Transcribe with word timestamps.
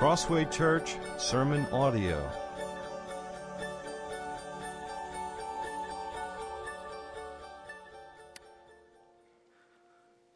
Crossway 0.00 0.46
Church 0.46 0.96
Sermon 1.18 1.66
Audio. 1.70 2.26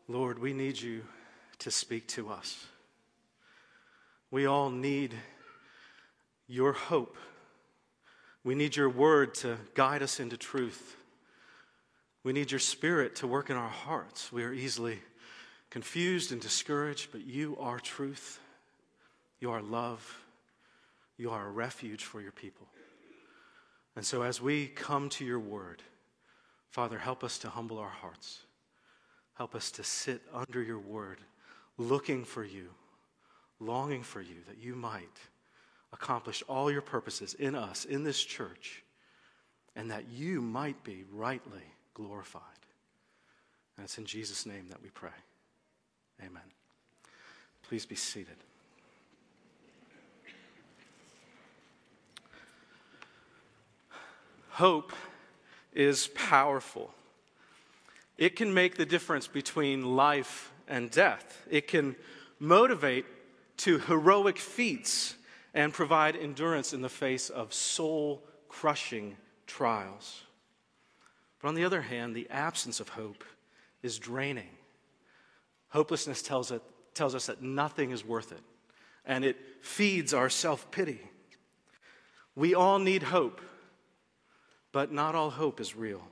Lord, 0.07 0.39
we 0.39 0.53
need 0.53 0.79
you 0.79 1.07
to 1.61 1.71
speak 1.71 2.07
to 2.09 2.29
us. 2.29 2.67
We 4.31 4.45
all 4.45 4.69
need 4.69 5.15
your 6.47 6.75
hope. 6.75 7.17
We 8.45 8.55
need 8.55 8.77
your 8.77 8.91
word 8.91 9.35
to 9.37 9.57
guide 9.73 10.03
us 10.03 10.21
into 10.21 10.37
truth. 10.37 10.95
We 12.23 12.35
need 12.35 12.51
your 12.51 12.61
spirit 12.61 13.17
to 13.17 13.27
work 13.27 13.49
in 13.49 13.57
our 13.57 13.71
hearts. 13.71 14.31
We 14.31 14.45
are 14.45 14.53
easily 14.53 14.99
confused 15.71 16.33
and 16.33 16.41
discouraged, 16.43 17.13
but 17.13 17.27
you 17.27 17.57
are 17.59 17.81
truth. 17.81 18.41
You 19.41 19.51
are 19.51 19.63
love. 19.63 20.25
You 21.17 21.31
are 21.31 21.47
a 21.47 21.51
refuge 21.51 22.05
for 22.05 22.21
your 22.21 22.33
people. 22.33 22.67
And 23.97 24.05
so, 24.05 24.23
as 24.23 24.41
we 24.41 24.67
come 24.67 25.09
to 25.11 25.25
your 25.25 25.39
word, 25.39 25.83
Father, 26.71 26.99
help 26.99 27.23
us 27.23 27.39
to 27.39 27.49
humble 27.49 27.79
our 27.79 27.89
hearts. 27.89 28.41
Help 29.35 29.55
us 29.55 29.71
to 29.73 29.85
sit 29.85 30.23
under 30.33 30.63
your 30.63 30.79
word, 30.79 31.19
looking 31.79 32.25
for 32.25 32.45
you, 32.45 32.71
longing 33.61 34.03
for 34.03 34.21
you, 34.21 34.37
that 34.49 34.59
you 34.59 34.75
might 34.75 35.19
accomplish 35.93 36.43
all 36.49 36.71
your 36.71 36.83
purposes 36.83 37.35
in 37.35 37.55
us, 37.55 37.85
in 37.85 38.03
this 38.03 38.23
church, 38.23 38.83
and 39.77 39.91
that 39.91 40.09
you 40.09 40.41
might 40.41 40.83
be 40.83 41.05
rightly 41.13 41.63
glorified. 41.95 42.43
And 43.77 43.85
it's 43.85 43.99
in 43.99 44.05
Jesus' 44.05 44.47
name 44.47 44.67
that 44.71 44.83
we 44.83 44.91
pray. 44.91 45.11
Amen. 46.21 46.43
Please 47.63 47.87
be 47.87 47.97
seated. 47.97 48.37
Hope 54.55 54.93
is 55.73 56.07
powerful. 56.15 56.95
It 58.17 58.37
can 58.37 58.55
make 58.55 58.77
the 58.77 58.87
difference 58.87 59.27
between 59.27 59.97
life 59.97 60.53
and 60.69 60.93
death. 60.93 61.45
It 61.51 61.67
can 61.67 61.97
motivate 62.39 63.05
to 63.57 63.81
heroic 63.81 64.39
feats 64.39 65.17
and 65.55 65.73
provide 65.73 66.15
endurance 66.15 66.73
in 66.73 66.83
the 66.83 66.89
face 66.89 67.31
of 67.31 67.53
soul 67.53 68.23
crushing 68.49 69.17
trials. 69.49 70.23
But 71.43 71.49
on 71.49 71.57
the 71.57 71.65
other 71.65 71.83
hand, 71.83 72.15
the 72.15 72.31
absence 72.31 72.79
of 72.79 72.91
hope 72.91 73.25
is 73.83 73.99
draining. 73.99 74.51
Hopelessness 75.71 76.23
tells, 76.23 76.53
it, 76.53 76.63
tells 76.95 77.17
us 77.17 77.27
that 77.27 77.43
nothing 77.43 77.91
is 77.91 78.05
worth 78.05 78.31
it, 78.31 78.43
and 79.05 79.25
it 79.25 79.37
feeds 79.63 80.15
our 80.15 80.31
self 80.31 80.71
pity. 80.71 81.01
We 82.37 82.55
all 82.55 82.79
need 82.79 83.03
hope, 83.03 83.41
but 84.75 84.91
not 84.91 85.15
all 85.15 85.31
hope 85.31 85.61
is 85.61 85.77
real. 85.77 86.03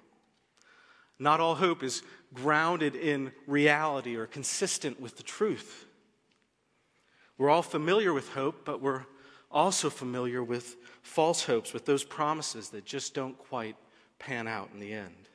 Not 1.19 1.41
all 1.41 1.57
hope 1.57 1.83
is 1.83 2.05
grounded 2.33 2.95
in 2.95 3.33
reality 3.49 4.15
or 4.15 4.27
consistent 4.27 5.01
with 5.01 5.17
the 5.17 5.25
truth. 5.25 5.85
We're 7.37 7.51
all 7.51 7.63
familiar 7.63 8.13
with 8.13 8.29
hope, 8.29 8.65
but 8.65 8.81
we're 8.81 9.05
also 9.51 9.91
familiar 9.91 10.45
with 10.45 10.77
false 11.03 11.43
hopes, 11.45 11.73
with 11.73 11.87
those 11.87 12.05
promises 12.05 12.69
that 12.69 12.85
just 12.85 13.15
don't 13.15 13.37
quite 13.37 13.75
pan 14.21 14.47
out 14.47 14.71
in 14.73 14.79
the 14.79 14.93
end. 14.93 15.29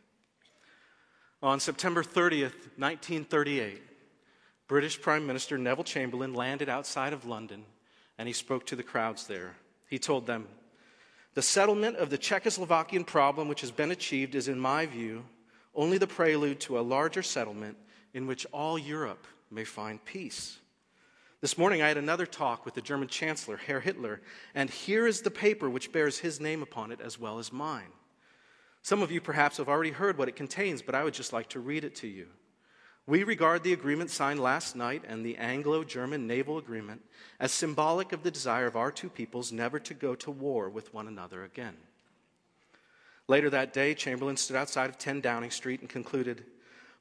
On 1.44 1.59
September 1.59 2.03
30th, 2.03 2.55
1938, 2.78 3.83
British 4.70 5.02
Prime 5.02 5.28
Minister 5.28 5.58
Neville 5.58 5.83
Chamberlain 5.83 6.33
landed 6.33 6.70
outside 6.70 7.11
of 7.11 7.25
London 7.25 7.66
and 8.17 8.25
he 8.25 8.33
spoke 8.33 8.66
to 8.67 8.78
the 8.78 8.83
crowds 8.83 9.28
there. 9.28 9.58
He 9.89 10.00
told 10.00 10.25
them, 10.25 10.48
The 11.38 11.43
settlement 11.43 11.98
of 11.98 12.09
the 12.09 12.17
Czechoslovakian 12.17 13.05
problem, 13.05 13.48
which 13.48 13.61
has 13.61 13.70
been 13.70 13.92
achieved, 13.92 14.33
is, 14.33 14.48
in 14.48 14.59
my 14.59 14.87
view, 14.87 15.23
only 15.75 15.99
the 15.99 16.08
prelude 16.08 16.59
to 16.61 16.80
a 16.80 16.81
larger 16.81 17.21
settlement 17.21 17.77
in 18.15 18.25
which 18.25 18.48
all 18.52 18.80
Europe 18.80 19.27
may 19.52 19.64
find 19.64 20.03
peace. 20.03 20.58
This 21.39 21.55
morning, 21.55 21.83
I 21.83 21.89
had 21.89 21.98
another 21.98 22.25
talk 22.25 22.65
with 22.65 22.73
the 22.73 22.81
German 22.81 23.08
Chancellor, 23.08 23.58
Herr 23.58 23.81
Hitler, 23.81 24.20
and 24.55 24.67
here 24.67 25.05
is 25.05 25.21
the 25.21 25.30
paper 25.30 25.70
which 25.70 25.92
bears 25.92 26.17
his 26.17 26.42
name 26.42 26.64
upon 26.64 26.92
it 26.92 27.02
as 27.02 27.20
well 27.20 27.37
as 27.37 27.54
mine. 27.54 27.92
Some 28.81 29.04
of 29.04 29.11
you 29.11 29.21
perhaps 29.21 29.58
have 29.58 29.69
already 29.69 29.92
heard 29.92 30.17
what 30.17 30.30
it 30.30 30.36
contains, 30.36 30.81
but 30.81 30.95
I 30.95 31.04
would 31.04 31.14
just 31.14 31.33
like 31.33 31.49
to 31.49 31.59
read 31.59 31.83
it 31.83 31.93
to 31.98 32.08
you. 32.08 32.30
We 33.07 33.23
regard 33.23 33.63
the 33.63 33.71
agreement 33.71 34.09
signed 34.09 34.41
last 34.41 34.75
night 34.75 35.03
and 35.07 35.25
the 35.25 35.37
Anglo 35.37 35.85
German 35.85 36.27
naval 36.27 36.57
agreement 36.57 37.01
as 37.39 37.53
symbolic 37.53 38.11
of 38.11 38.21
the 38.21 38.31
desire 38.31 38.65
of 38.67 38.75
our 38.75 38.91
two 38.91 39.09
peoples 39.09 39.53
never 39.53 39.79
to 39.79 39.93
go 39.93 40.13
to 40.15 40.29
war 40.29 40.69
with 40.69 40.93
one 40.93 41.07
another 41.07 41.45
again. 41.45 41.77
Later 43.29 43.49
that 43.49 43.71
day, 43.71 43.93
Chamberlain 43.93 44.35
stood 44.35 44.57
outside 44.57 44.89
of 44.89 44.97
10 44.97 45.21
Downing 45.21 45.51
Street 45.51 45.79
and 45.79 45.89
concluded 45.89 46.43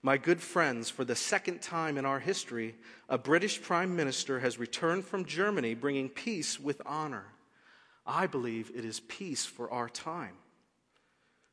My 0.00 0.16
good 0.16 0.40
friends, 0.40 0.88
for 0.88 1.04
the 1.04 1.16
second 1.16 1.60
time 1.60 1.98
in 1.98 2.06
our 2.06 2.20
history, 2.20 2.76
a 3.08 3.18
British 3.18 3.60
Prime 3.60 3.96
Minister 3.96 4.38
has 4.38 4.60
returned 4.60 5.04
from 5.04 5.24
Germany 5.24 5.74
bringing 5.74 6.08
peace 6.08 6.60
with 6.60 6.80
honor. 6.86 7.24
I 8.06 8.28
believe 8.28 8.70
it 8.76 8.84
is 8.84 9.00
peace 9.00 9.44
for 9.44 9.68
our 9.72 9.88
time. 9.88 10.36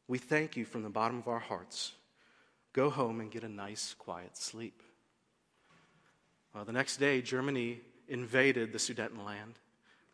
We 0.07 0.19
thank 0.19 0.55
you 0.55 0.65
from 0.65 0.83
the 0.83 0.89
bottom 0.89 1.17
of 1.17 1.27
our 1.27 1.39
hearts. 1.39 1.93
Go 2.73 2.89
home 2.89 3.21
and 3.21 3.29
get 3.29 3.43
a 3.43 3.49
nice, 3.49 3.93
quiet 3.93 4.35
sleep. 4.35 4.81
Well, 6.53 6.65
the 6.65 6.71
next 6.71 6.97
day, 6.97 7.21
Germany 7.21 7.81
invaded 8.07 8.71
the 8.71 8.79
Sudetenland. 8.79 9.55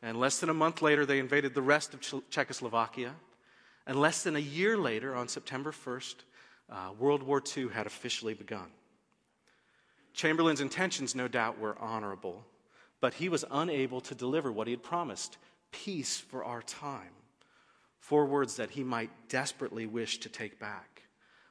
And 0.01 0.19
less 0.19 0.39
than 0.39 0.49
a 0.49 0.53
month 0.53 0.81
later, 0.81 1.05
they 1.05 1.19
invaded 1.19 1.53
the 1.53 1.61
rest 1.61 1.93
of 1.93 2.29
Czechoslovakia. 2.29 3.13
And 3.87 3.99
less 3.99 4.23
than 4.23 4.35
a 4.35 4.39
year 4.39 4.77
later, 4.77 5.15
on 5.15 5.27
September 5.29 5.71
1st, 5.71 6.15
uh, 6.69 6.91
World 6.99 7.23
War 7.23 7.41
II 7.57 7.69
had 7.69 7.87
officially 7.87 8.33
begun. 8.33 8.67
Chamberlain's 10.13 10.61
intentions, 10.61 11.15
no 11.15 11.27
doubt, 11.27 11.59
were 11.59 11.77
honorable, 11.79 12.45
but 12.99 13.13
he 13.13 13.29
was 13.29 13.45
unable 13.51 14.01
to 14.01 14.15
deliver 14.15 14.51
what 14.51 14.67
he 14.67 14.73
had 14.73 14.83
promised 14.83 15.37
peace 15.71 16.17
for 16.17 16.43
our 16.43 16.61
time. 16.61 17.11
Four 17.99 18.25
words 18.25 18.57
that 18.57 18.71
he 18.71 18.83
might 18.83 19.11
desperately 19.29 19.85
wish 19.85 20.19
to 20.19 20.29
take 20.29 20.59
back 20.59 20.98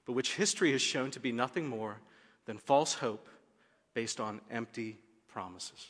but 0.08 0.14
which 0.14 0.36
history 0.36 0.72
has 0.72 0.80
shown 0.80 1.10
to 1.10 1.20
be 1.20 1.32
nothing 1.32 1.68
more 1.68 1.98
than 2.46 2.56
false 2.56 2.94
hope 2.94 3.28
based 3.92 4.20
on 4.20 4.40
empty 4.50 4.98
promises. 5.30 5.88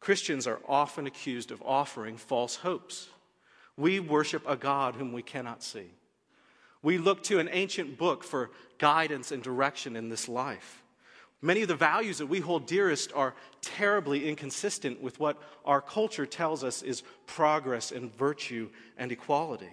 Christians 0.00 0.46
are 0.46 0.60
often 0.66 1.06
accused 1.06 1.50
of 1.50 1.62
offering 1.62 2.16
false 2.16 2.56
hopes. 2.56 3.10
We 3.76 4.00
worship 4.00 4.42
a 4.48 4.56
God 4.56 4.94
whom 4.94 5.12
we 5.12 5.20
cannot 5.20 5.62
see. 5.62 5.90
We 6.82 6.96
look 6.96 7.22
to 7.24 7.38
an 7.38 7.50
ancient 7.52 7.98
book 7.98 8.24
for 8.24 8.50
guidance 8.78 9.30
and 9.30 9.42
direction 9.42 9.94
in 9.94 10.08
this 10.08 10.26
life. 10.26 10.82
Many 11.42 11.60
of 11.60 11.68
the 11.68 11.76
values 11.76 12.16
that 12.16 12.28
we 12.28 12.40
hold 12.40 12.66
dearest 12.66 13.12
are 13.12 13.34
terribly 13.60 14.26
inconsistent 14.26 15.02
with 15.02 15.20
what 15.20 15.36
our 15.66 15.82
culture 15.82 16.24
tells 16.24 16.64
us 16.64 16.80
is 16.80 17.02
progress 17.26 17.92
and 17.92 18.10
virtue 18.16 18.70
and 18.96 19.12
equality. 19.12 19.68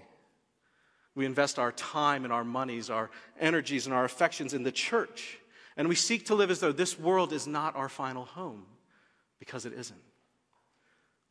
We 1.17 1.25
invest 1.25 1.57
our 1.57 1.72
time 1.72 2.25
and 2.25 2.31
our 2.31 2.44
monies, 2.44 2.91
our 2.91 3.09
energies 3.39 3.88
and 3.88 3.95
our 3.95 4.05
affections 4.05 4.53
in 4.53 4.61
the 4.61 4.72
church. 4.72 5.39
And 5.75 5.89
we 5.89 5.95
seek 5.95 6.28
to 6.28 6.35
live 6.35 6.51
as 6.51 6.59
though 6.59 6.72
this 6.72 7.00
world 7.00 7.33
is 7.33 7.47
not 7.47 7.75
our 7.75 7.89
final 7.89 8.25
home 8.25 8.67
because 9.39 9.66
it 9.66 9.73
isn't. 9.73 10.00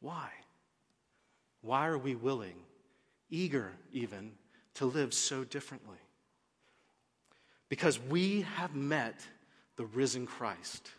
Why? 0.00 0.28
Why 1.62 1.86
are 1.86 1.98
we 1.98 2.16
willing, 2.16 2.56
eager 3.30 3.70
even, 3.92 4.32
to 4.74 4.86
live 4.86 5.14
so 5.14 5.44
differently? 5.44 5.98
Because 7.68 8.00
we 8.00 8.40
have 8.56 8.74
met 8.74 9.20
the 9.76 9.86
risen 9.86 10.26
Christ, 10.26 10.90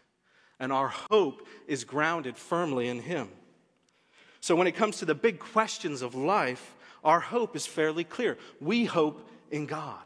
and 0.61 0.71
our 0.71 0.93
hope 1.11 1.45
is 1.67 1.83
grounded 1.83 2.37
firmly 2.37 2.87
in 2.87 3.01
Him. 3.01 3.27
So 4.39 4.55
when 4.55 4.67
it 4.67 4.75
comes 4.75 4.99
to 4.99 5.05
the 5.05 5.13
big 5.13 5.39
questions 5.39 6.01
of 6.01 6.15
life, 6.15 6.76
our 7.07 7.21
hope 7.21 7.55
is 7.55 7.65
fairly 7.65 8.03
clear. 8.03 8.37
We 8.59 8.83
hope 8.83 9.29
in 9.49 9.65
God. 9.65 10.03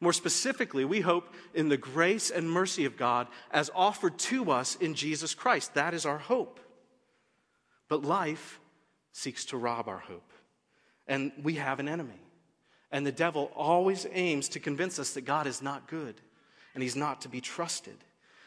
More 0.00 0.14
specifically, 0.14 0.86
we 0.86 1.00
hope 1.00 1.34
in 1.52 1.68
the 1.68 1.76
grace 1.76 2.30
and 2.30 2.50
mercy 2.50 2.86
of 2.86 2.96
God 2.96 3.28
as 3.50 3.70
offered 3.74 4.18
to 4.20 4.50
us 4.50 4.74
in 4.76 4.94
Jesus 4.94 5.34
Christ. 5.34 5.74
That 5.74 5.92
is 5.92 6.06
our 6.06 6.16
hope. 6.16 6.60
But 7.88 8.04
life 8.04 8.58
seeks 9.12 9.44
to 9.46 9.58
rob 9.58 9.86
our 9.86 9.98
hope. 9.98 10.32
And 11.06 11.30
we 11.42 11.54
have 11.54 11.78
an 11.78 11.88
enemy. 11.88 12.22
And 12.90 13.06
the 13.06 13.12
devil 13.12 13.52
always 13.54 14.06
aims 14.10 14.48
to 14.50 14.60
convince 14.60 14.98
us 14.98 15.12
that 15.12 15.26
God 15.26 15.46
is 15.46 15.60
not 15.60 15.88
good 15.88 16.14
and 16.72 16.82
he's 16.82 16.96
not 16.96 17.20
to 17.22 17.28
be 17.28 17.42
trusted, 17.42 17.96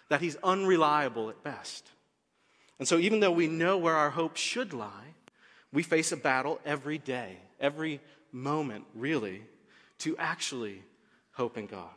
that 0.09 0.21
he's 0.21 0.37
unreliable 0.37 1.29
at 1.29 1.43
best. 1.43 1.91
And 2.79 2.87
so, 2.87 2.97
even 2.97 3.19
though 3.19 3.31
we 3.31 3.47
know 3.47 3.77
where 3.77 3.95
our 3.95 4.09
hope 4.09 4.35
should 4.35 4.73
lie, 4.73 5.13
we 5.71 5.83
face 5.83 6.11
a 6.11 6.17
battle 6.17 6.59
every 6.65 6.97
day, 6.97 7.37
every 7.61 8.01
moment, 8.31 8.85
really, 8.95 9.43
to 9.99 10.17
actually 10.17 10.83
hope 11.33 11.57
in 11.57 11.67
God. 11.67 11.89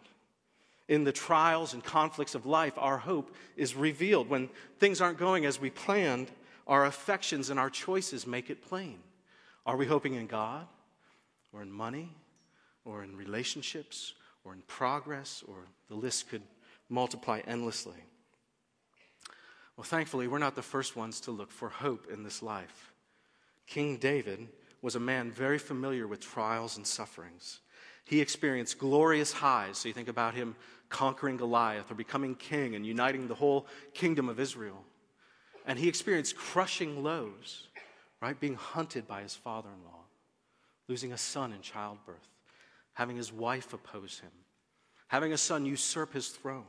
In 0.87 1.05
the 1.05 1.13
trials 1.13 1.73
and 1.73 1.83
conflicts 1.83 2.35
of 2.35 2.45
life, 2.45 2.75
our 2.77 2.99
hope 2.99 3.35
is 3.57 3.75
revealed. 3.75 4.29
When 4.29 4.51
things 4.79 5.01
aren't 5.01 5.19
going 5.19 5.47
as 5.47 5.59
we 5.59 5.71
planned, 5.71 6.31
our 6.67 6.85
affections 6.85 7.51
and 7.51 7.59
our 7.59 7.71
choices 7.71 8.27
make 8.27 8.51
it 8.51 8.63
plain. 8.63 8.99
Are 9.65 9.77
we 9.77 9.87
hoping 9.87 10.15
in 10.15 10.27
God, 10.27 10.67
or 11.53 11.63
in 11.63 11.73
money, 11.73 12.13
or 12.85 13.03
in 13.03 13.17
relationships, 13.17 14.13
or 14.45 14.53
in 14.53 14.61
progress, 14.67 15.43
or 15.49 15.57
the 15.89 15.95
list 15.95 16.29
could 16.29 16.43
multiply 16.91 17.41
endlessly? 17.47 18.05
Well, 19.77 19.85
thankfully, 19.85 20.29
we're 20.29 20.39
not 20.39 20.55
the 20.55 20.63
first 20.63 20.97
ones 20.97 21.21
to 21.21 21.31
look 21.31 21.51
for 21.51 21.71
hope 21.71 22.09
in 22.13 22.23
this 22.23 22.43
life. 22.43 22.93
King 23.67 23.97
David 23.97 24.49
was 24.85 24.97
a 24.97 25.01
man 25.01 25.31
very 25.31 25.57
familiar 25.57 26.07
with 26.07 26.21
trials 26.21 26.77
and 26.77 26.87
sufferings. 26.87 27.61
He 28.05 28.21
experienced 28.21 28.79
glorious 28.79 29.33
highs. 29.33 29.79
So 29.79 29.89
you 29.89 29.95
think 29.95 30.09
about 30.09 30.35
him 30.35 30.57
conquering 30.91 31.39
Goliath 31.39 31.91
or 31.91 31.95
becoming 31.95 32.35
king 32.35 32.75
and 32.75 32.85
uniting 32.85 33.27
the 33.27 33.35
whole 33.35 33.67
kingdom 33.95 34.29
of 34.29 34.39
Israel. 34.39 34.85
And 35.67 35.79
he 35.79 35.89
experienced 35.89 36.37
crushing 36.37 37.03
lows, 37.03 37.69
right? 38.21 38.39
Being 38.39 38.57
hunted 38.57 39.09
by 39.09 39.23
his 39.23 39.35
father 39.35 39.71
in 39.75 39.83
law, 39.87 40.03
losing 40.87 41.15
a 41.15 41.19
son 41.19 41.55
in 41.55 41.63
childbirth, 41.63 42.29
having 42.93 43.17
his 43.17 43.33
wife 43.33 43.73
oppose 43.73 44.19
him, 44.19 44.33
having 45.09 45.33
a 45.33 45.39
son 45.39 45.65
usurp 45.65 46.13
his 46.13 46.29
throne. 46.29 46.67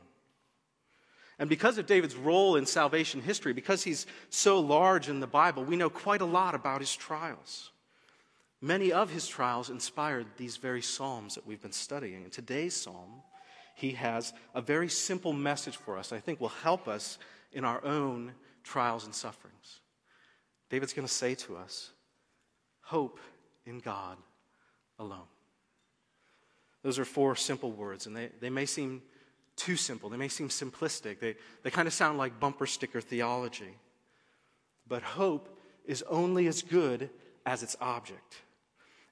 And 1.38 1.50
because 1.50 1.76
of 1.76 1.84
David's 1.84 2.16
role 2.16 2.56
in 2.56 2.64
salvation 2.64 3.20
history, 3.20 3.52
because 3.52 3.84
he's 3.84 4.06
so 4.30 4.58
large 4.58 5.10
in 5.10 5.20
the 5.20 5.26
Bible, 5.26 5.64
we 5.64 5.76
know 5.76 5.90
quite 5.90 6.22
a 6.22 6.24
lot 6.24 6.54
about 6.54 6.80
his 6.80 6.96
trials. 6.96 7.72
Many 8.66 8.90
of 8.90 9.10
his 9.10 9.28
trials 9.28 9.70
inspired 9.70 10.26
these 10.36 10.56
very 10.56 10.82
Psalms 10.82 11.36
that 11.36 11.46
we've 11.46 11.62
been 11.62 11.70
studying. 11.70 12.24
In 12.24 12.30
today's 12.30 12.74
Psalm, 12.74 13.22
he 13.76 13.92
has 13.92 14.32
a 14.56 14.60
very 14.60 14.88
simple 14.88 15.32
message 15.32 15.76
for 15.76 15.96
us, 15.96 16.12
I 16.12 16.18
think 16.18 16.40
will 16.40 16.48
help 16.48 16.88
us 16.88 17.18
in 17.52 17.64
our 17.64 17.84
own 17.84 18.32
trials 18.64 19.04
and 19.04 19.14
sufferings. 19.14 19.78
David's 20.68 20.92
going 20.92 21.06
to 21.06 21.14
say 21.14 21.36
to 21.36 21.56
us, 21.56 21.92
Hope 22.80 23.20
in 23.66 23.78
God 23.78 24.16
alone. 24.98 25.28
Those 26.82 26.98
are 26.98 27.04
four 27.04 27.36
simple 27.36 27.70
words, 27.70 28.06
and 28.06 28.16
they, 28.16 28.30
they 28.40 28.50
may 28.50 28.66
seem 28.66 29.00
too 29.54 29.76
simple. 29.76 30.10
They 30.10 30.16
may 30.16 30.26
seem 30.26 30.48
simplistic. 30.48 31.20
They, 31.20 31.36
they 31.62 31.70
kind 31.70 31.86
of 31.86 31.94
sound 31.94 32.18
like 32.18 32.40
bumper 32.40 32.66
sticker 32.66 33.00
theology. 33.00 33.78
But 34.88 35.04
hope 35.04 35.56
is 35.84 36.02
only 36.08 36.48
as 36.48 36.62
good 36.62 37.10
as 37.44 37.62
its 37.62 37.76
object. 37.80 38.42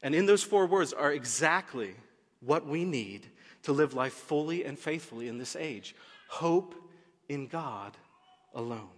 And 0.04 0.14
in 0.14 0.26
those 0.26 0.42
four 0.42 0.66
words 0.66 0.92
are 0.92 1.10
exactly 1.10 1.94
what 2.40 2.66
we 2.66 2.84
need 2.84 3.26
to 3.62 3.72
live 3.72 3.94
life 3.94 4.12
fully 4.12 4.62
and 4.62 4.78
faithfully 4.78 5.28
in 5.28 5.38
this 5.38 5.56
age 5.56 5.96
hope 6.28 6.74
in 7.28 7.46
God 7.46 7.96
alone. 8.54 8.90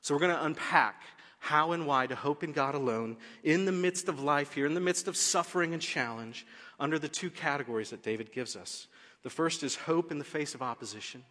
So, 0.00 0.14
we're 0.14 0.20
going 0.20 0.36
to 0.36 0.44
unpack 0.44 1.02
how 1.38 1.72
and 1.72 1.86
why 1.86 2.06
to 2.06 2.14
hope 2.14 2.42
in 2.42 2.52
God 2.52 2.74
alone 2.74 3.18
in 3.42 3.66
the 3.66 3.72
midst 3.72 4.08
of 4.08 4.22
life 4.22 4.54
here, 4.54 4.66
in 4.66 4.74
the 4.74 4.80
midst 4.80 5.08
of 5.08 5.16
suffering 5.16 5.74
and 5.74 5.82
challenge, 5.82 6.46
under 6.80 6.98
the 6.98 7.08
two 7.08 7.28
categories 7.28 7.90
that 7.90 8.02
David 8.02 8.32
gives 8.32 8.56
us. 8.56 8.86
The 9.24 9.30
first 9.30 9.62
is 9.62 9.74
hope 9.74 10.10
in 10.10 10.18
the 10.18 10.24
face 10.24 10.54
of 10.54 10.62
opposition, 10.62 11.22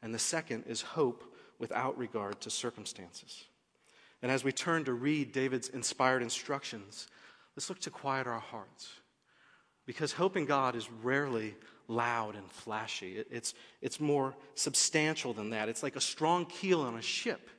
and 0.00 0.14
the 0.14 0.18
second 0.18 0.64
is 0.66 0.80
hope 0.80 1.22
without 1.58 1.98
regard 1.98 2.40
to 2.42 2.50
circumstances. 2.50 3.44
And 4.22 4.30
as 4.32 4.42
we 4.42 4.52
turn 4.52 4.84
to 4.84 4.92
read 4.94 5.32
David's 5.32 5.68
inspired 5.68 6.22
instructions, 6.22 7.08
Let's 7.56 7.68
look 7.68 7.80
to 7.80 7.90
quiet 7.90 8.26
our 8.26 8.40
hearts. 8.40 8.88
Because 9.86 10.12
hope 10.12 10.36
in 10.36 10.46
God 10.46 10.76
is 10.76 10.88
rarely 11.02 11.56
loud 11.88 12.36
and 12.36 12.50
flashy. 12.50 13.22
it's, 13.30 13.54
it's 13.80 14.00
more 14.00 14.34
substantial 14.54 15.32
than 15.32 15.50
that. 15.50 15.68
It's 15.68 15.82
like 15.82 15.96
a 15.96 16.00
strong 16.00 16.46
keel 16.46 16.80
on 16.80 16.96
a 16.96 17.02
ship 17.02 17.50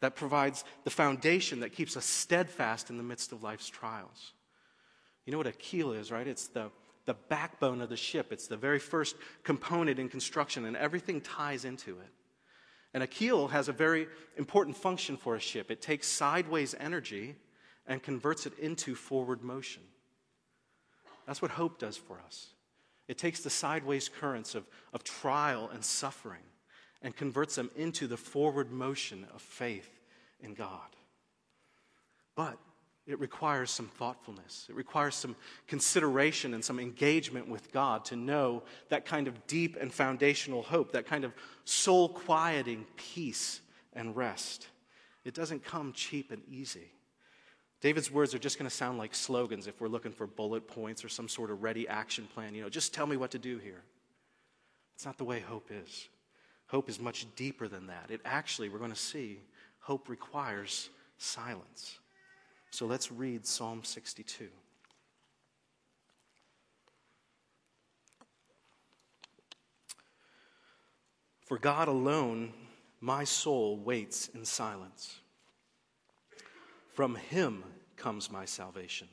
that 0.00 0.16
provides 0.16 0.64
the 0.84 0.90
foundation 0.90 1.60
that 1.60 1.72
keeps 1.72 1.96
us 1.96 2.04
steadfast 2.04 2.90
in 2.90 2.96
the 2.96 3.02
midst 3.02 3.32
of 3.32 3.42
life's 3.42 3.68
trials. 3.68 4.32
You 5.24 5.32
know 5.32 5.38
what 5.38 5.46
a 5.46 5.52
keel 5.52 5.92
is, 5.92 6.10
right? 6.10 6.26
It's 6.26 6.48
the, 6.48 6.70
the 7.06 7.14
backbone 7.14 7.80
of 7.80 7.88
the 7.88 7.96
ship, 7.96 8.32
it's 8.32 8.48
the 8.48 8.56
very 8.56 8.78
first 8.78 9.14
component 9.44 9.98
in 9.98 10.08
construction, 10.08 10.64
and 10.64 10.76
everything 10.76 11.20
ties 11.20 11.64
into 11.64 11.92
it. 11.92 12.10
And 12.92 13.02
a 13.02 13.06
keel 13.06 13.48
has 13.48 13.68
a 13.68 13.72
very 13.72 14.08
important 14.36 14.76
function 14.76 15.16
for 15.16 15.36
a 15.36 15.40
ship. 15.40 15.70
It 15.70 15.80
takes 15.80 16.08
sideways 16.08 16.74
energy 16.80 17.36
and 17.86 18.02
converts 18.02 18.46
it 18.46 18.58
into 18.58 18.94
forward 18.94 19.42
motion. 19.42 19.82
That's 21.26 21.42
what 21.42 21.50
hope 21.52 21.78
does 21.78 21.96
for 21.96 22.20
us. 22.26 22.48
It 23.08 23.18
takes 23.18 23.40
the 23.40 23.50
sideways 23.50 24.08
currents 24.08 24.54
of, 24.54 24.66
of 24.92 25.02
trial 25.02 25.70
and 25.72 25.84
suffering 25.84 26.42
and 27.02 27.16
converts 27.16 27.56
them 27.56 27.70
into 27.76 28.06
the 28.06 28.16
forward 28.16 28.70
motion 28.70 29.26
of 29.34 29.42
faith 29.42 30.00
in 30.40 30.54
God. 30.54 30.96
But 32.36 32.58
it 33.06 33.18
requires 33.18 33.70
some 33.70 33.88
thoughtfulness. 33.88 34.66
It 34.68 34.76
requires 34.76 35.16
some 35.16 35.34
consideration 35.66 36.54
and 36.54 36.64
some 36.64 36.78
engagement 36.78 37.48
with 37.48 37.72
God 37.72 38.04
to 38.06 38.16
know 38.16 38.62
that 38.88 39.04
kind 39.04 39.26
of 39.26 39.46
deep 39.46 39.76
and 39.80 39.92
foundational 39.92 40.62
hope, 40.62 40.92
that 40.92 41.06
kind 41.06 41.24
of 41.24 41.32
soul 41.64 42.10
quieting 42.10 42.86
peace 42.96 43.60
and 43.92 44.14
rest. 44.14 44.68
It 45.24 45.34
doesn't 45.34 45.64
come 45.64 45.92
cheap 45.92 46.30
and 46.30 46.42
easy. 46.48 46.92
David's 47.80 48.10
words 48.10 48.34
are 48.34 48.38
just 48.38 48.58
going 48.58 48.68
to 48.68 48.74
sound 48.74 48.98
like 48.98 49.14
slogans 49.14 49.66
if 49.66 49.80
we're 49.80 49.88
looking 49.88 50.12
for 50.12 50.26
bullet 50.26 50.68
points 50.68 51.04
or 51.04 51.08
some 51.08 51.28
sort 51.28 51.50
of 51.50 51.62
ready 51.62 51.88
action 51.88 52.28
plan. 52.34 52.54
You 52.54 52.62
know, 52.62 52.68
just 52.68 52.92
tell 52.92 53.06
me 53.06 53.16
what 53.16 53.30
to 53.30 53.38
do 53.38 53.58
here. 53.58 53.82
It's 54.94 55.06
not 55.06 55.16
the 55.16 55.24
way 55.24 55.40
hope 55.40 55.70
is. 55.70 56.08
Hope 56.66 56.90
is 56.90 57.00
much 57.00 57.26
deeper 57.36 57.68
than 57.68 57.86
that. 57.86 58.10
It 58.10 58.20
actually, 58.24 58.68
we're 58.68 58.78
going 58.78 58.90
to 58.90 58.96
see, 58.96 59.40
hope 59.78 60.10
requires 60.10 60.90
silence. 61.16 61.98
So 62.70 62.84
let's 62.84 63.10
read 63.10 63.46
Psalm 63.46 63.82
62. 63.82 64.48
For 71.46 71.58
God 71.58 71.88
alone, 71.88 72.52
my 73.00 73.24
soul 73.24 73.78
waits 73.78 74.28
in 74.34 74.44
silence. 74.44 75.19
From 76.92 77.14
him 77.14 77.64
comes 77.96 78.30
my 78.30 78.44
salvation. 78.44 79.08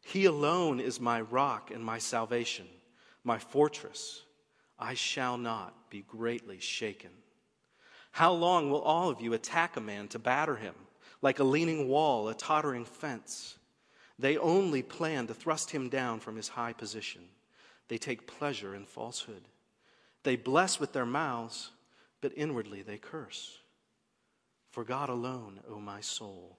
He 0.00 0.26
alone 0.26 0.78
is 0.78 1.00
my 1.00 1.20
rock 1.20 1.70
and 1.70 1.84
my 1.84 1.98
salvation, 1.98 2.66
my 3.24 3.38
fortress. 3.38 4.22
I 4.78 4.94
shall 4.94 5.38
not 5.38 5.90
be 5.90 6.02
greatly 6.02 6.60
shaken. 6.60 7.10
How 8.12 8.32
long 8.32 8.70
will 8.70 8.82
all 8.82 9.08
of 9.10 9.20
you 9.20 9.32
attack 9.32 9.76
a 9.76 9.80
man 9.80 10.08
to 10.08 10.18
batter 10.18 10.56
him, 10.56 10.74
like 11.22 11.38
a 11.38 11.44
leaning 11.44 11.88
wall, 11.88 12.28
a 12.28 12.34
tottering 12.34 12.84
fence? 12.84 13.58
They 14.18 14.38
only 14.38 14.82
plan 14.82 15.26
to 15.26 15.34
thrust 15.34 15.70
him 15.70 15.88
down 15.88 16.20
from 16.20 16.36
his 16.36 16.48
high 16.48 16.72
position. 16.72 17.22
They 17.88 17.98
take 17.98 18.26
pleasure 18.26 18.74
in 18.74 18.86
falsehood. 18.86 19.42
They 20.22 20.36
bless 20.36 20.80
with 20.80 20.92
their 20.92 21.06
mouths, 21.06 21.70
but 22.20 22.32
inwardly 22.36 22.82
they 22.82 22.98
curse. 22.98 23.58
For 24.70 24.84
God 24.84 25.08
alone, 25.08 25.60
O 25.70 25.78
my 25.78 26.00
soul, 26.00 26.58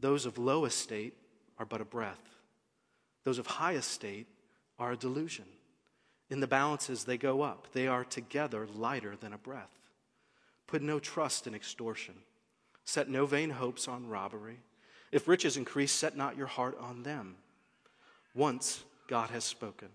Those 0.00 0.26
of 0.26 0.38
low 0.38 0.64
estate 0.64 1.14
are 1.58 1.66
but 1.66 1.80
a 1.80 1.84
breath, 1.84 2.22
those 3.24 3.38
of 3.38 3.46
high 3.46 3.74
estate 3.74 4.26
are 4.78 4.92
a 4.92 4.96
delusion. 4.96 5.44
In 6.30 6.40
the 6.40 6.46
balances, 6.46 7.04
they 7.04 7.18
go 7.18 7.42
up. 7.42 7.68
They 7.72 7.86
are 7.86 8.04
together 8.04 8.66
lighter 8.74 9.16
than 9.16 9.32
a 9.32 9.38
breath. 9.38 9.90
Put 10.66 10.82
no 10.82 10.98
trust 10.98 11.46
in 11.46 11.54
extortion. 11.54 12.14
Set 12.84 13.08
no 13.08 13.26
vain 13.26 13.50
hopes 13.50 13.88
on 13.88 14.08
robbery. 14.08 14.60
If 15.10 15.26
riches 15.26 15.56
increase, 15.56 15.92
set 15.92 16.16
not 16.16 16.36
your 16.36 16.46
heart 16.46 16.78
on 16.80 17.02
them. 17.02 17.36
Once 18.34 18.84
God 19.08 19.30
has 19.30 19.44
spoken. 19.44 19.88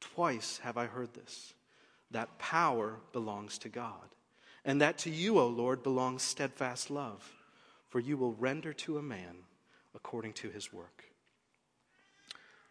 Twice 0.00 0.58
have 0.62 0.76
I 0.76 0.86
heard 0.86 1.14
this 1.14 1.54
that 2.10 2.38
power 2.38 2.96
belongs 3.12 3.58
to 3.58 3.68
God, 3.68 4.14
and 4.64 4.80
that 4.80 4.96
to 4.98 5.10
you, 5.10 5.38
O 5.38 5.46
Lord, 5.46 5.82
belongs 5.82 6.22
steadfast 6.22 6.90
love 6.90 7.32
for 7.96 8.00
you 8.00 8.18
will 8.18 8.34
render 8.34 8.74
to 8.74 8.98
a 8.98 9.02
man 9.02 9.36
according 9.94 10.34
to 10.34 10.50
his 10.50 10.70
work. 10.70 11.04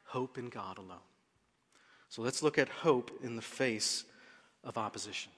Hope 0.04 0.38
in 0.38 0.50
God 0.50 0.78
alone. 0.78 1.00
So 2.10 2.22
let's 2.22 2.44
look 2.44 2.60
at 2.60 2.70
hope 2.70 3.10
in 3.24 3.36
the 3.36 3.42
face 3.42 4.04
of 4.64 4.78
opposition. 4.78 5.32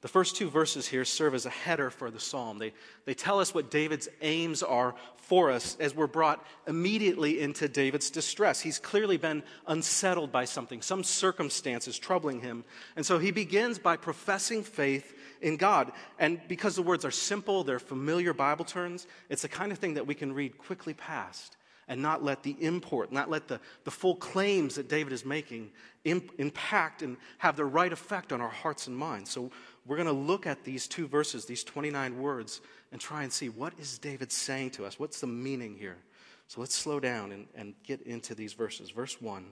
The 0.00 0.08
first 0.08 0.34
two 0.34 0.48
verses 0.48 0.88
here 0.88 1.04
serve 1.04 1.34
as 1.34 1.44
a 1.44 1.50
header 1.50 1.90
for 1.90 2.10
the 2.10 2.18
psalm. 2.18 2.56
They, 2.56 2.72
they 3.04 3.12
tell 3.12 3.38
us 3.38 3.52
what 3.52 3.70
David's 3.70 4.08
aims 4.22 4.62
are 4.62 4.94
for 5.16 5.50
us 5.50 5.76
as 5.78 5.94
we're 5.94 6.06
brought 6.06 6.42
immediately 6.66 7.38
into 7.38 7.68
David's 7.68 8.08
distress. 8.08 8.60
He's 8.60 8.78
clearly 8.78 9.18
been 9.18 9.42
unsettled 9.66 10.32
by 10.32 10.46
something, 10.46 10.80
some 10.80 11.04
circumstance 11.04 11.86
is 11.86 11.98
troubling 11.98 12.40
him. 12.40 12.64
And 12.96 13.04
so 13.04 13.18
he 13.18 13.30
begins 13.30 13.78
by 13.78 13.98
professing 13.98 14.62
faith 14.62 15.14
in 15.40 15.56
God. 15.56 15.92
And 16.18 16.40
because 16.48 16.76
the 16.76 16.82
words 16.82 17.04
are 17.04 17.10
simple, 17.10 17.64
they're 17.64 17.78
familiar 17.78 18.32
Bible 18.32 18.64
terms, 18.64 19.06
it's 19.28 19.42
the 19.42 19.48
kind 19.48 19.72
of 19.72 19.78
thing 19.78 19.94
that 19.94 20.06
we 20.06 20.14
can 20.14 20.32
read 20.32 20.58
quickly 20.58 20.94
past 20.94 21.56
and 21.88 22.00
not 22.00 22.22
let 22.22 22.44
the 22.44 22.56
import, 22.60 23.10
not 23.10 23.28
let 23.28 23.48
the, 23.48 23.60
the 23.84 23.90
full 23.90 24.14
claims 24.14 24.76
that 24.76 24.88
David 24.88 25.12
is 25.12 25.24
making 25.24 25.70
imp, 26.04 26.30
impact 26.38 27.02
and 27.02 27.16
have 27.38 27.56
the 27.56 27.64
right 27.64 27.92
effect 27.92 28.32
on 28.32 28.40
our 28.40 28.48
hearts 28.48 28.86
and 28.86 28.96
minds. 28.96 29.30
So 29.30 29.50
we're 29.86 29.96
going 29.96 30.06
to 30.06 30.12
look 30.12 30.46
at 30.46 30.62
these 30.62 30.86
two 30.86 31.08
verses, 31.08 31.46
these 31.46 31.64
29 31.64 32.20
words, 32.20 32.60
and 32.92 33.00
try 33.00 33.24
and 33.24 33.32
see 33.32 33.48
what 33.48 33.72
is 33.76 33.98
David 33.98 34.30
saying 34.30 34.70
to 34.70 34.86
us? 34.86 35.00
What's 35.00 35.20
the 35.20 35.26
meaning 35.26 35.76
here? 35.76 35.98
So 36.46 36.60
let's 36.60 36.76
slow 36.76 37.00
down 37.00 37.32
and, 37.32 37.46
and 37.56 37.74
get 37.82 38.02
into 38.02 38.36
these 38.36 38.52
verses. 38.52 38.90
Verse 38.90 39.20
1 39.20 39.46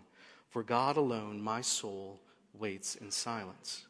For 0.48 0.62
God 0.62 0.96
alone 0.96 1.40
my 1.40 1.60
soul 1.60 2.20
waits 2.52 2.94
in 2.94 3.10
silence. 3.10 3.86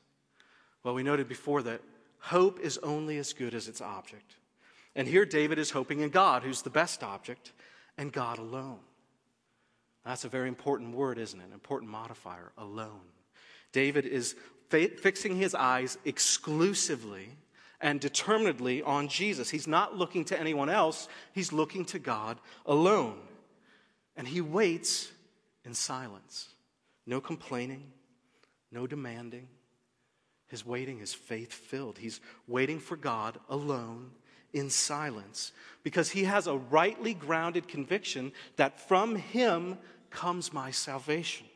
Well, 0.88 0.95
we 0.95 1.02
noted 1.02 1.28
before 1.28 1.62
that 1.64 1.83
hope 2.18 2.61
is 2.61 2.78
only 2.78 3.18
as 3.18 3.35
good 3.35 3.52
as 3.52 3.68
its 3.68 3.83
object. 3.83 4.37
And 4.97 5.07
here 5.07 5.26
David 5.26 5.59
is 5.59 5.71
hoping 5.71 6.00
in 6.00 6.09
God, 6.09 6.42
who's 6.42 6.62
the 6.62 6.71
best 6.71 7.02
object, 7.04 7.52
and 7.99 8.11
God 8.11 8.38
alone. 8.38 8.78
That's 10.07 10.25
a 10.25 10.30
very 10.30 10.49
important 10.49 10.97
word, 10.97 11.18
isn't 11.18 11.38
it? 11.38 11.45
An 11.45 11.52
important 11.52 11.90
modifier, 11.90 12.52
alone. 12.57 13.02
David 13.71 14.07
is 14.07 14.35
fixing 14.71 15.37
his 15.37 15.54
eyes 15.54 15.99
exclusively 16.07 17.28
and 17.83 18.00
determinedly 18.00 18.80
on 18.80 19.09
Jesus. 19.09 19.50
He's 19.50 19.66
not 19.66 19.95
looking 19.95 20.25
to 20.25 20.40
anyone 20.40 20.71
else, 20.71 21.07
he's 21.35 21.52
looking 21.52 21.85
to 21.85 21.99
God 21.99 22.38
alone. 22.64 23.18
And 24.16 24.26
he 24.26 24.40
waits 24.40 25.12
in 25.66 25.75
silence. 25.75 26.49
No 27.04 27.21
complaining, 27.21 27.92
no 28.73 28.87
demanding. 28.87 29.49
His 30.49 30.64
waiting 30.64 31.00
is 31.00 31.14
faith 31.14 31.52
filled. 31.52 31.99
He's 31.99 32.21
waiting 32.47 32.81
for 32.81 32.97
God 32.97 33.38
alone 33.49 34.11
in 34.52 34.71
silence 34.71 35.52
because 35.83 36.11
he 36.11 36.25
has 36.25 36.47
a 36.47 36.57
rightly 36.57 37.14
grounded 37.14 37.69
conviction 37.69 38.33
that 38.57 38.81
from 38.88 39.17
him 39.17 39.78
comes 40.11 40.52
my 40.52 40.71
salvation. 40.71 41.47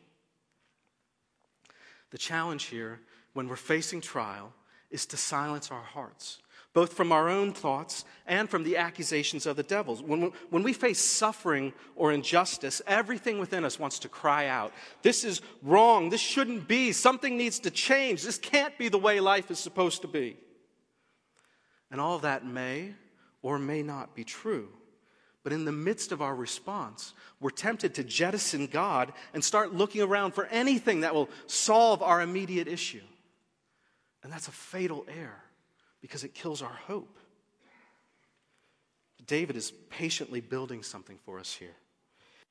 The 2.11 2.19
challenge 2.19 2.65
here, 2.65 3.01
when 3.33 3.49
we're 3.49 3.57
facing 3.57 4.03
trial, 4.03 4.53
is 4.91 5.07
to 5.07 5.17
silence 5.17 5.71
our 5.71 5.83
hearts, 5.83 6.39
both 6.75 6.95
from 6.95 7.13
our 7.13 7.29
own 7.29 7.53
thoughts 7.53 8.05
and 8.27 8.49
from 8.49 8.65
the 8.65 8.79
accusations 8.79 9.45
of 9.45 9.57
the 9.57 9.63
devils. 9.63 10.03
When 10.03 10.21
we, 10.23 10.31
when 10.49 10.63
we 10.63 10.73
face 10.73 10.99
suffering 10.99 11.73
or 11.97 12.13
injustice, 12.13 12.81
everything 12.87 13.39
within 13.39 13.65
us 13.65 13.79
wants 13.79 13.99
to 14.01 14.09
cry 14.09 14.47
out, 14.47 14.73
This 15.03 15.25
is 15.25 15.43
wrong. 15.63 16.09
This 16.09 16.21
shouldn't 16.21 16.67
be. 16.67 16.93
Something 16.93 17.37
needs 17.37 17.59
to 17.61 17.71
change. 17.71 18.23
This 18.23 18.39
can't 18.39 18.77
be 18.79 18.89
the 18.89 18.99
way 18.99 19.21
life 19.21 19.51
is 19.51 19.59
supposed 19.59 20.03
to 20.03 20.09
be. 20.09 20.37
And 21.91 22.01
all 22.01 22.19
that 22.21 22.47
may 22.47 22.95
or 23.43 23.59
may 23.59 23.83
not 23.83 24.15
be 24.15 24.25
true. 24.25 24.69
But 25.45 25.53
in 25.53 25.65
the 25.65 25.73
midst 25.73 26.13
of 26.13 26.23
our 26.23 26.35
response, 26.35 27.13
we're 27.41 27.51
tempted 27.51 27.97
to 27.97 28.05
jettison 28.05 28.69
God 28.69 29.13
and 29.35 29.45
start 29.45 29.75
looking 29.75 30.01
around 30.01 30.33
for 30.33 30.47
anything 30.47 31.01
that 31.01 31.15
will 31.15 31.29
solve 31.47 32.01
our 32.01 32.23
immediate 32.23 32.69
issue. 32.69 33.03
And 34.23 34.33
that's 34.33 34.49
a 34.49 34.53
fatal 34.53 35.05
error 35.09 35.43
because 36.03 36.25
it 36.25 36.35
kills 36.35 36.61
our 36.61 36.79
hope. 36.87 37.17
David 39.27 39.57
is 39.57 39.73
patiently 39.89 40.41
building 40.41 40.83
something 40.83 41.17
for 41.25 41.39
us 41.39 41.55
here. 41.55 41.77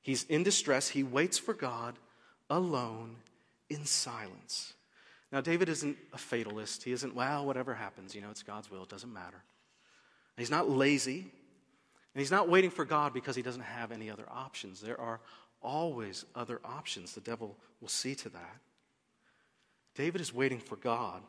He's 0.00 0.24
in 0.24 0.42
distress, 0.42 0.88
he 0.88 1.04
waits 1.04 1.38
for 1.38 1.54
God 1.54 1.96
alone 2.50 3.16
in 3.70 3.84
silence. 3.84 4.74
Now, 5.30 5.40
David 5.40 5.68
isn't 5.68 5.96
a 6.12 6.18
fatalist. 6.18 6.82
He 6.82 6.92
isn't, 6.92 7.14
well, 7.14 7.46
whatever 7.46 7.72
happens, 7.72 8.14
you 8.14 8.20
know, 8.20 8.30
it's 8.30 8.42
God's 8.42 8.70
will, 8.70 8.82
it 8.82 8.88
doesn't 8.88 9.12
matter. 9.12 9.42
He's 10.36 10.50
not 10.50 10.68
lazy. 10.68 11.30
And 12.14 12.20
he's 12.20 12.30
not 12.30 12.48
waiting 12.48 12.70
for 12.70 12.84
God 12.84 13.14
because 13.14 13.36
he 13.36 13.42
doesn't 13.42 13.62
have 13.62 13.90
any 13.90 14.10
other 14.10 14.26
options. 14.30 14.80
There 14.80 15.00
are 15.00 15.20
always 15.62 16.26
other 16.34 16.60
options. 16.64 17.14
The 17.14 17.20
devil 17.20 17.56
will 17.80 17.88
see 17.88 18.14
to 18.16 18.28
that. 18.30 18.56
David 19.94 20.20
is 20.20 20.34
waiting 20.34 20.58
for 20.58 20.76
God 20.76 21.22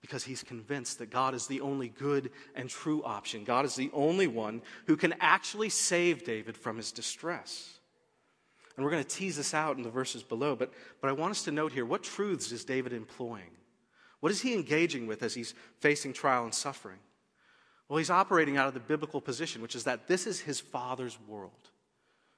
because 0.00 0.24
he's 0.24 0.42
convinced 0.42 0.98
that 0.98 1.10
God 1.10 1.34
is 1.34 1.46
the 1.46 1.60
only 1.60 1.88
good 1.88 2.30
and 2.54 2.68
true 2.68 3.02
option. 3.04 3.44
God 3.44 3.64
is 3.64 3.76
the 3.76 3.90
only 3.92 4.26
one 4.26 4.62
who 4.86 4.96
can 4.96 5.14
actually 5.20 5.68
save 5.68 6.24
David 6.24 6.56
from 6.56 6.76
his 6.76 6.92
distress. 6.92 7.78
And 8.76 8.84
we're 8.84 8.92
going 8.92 9.04
to 9.04 9.16
tease 9.16 9.36
this 9.36 9.52
out 9.52 9.76
in 9.76 9.82
the 9.82 9.90
verses 9.90 10.22
below, 10.22 10.56
but, 10.56 10.72
but 11.00 11.08
I 11.08 11.12
want 11.12 11.32
us 11.32 11.42
to 11.44 11.52
note 11.52 11.72
here 11.72 11.84
what 11.84 12.02
truths 12.02 12.50
is 12.52 12.64
David 12.64 12.92
employing? 12.92 13.50
What 14.20 14.32
is 14.32 14.40
he 14.40 14.54
engaging 14.54 15.06
with 15.06 15.22
as 15.22 15.34
he's 15.34 15.54
facing 15.80 16.12
trial 16.12 16.44
and 16.44 16.54
suffering? 16.54 16.98
Well, 17.88 17.98
he's 17.98 18.10
operating 18.10 18.56
out 18.56 18.68
of 18.68 18.74
the 18.74 18.80
biblical 18.80 19.20
position, 19.20 19.62
which 19.62 19.74
is 19.74 19.84
that 19.84 20.06
this 20.06 20.26
is 20.26 20.40
his 20.40 20.60
father's 20.60 21.18
world, 21.26 21.69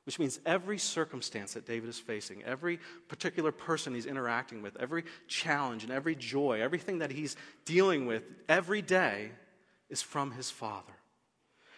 which 0.05 0.19
means 0.19 0.41
every 0.45 0.79
circumstance 0.79 1.55
that 1.55 1.67
David 1.67 1.89
is 1.89 1.99
facing, 1.99 2.43
every 2.43 2.81
particular 3.09 3.53
person 3.53 3.95
he's 3.95 4.07
interacting 4.07 4.63
with, 4.63 4.77
every 4.81 5.05
challenge 5.29 5.85
and 5.85 5.93
every 5.93 6.17
joy, 6.17 6.61
everything 6.61 6.99
that 6.99 7.13
he's 7.13 7.37
dealing 7.65 8.07
with 8.07 8.25
every 8.49 8.83
day 8.83 9.31
is 9.89 10.03
from 10.03 10.33
his 10.33 10.51
father. 10.51 10.93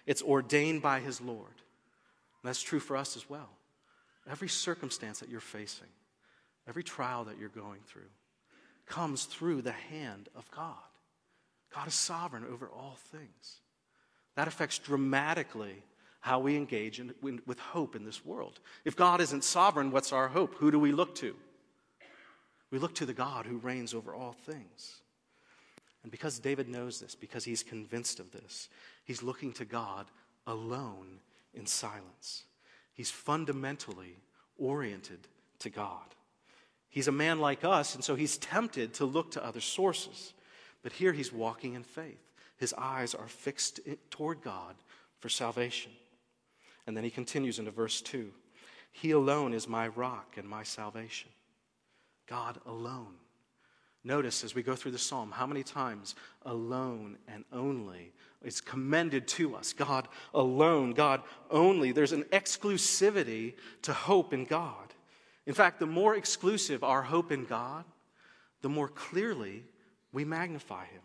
It's 0.06 0.22
ordained 0.22 0.82
by 0.82 1.00
his 1.00 1.20
Lord. 1.20 1.46
And 1.48 2.48
that's 2.48 2.62
true 2.62 2.80
for 2.80 2.96
us 2.96 3.16
as 3.16 3.28
well. 3.28 3.50
Every 4.30 4.48
circumstance 4.48 5.20
that 5.20 5.28
you're 5.28 5.40
facing, 5.40 5.88
every 6.66 6.82
trial 6.82 7.24
that 7.24 7.38
you're 7.38 7.48
going 7.50 7.80
through, 7.86 8.08
comes 8.86 9.24
through 9.24 9.62
the 9.62 9.72
hand 9.72 10.28
of 10.34 10.50
God. 10.50 10.74
God 11.74 11.88
is 11.88 11.94
sovereign 11.94 12.44
over 12.50 12.68
all 12.68 12.96
things. 13.10 13.60
That 14.36 14.48
affects 14.48 14.78
dramatically 14.78 15.82
how 16.24 16.38
we 16.38 16.56
engage 16.56 17.00
in, 17.00 17.12
with 17.20 17.58
hope 17.58 17.94
in 17.94 18.02
this 18.02 18.24
world. 18.24 18.58
If 18.86 18.96
God 18.96 19.20
isn't 19.20 19.44
sovereign, 19.44 19.90
what's 19.90 20.10
our 20.10 20.26
hope? 20.26 20.54
Who 20.54 20.70
do 20.70 20.78
we 20.78 20.90
look 20.90 21.14
to? 21.16 21.36
We 22.70 22.78
look 22.78 22.94
to 22.94 23.04
the 23.04 23.12
God 23.12 23.44
who 23.44 23.58
reigns 23.58 23.92
over 23.92 24.14
all 24.14 24.32
things. 24.32 25.02
And 26.02 26.10
because 26.10 26.38
David 26.38 26.66
knows 26.66 26.98
this, 26.98 27.14
because 27.14 27.44
he's 27.44 27.62
convinced 27.62 28.20
of 28.20 28.32
this, 28.32 28.70
he's 29.04 29.22
looking 29.22 29.52
to 29.52 29.66
God 29.66 30.06
alone 30.46 31.20
in 31.52 31.66
silence. 31.66 32.44
He's 32.94 33.10
fundamentally 33.10 34.16
oriented 34.56 35.28
to 35.58 35.68
God. 35.68 36.06
He's 36.88 37.08
a 37.08 37.12
man 37.12 37.38
like 37.38 37.64
us, 37.64 37.94
and 37.94 38.02
so 38.02 38.14
he's 38.14 38.38
tempted 38.38 38.94
to 38.94 39.04
look 39.04 39.32
to 39.32 39.44
other 39.44 39.60
sources. 39.60 40.32
But 40.82 40.92
here 40.92 41.12
he's 41.12 41.34
walking 41.34 41.74
in 41.74 41.82
faith. 41.82 42.32
His 42.56 42.72
eyes 42.78 43.14
are 43.14 43.28
fixed 43.28 43.80
toward 44.08 44.40
God 44.40 44.74
for 45.20 45.28
salvation. 45.28 45.92
And 46.86 46.96
then 46.96 47.04
he 47.04 47.10
continues 47.10 47.58
into 47.58 47.70
verse 47.70 48.00
2 48.02 48.30
He 48.92 49.10
alone 49.12 49.54
is 49.54 49.68
my 49.68 49.88
rock 49.88 50.34
and 50.36 50.48
my 50.48 50.62
salvation. 50.62 51.30
God 52.26 52.58
alone. 52.66 53.14
Notice 54.02 54.44
as 54.44 54.54
we 54.54 54.62
go 54.62 54.76
through 54.76 54.92
the 54.92 54.98
psalm 54.98 55.30
how 55.30 55.46
many 55.46 55.62
times 55.62 56.14
alone 56.42 57.16
and 57.26 57.44
only 57.52 58.12
is 58.42 58.60
commended 58.60 59.26
to 59.28 59.56
us. 59.56 59.72
God 59.72 60.08
alone, 60.34 60.92
God 60.92 61.22
only. 61.50 61.92
There's 61.92 62.12
an 62.12 62.24
exclusivity 62.24 63.54
to 63.82 63.94
hope 63.94 64.34
in 64.34 64.44
God. 64.44 64.94
In 65.46 65.54
fact, 65.54 65.80
the 65.80 65.86
more 65.86 66.14
exclusive 66.14 66.84
our 66.84 67.02
hope 67.02 67.32
in 67.32 67.44
God, 67.44 67.84
the 68.60 68.68
more 68.68 68.88
clearly 68.88 69.64
we 70.12 70.24
magnify 70.24 70.84
Him. 70.86 71.02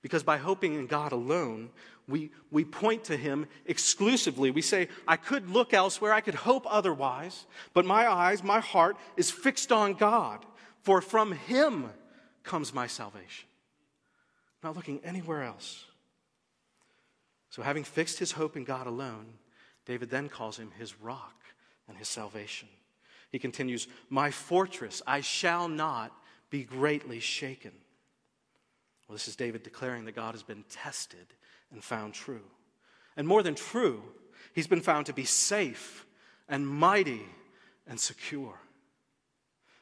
Because 0.00 0.22
by 0.22 0.38
hoping 0.38 0.74
in 0.74 0.86
God 0.86 1.12
alone, 1.12 1.70
we, 2.08 2.30
we 2.50 2.64
point 2.64 3.04
to 3.04 3.16
Him 3.16 3.46
exclusively. 3.66 4.50
We 4.50 4.62
say, 4.62 4.88
I 5.06 5.16
could 5.16 5.50
look 5.50 5.72
elsewhere, 5.72 6.12
I 6.12 6.20
could 6.20 6.34
hope 6.34 6.66
otherwise, 6.68 7.46
but 7.74 7.84
my 7.84 8.10
eyes, 8.10 8.42
my 8.42 8.60
heart 8.60 8.96
is 9.16 9.30
fixed 9.30 9.72
on 9.72 9.94
God, 9.94 10.44
for 10.82 11.00
from 11.00 11.32
Him 11.32 11.90
comes 12.42 12.74
my 12.74 12.86
salvation. 12.86 13.48
I'm 14.62 14.68
not 14.68 14.76
looking 14.76 15.00
anywhere 15.04 15.42
else. 15.42 15.84
So, 17.50 17.62
having 17.62 17.84
fixed 17.84 18.18
his 18.18 18.32
hope 18.32 18.56
in 18.56 18.64
God 18.64 18.86
alone, 18.86 19.26
David 19.84 20.08
then 20.08 20.30
calls 20.30 20.58
him 20.58 20.70
his 20.78 20.98
rock 21.00 21.34
and 21.86 21.98
his 21.98 22.08
salvation. 22.08 22.68
He 23.30 23.38
continues, 23.38 23.88
My 24.08 24.30
fortress, 24.30 25.02
I 25.06 25.20
shall 25.20 25.68
not 25.68 26.12
be 26.48 26.64
greatly 26.64 27.20
shaken. 27.20 27.72
Well, 29.06 29.14
this 29.14 29.28
is 29.28 29.36
David 29.36 29.62
declaring 29.62 30.06
that 30.06 30.16
God 30.16 30.32
has 30.32 30.42
been 30.42 30.64
tested 30.70 31.26
and 31.72 31.82
found 31.82 32.14
true. 32.14 32.44
And 33.16 33.26
more 33.26 33.42
than 33.42 33.54
true, 33.54 34.02
he's 34.52 34.66
been 34.66 34.80
found 34.80 35.06
to 35.06 35.12
be 35.12 35.24
safe 35.24 36.06
and 36.48 36.66
mighty 36.66 37.22
and 37.86 37.98
secure. 37.98 38.58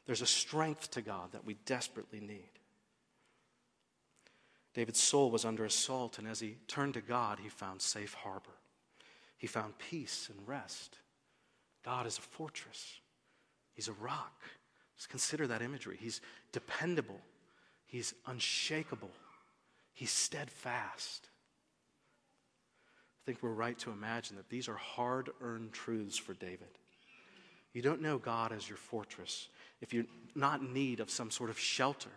There's 0.06 0.22
a 0.22 0.26
strength 0.26 0.90
to 0.92 1.02
God 1.02 1.32
that 1.32 1.44
we 1.44 1.54
desperately 1.66 2.20
need. 2.20 2.50
David's 4.74 5.00
soul 5.00 5.30
was 5.30 5.44
under 5.44 5.64
assault, 5.64 6.18
and 6.18 6.28
as 6.28 6.40
he 6.40 6.56
turned 6.68 6.94
to 6.94 7.00
God, 7.00 7.38
he 7.40 7.48
found 7.48 7.82
safe 7.82 8.14
harbor. 8.14 8.50
He 9.36 9.46
found 9.46 9.78
peace 9.78 10.30
and 10.30 10.46
rest. 10.46 10.98
God 11.82 12.06
is 12.06 12.18
a 12.18 12.22
fortress, 12.22 13.00
He's 13.72 13.88
a 13.88 13.92
rock. 13.94 14.42
Just 14.96 15.08
consider 15.08 15.46
that 15.46 15.62
imagery. 15.62 15.96
He's 15.98 16.20
dependable, 16.52 17.20
He's 17.86 18.14
unshakable, 18.26 19.10
He's 19.94 20.10
steadfast. 20.10 21.29
I 23.22 23.26
think 23.26 23.42
we're 23.42 23.50
right 23.50 23.78
to 23.80 23.90
imagine 23.90 24.36
that 24.36 24.48
these 24.48 24.68
are 24.68 24.76
hard 24.76 25.30
earned 25.42 25.72
truths 25.72 26.16
for 26.16 26.34
David. 26.34 26.68
You 27.72 27.82
don't 27.82 28.02
know 28.02 28.18
God 28.18 28.52
as 28.52 28.68
your 28.68 28.78
fortress 28.78 29.48
if 29.80 29.94
you're 29.94 30.06
not 30.34 30.60
in 30.60 30.72
need 30.72 31.00
of 31.00 31.10
some 31.10 31.30
sort 31.30 31.50
of 31.50 31.58
shelter, 31.58 32.10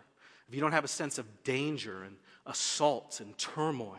if 0.48 0.54
you 0.54 0.60
don't 0.60 0.72
have 0.72 0.84
a 0.84 0.88
sense 0.88 1.18
of 1.18 1.44
danger 1.44 2.02
and 2.02 2.16
assault 2.46 3.20
and 3.20 3.36
turmoil. 3.38 3.98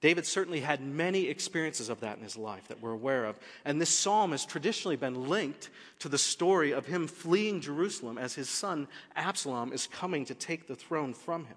David 0.00 0.26
certainly 0.26 0.60
had 0.60 0.82
many 0.82 1.28
experiences 1.28 1.88
of 1.88 2.00
that 2.00 2.18
in 2.18 2.22
his 2.22 2.36
life 2.36 2.68
that 2.68 2.82
we're 2.82 2.90
aware 2.90 3.24
of. 3.24 3.38
And 3.64 3.80
this 3.80 3.88
psalm 3.88 4.32
has 4.32 4.44
traditionally 4.44 4.96
been 4.96 5.28
linked 5.28 5.70
to 6.00 6.10
the 6.10 6.18
story 6.18 6.72
of 6.72 6.84
him 6.84 7.06
fleeing 7.06 7.62
Jerusalem 7.62 8.18
as 8.18 8.34
his 8.34 8.50
son 8.50 8.86
Absalom 9.16 9.72
is 9.72 9.86
coming 9.86 10.26
to 10.26 10.34
take 10.34 10.68
the 10.68 10.74
throne 10.74 11.14
from 11.14 11.46
him. 11.46 11.56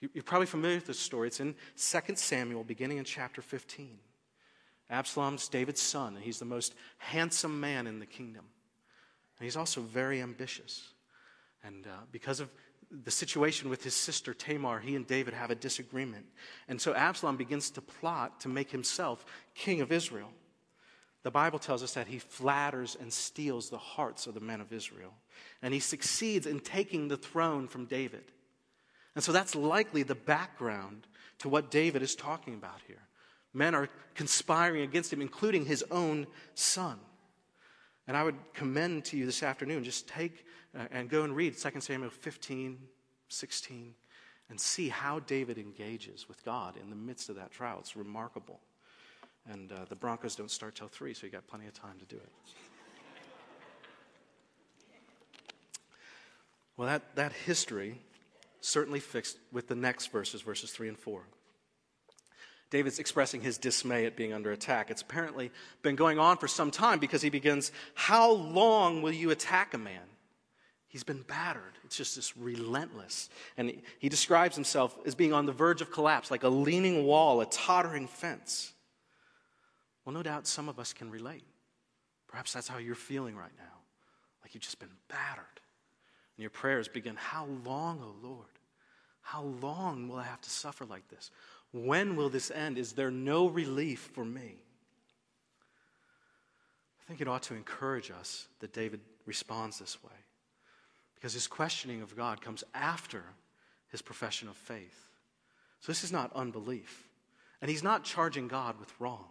You're 0.00 0.22
probably 0.22 0.46
familiar 0.46 0.76
with 0.76 0.86
this 0.86 0.98
story. 0.98 1.28
It's 1.28 1.40
in 1.40 1.54
2 1.76 2.14
Samuel, 2.14 2.62
beginning 2.62 2.98
in 2.98 3.04
chapter 3.04 3.42
15. 3.42 3.98
Absalom's 4.90 5.48
David's 5.48 5.82
son, 5.82 6.14
and 6.14 6.24
he's 6.24 6.38
the 6.38 6.44
most 6.44 6.74
handsome 6.98 7.60
man 7.60 7.86
in 7.86 7.98
the 7.98 8.06
kingdom. 8.06 8.44
And 9.38 9.44
he's 9.44 9.56
also 9.56 9.80
very 9.80 10.22
ambitious. 10.22 10.92
And 11.64 11.86
uh, 11.86 11.90
because 12.12 12.40
of 12.40 12.48
the 12.90 13.10
situation 13.10 13.68
with 13.68 13.82
his 13.82 13.94
sister 13.94 14.32
Tamar, 14.32 14.78
he 14.78 14.94
and 14.94 15.06
David 15.06 15.34
have 15.34 15.50
a 15.50 15.54
disagreement. 15.54 16.26
And 16.68 16.80
so 16.80 16.94
Absalom 16.94 17.36
begins 17.36 17.70
to 17.72 17.82
plot 17.82 18.40
to 18.40 18.48
make 18.48 18.70
himself 18.70 19.26
king 19.54 19.80
of 19.80 19.92
Israel. 19.92 20.30
The 21.24 21.30
Bible 21.30 21.58
tells 21.58 21.82
us 21.82 21.94
that 21.94 22.06
he 22.06 22.18
flatters 22.18 22.96
and 22.98 23.12
steals 23.12 23.68
the 23.68 23.78
hearts 23.78 24.26
of 24.26 24.34
the 24.34 24.40
men 24.40 24.60
of 24.60 24.72
Israel. 24.72 25.12
And 25.60 25.74
he 25.74 25.80
succeeds 25.80 26.46
in 26.46 26.60
taking 26.60 27.08
the 27.08 27.16
throne 27.16 27.66
from 27.66 27.84
David. 27.84 28.32
And 29.18 29.24
so 29.24 29.32
that's 29.32 29.56
likely 29.56 30.04
the 30.04 30.14
background 30.14 31.08
to 31.38 31.48
what 31.48 31.72
David 31.72 32.02
is 32.02 32.14
talking 32.14 32.54
about 32.54 32.78
here. 32.86 33.02
Men 33.52 33.74
are 33.74 33.88
conspiring 34.14 34.82
against 34.82 35.12
him, 35.12 35.20
including 35.20 35.64
his 35.64 35.84
own 35.90 36.28
son. 36.54 37.00
And 38.06 38.16
I 38.16 38.22
would 38.22 38.36
commend 38.54 39.06
to 39.06 39.16
you 39.16 39.26
this 39.26 39.42
afternoon 39.42 39.82
just 39.82 40.06
take 40.06 40.46
uh, 40.72 40.84
and 40.92 41.10
go 41.10 41.24
and 41.24 41.34
read 41.34 41.58
2 41.58 41.80
Samuel 41.80 42.10
15, 42.10 42.78
16, 43.26 43.94
and 44.50 44.60
see 44.60 44.88
how 44.88 45.18
David 45.18 45.58
engages 45.58 46.28
with 46.28 46.44
God 46.44 46.76
in 46.80 46.88
the 46.88 46.94
midst 46.94 47.28
of 47.28 47.34
that 47.34 47.50
trial. 47.50 47.78
It's 47.80 47.96
remarkable. 47.96 48.60
And 49.50 49.72
uh, 49.72 49.86
the 49.88 49.96
Broncos 49.96 50.36
don't 50.36 50.48
start 50.48 50.76
till 50.76 50.86
3, 50.86 51.12
so 51.12 51.26
you 51.26 51.32
got 51.32 51.44
plenty 51.48 51.66
of 51.66 51.74
time 51.74 51.98
to 51.98 52.04
do 52.04 52.18
it. 52.18 52.32
Well, 56.76 56.86
that, 56.86 57.16
that 57.16 57.32
history 57.32 58.00
certainly 58.60 59.00
fixed 59.00 59.38
with 59.52 59.68
the 59.68 59.74
next 59.74 60.12
verses, 60.12 60.42
verses 60.42 60.70
3 60.70 60.88
and 60.88 60.98
4. 60.98 61.22
David's 62.70 62.98
expressing 62.98 63.40
his 63.40 63.56
dismay 63.56 64.04
at 64.04 64.16
being 64.16 64.32
under 64.32 64.52
attack. 64.52 64.90
It's 64.90 65.02
apparently 65.02 65.50
been 65.82 65.96
going 65.96 66.18
on 66.18 66.36
for 66.36 66.48
some 66.48 66.70
time 66.70 66.98
because 66.98 67.22
he 67.22 67.30
begins, 67.30 67.72
How 67.94 68.30
long 68.30 69.00
will 69.00 69.12
you 69.12 69.30
attack 69.30 69.72
a 69.72 69.78
man? 69.78 70.02
He's 70.86 71.04
been 71.04 71.22
battered. 71.22 71.78
It's 71.84 71.96
just 71.96 72.16
this 72.16 72.36
relentless. 72.36 73.28
And 73.56 73.80
he 73.98 74.08
describes 74.08 74.54
himself 74.54 74.96
as 75.06 75.14
being 75.14 75.32
on 75.32 75.46
the 75.46 75.52
verge 75.52 75.82
of 75.82 75.90
collapse, 75.90 76.30
like 76.30 76.44
a 76.44 76.48
leaning 76.48 77.04
wall, 77.04 77.40
a 77.40 77.46
tottering 77.46 78.06
fence. 78.06 78.72
Well, 80.04 80.14
no 80.14 80.22
doubt 80.22 80.46
some 80.46 80.68
of 80.68 80.78
us 80.78 80.94
can 80.94 81.10
relate. 81.10 81.44
Perhaps 82.26 82.54
that's 82.54 82.68
how 82.68 82.78
you're 82.78 82.94
feeling 82.94 83.36
right 83.36 83.52
now, 83.58 83.80
like 84.42 84.54
you've 84.54 84.62
just 84.62 84.78
been 84.78 84.88
battered. 85.08 85.44
And 86.38 86.44
your 86.44 86.50
prayers 86.50 86.86
begin, 86.86 87.16
How 87.16 87.46
long, 87.64 87.98
O 88.00 88.14
oh 88.14 88.26
Lord? 88.28 88.46
How 89.22 89.42
long 89.42 90.08
will 90.08 90.18
I 90.18 90.24
have 90.24 90.40
to 90.40 90.50
suffer 90.50 90.84
like 90.84 91.08
this? 91.08 91.32
When 91.72 92.14
will 92.14 92.28
this 92.28 92.52
end? 92.52 92.78
Is 92.78 92.92
there 92.92 93.10
no 93.10 93.48
relief 93.48 94.10
for 94.14 94.24
me? 94.24 94.54
I 97.02 97.04
think 97.08 97.20
it 97.20 97.26
ought 97.26 97.42
to 97.44 97.54
encourage 97.54 98.12
us 98.12 98.46
that 98.60 98.72
David 98.72 99.00
responds 99.26 99.80
this 99.80 100.02
way 100.04 100.12
because 101.16 101.32
his 101.32 101.48
questioning 101.48 102.02
of 102.02 102.16
God 102.16 102.40
comes 102.40 102.62
after 102.72 103.24
his 103.90 104.00
profession 104.00 104.48
of 104.48 104.56
faith. 104.56 105.10
So 105.80 105.90
this 105.90 106.04
is 106.04 106.12
not 106.12 106.32
unbelief. 106.36 107.08
And 107.60 107.68
he's 107.68 107.82
not 107.82 108.04
charging 108.04 108.46
God 108.46 108.78
with 108.78 108.92
wrong. 109.00 109.24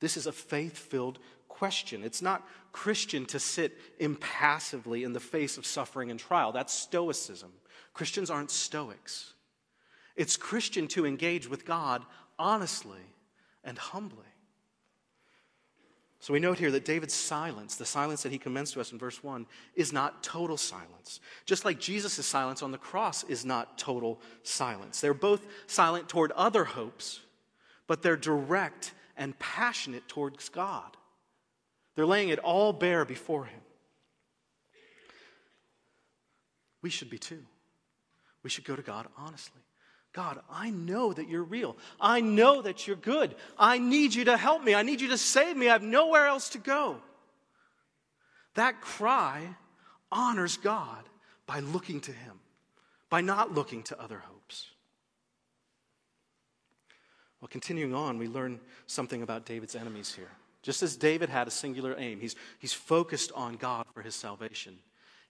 This 0.00 0.16
is 0.16 0.26
a 0.26 0.32
faith 0.32 0.78
filled 0.78 1.18
question. 1.50 2.02
It's 2.02 2.22
not 2.22 2.46
Christian 2.72 3.26
to 3.26 3.38
sit 3.38 3.76
impassively 3.98 5.04
in 5.04 5.12
the 5.12 5.20
face 5.20 5.58
of 5.58 5.66
suffering 5.66 6.10
and 6.10 6.18
trial. 6.18 6.52
That's 6.52 6.72
stoicism. 6.72 7.52
Christians 7.92 8.30
aren't 8.30 8.50
stoics. 8.50 9.34
It's 10.16 10.36
Christian 10.36 10.88
to 10.88 11.04
engage 11.04 11.48
with 11.48 11.66
God 11.66 12.02
honestly 12.38 13.00
and 13.62 13.76
humbly. 13.76 14.24
So 16.20 16.34
we 16.34 16.40
note 16.40 16.58
here 16.58 16.70
that 16.70 16.84
David's 16.84 17.14
silence, 17.14 17.76
the 17.76 17.86
silence 17.86 18.22
that 18.22 18.32
he 18.32 18.38
commends 18.38 18.72
to 18.72 18.80
us 18.80 18.92
in 18.92 18.98
verse 18.98 19.22
1, 19.24 19.46
is 19.74 19.90
not 19.90 20.22
total 20.22 20.58
silence. 20.58 21.20
Just 21.46 21.64
like 21.64 21.80
Jesus' 21.80 22.26
silence 22.26 22.62
on 22.62 22.72
the 22.72 22.78
cross 22.78 23.24
is 23.24 23.46
not 23.46 23.78
total 23.78 24.20
silence. 24.42 25.00
They're 25.00 25.14
both 25.14 25.46
silent 25.66 26.10
toward 26.10 26.32
other 26.32 26.64
hopes, 26.64 27.20
but 27.86 28.02
they're 28.02 28.16
direct 28.16 28.92
and 29.16 29.38
passionate 29.38 30.08
towards 30.08 30.50
God. 30.50 30.96
They're 32.00 32.06
laying 32.06 32.30
it 32.30 32.38
all 32.38 32.72
bare 32.72 33.04
before 33.04 33.44
him. 33.44 33.60
We 36.80 36.88
should 36.88 37.10
be 37.10 37.18
too. 37.18 37.42
We 38.42 38.48
should 38.48 38.64
go 38.64 38.74
to 38.74 38.80
God 38.80 39.06
honestly. 39.18 39.60
God, 40.14 40.40
I 40.50 40.70
know 40.70 41.12
that 41.12 41.28
you're 41.28 41.42
real. 41.42 41.76
I 42.00 42.22
know 42.22 42.62
that 42.62 42.86
you're 42.86 42.96
good. 42.96 43.34
I 43.58 43.76
need 43.76 44.14
you 44.14 44.24
to 44.24 44.38
help 44.38 44.64
me. 44.64 44.74
I 44.74 44.80
need 44.80 45.02
you 45.02 45.08
to 45.08 45.18
save 45.18 45.58
me. 45.58 45.68
I 45.68 45.72
have 45.72 45.82
nowhere 45.82 46.26
else 46.26 46.48
to 46.48 46.58
go. 46.58 47.02
That 48.54 48.80
cry 48.80 49.54
honors 50.10 50.56
God 50.56 51.04
by 51.44 51.60
looking 51.60 52.00
to 52.00 52.12
Him, 52.12 52.40
by 53.10 53.20
not 53.20 53.52
looking 53.52 53.82
to 53.82 54.00
other 54.00 54.22
hopes. 54.26 54.70
Well, 57.42 57.48
continuing 57.48 57.94
on, 57.94 58.16
we 58.16 58.26
learn 58.26 58.58
something 58.86 59.20
about 59.20 59.44
David's 59.44 59.76
enemies 59.76 60.14
here. 60.14 60.30
Just 60.62 60.82
as 60.82 60.96
David 60.96 61.28
had 61.30 61.48
a 61.48 61.50
singular 61.50 61.94
aim, 61.98 62.20
he's, 62.20 62.36
he's 62.58 62.72
focused 62.72 63.32
on 63.34 63.56
God 63.56 63.86
for 63.94 64.02
his 64.02 64.14
salvation. 64.14 64.78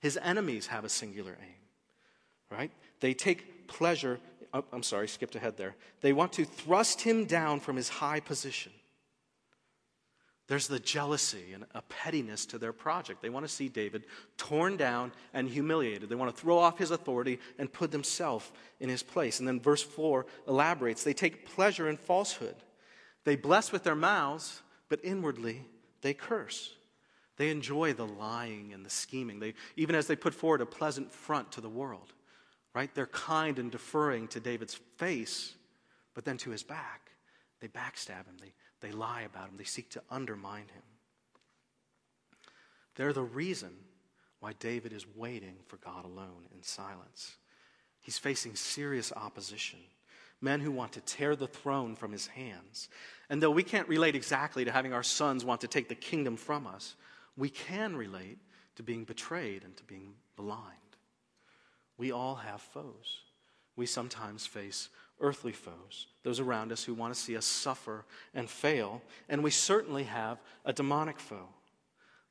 His 0.01 0.19
enemies 0.23 0.67
have 0.69 0.85
a 0.85 0.89
singular 0.89 1.37
aim, 1.41 1.55
right? 2.51 2.71
They 3.01 3.15
take 3.15 3.69
pleasure 3.69 4.19
oh, 4.53 4.65
I'm 4.73 4.83
sorry, 4.83 5.09
skipped 5.09 5.37
ahead 5.37 5.57
there. 5.57 5.77
They 6.01 6.13
want 6.13 6.33
to 6.35 6.45
thrust 6.45 7.03
him 7.03 7.25
down 7.25 7.61
from 7.61 7.77
his 7.77 7.89
high 7.89 8.21
position. 8.21 8.73
There's 10.49 10.67
the 10.67 10.81
jealousy 10.81 11.53
and 11.55 11.65
a 11.75 11.83
pettiness 11.83 12.45
to 12.47 12.59
their 12.59 12.73
project. 12.73 13.23
They 13.23 13.29
want 13.29 13.47
to 13.47 13.53
see 13.53 13.69
David 13.69 14.03
torn 14.37 14.77
down 14.77 15.13
and 15.33 15.49
humiliated. 15.49 16.09
They 16.09 16.17
want 16.17 16.35
to 16.35 16.41
throw 16.41 16.59
off 16.59 16.77
his 16.77 16.91
authority 16.91 17.39
and 17.57 17.73
put 17.73 17.93
themselves 17.93 18.51
in 18.81 18.89
his 18.89 19.05
place. 19.05 19.39
And 19.39 19.47
then 19.47 19.61
verse 19.61 19.83
4 19.83 20.27
elaborates 20.49 21.05
they 21.05 21.13
take 21.13 21.47
pleasure 21.47 21.89
in 21.89 21.97
falsehood. 21.97 22.57
They 23.23 23.37
bless 23.37 23.71
with 23.71 23.85
their 23.85 23.95
mouths, 23.95 24.63
but 24.91 25.01
inwardly 25.03 25.65
they 26.03 26.13
curse. 26.13 26.75
They 27.39 27.49
enjoy 27.49 27.95
the 27.95 28.07
lying 28.07 28.75
and 28.75 28.85
the 28.85 28.91
scheming, 28.91 29.41
they, 29.41 29.55
even 29.77 29.95
as 29.95 30.07
they 30.07 30.17
put 30.17 30.35
forward 30.35 30.61
a 30.61 30.67
pleasant 30.67 31.11
front 31.11 31.53
to 31.53 31.63
the 31.63 31.71
world 31.71 32.13
right? 32.75 32.95
They're 32.95 33.07
kind 33.07 33.59
and 33.59 33.71
deferring 33.71 34.29
to 34.29 34.41
David's 34.41 34.75
face, 34.97 35.55
but 36.15 36.25
then 36.25 36.37
to 36.39 36.51
his 36.51 36.63
back, 36.63 37.11
they 37.61 37.69
backstab 37.69 38.27
him, 38.27 38.37
they, 38.41 38.53
they 38.81 38.93
lie 38.93 39.23
about 39.23 39.49
him, 39.49 39.57
they 39.57 39.65
seek 39.65 39.91
to 39.91 40.03
undermine 40.11 40.69
him. 40.73 40.83
They're 42.95 43.13
the 43.13 43.23
reason 43.23 43.71
why 44.41 44.55
David 44.55 44.93
is 44.93 45.07
waiting 45.15 45.57
for 45.67 45.77
God 45.79 46.05
alone 46.05 46.47
in 46.55 46.63
silence. 46.63 47.37
He's 48.01 48.19
facing 48.19 48.55
serious 48.55 49.13
opposition. 49.15 49.81
Men 50.41 50.61
who 50.61 50.71
want 50.71 50.93
to 50.93 51.01
tear 51.01 51.37
the 51.37 51.47
throne 51.47 51.95
from 51.95 52.13
his 52.13 52.27
hands. 52.29 52.89
And 53.29 53.43
though 53.43 53.51
we 53.51 53.63
can't 53.63 53.89
relate 53.89 54.15
exactly 54.15 54.65
to 54.65 54.73
having 54.73 54.93
our 54.93 55.03
sons 55.03 55.45
want 55.45 55.61
to 55.61 55.69
take 55.69 55.89
the 55.89 55.95
kingdom 55.95 56.37
from 56.37 56.67
us, 56.67 56.97
we 57.37 57.51
can 57.51 57.95
relate 57.97 58.39
to 58.77 58.83
being 58.83 59.05
betrayed 59.05 59.65
and 59.65 59.77
to 59.77 59.85
being 59.85 60.15
blind. 60.37 60.77
We 61.99 62.13
all 62.13 62.37
have 62.37 62.63
foes. 62.63 63.21
We 63.77 63.87
sometimes 63.87 64.47
face 64.47 64.89
earthly 65.21 65.53
foes, 65.53 66.07
those 66.23 66.41
around 66.41 66.73
us 66.73 66.83
who 66.83 66.95
want 66.95 67.15
to 67.15 67.21
see 67.21 67.37
us 67.37 67.45
suffer 67.45 68.05
and 68.35 68.49
fail. 68.49 69.03
And 69.29 69.45
we 69.45 69.51
certainly 69.51 70.05
have 70.05 70.39
a 70.65 70.73
demonic 70.73 71.21
foe. 71.21 71.49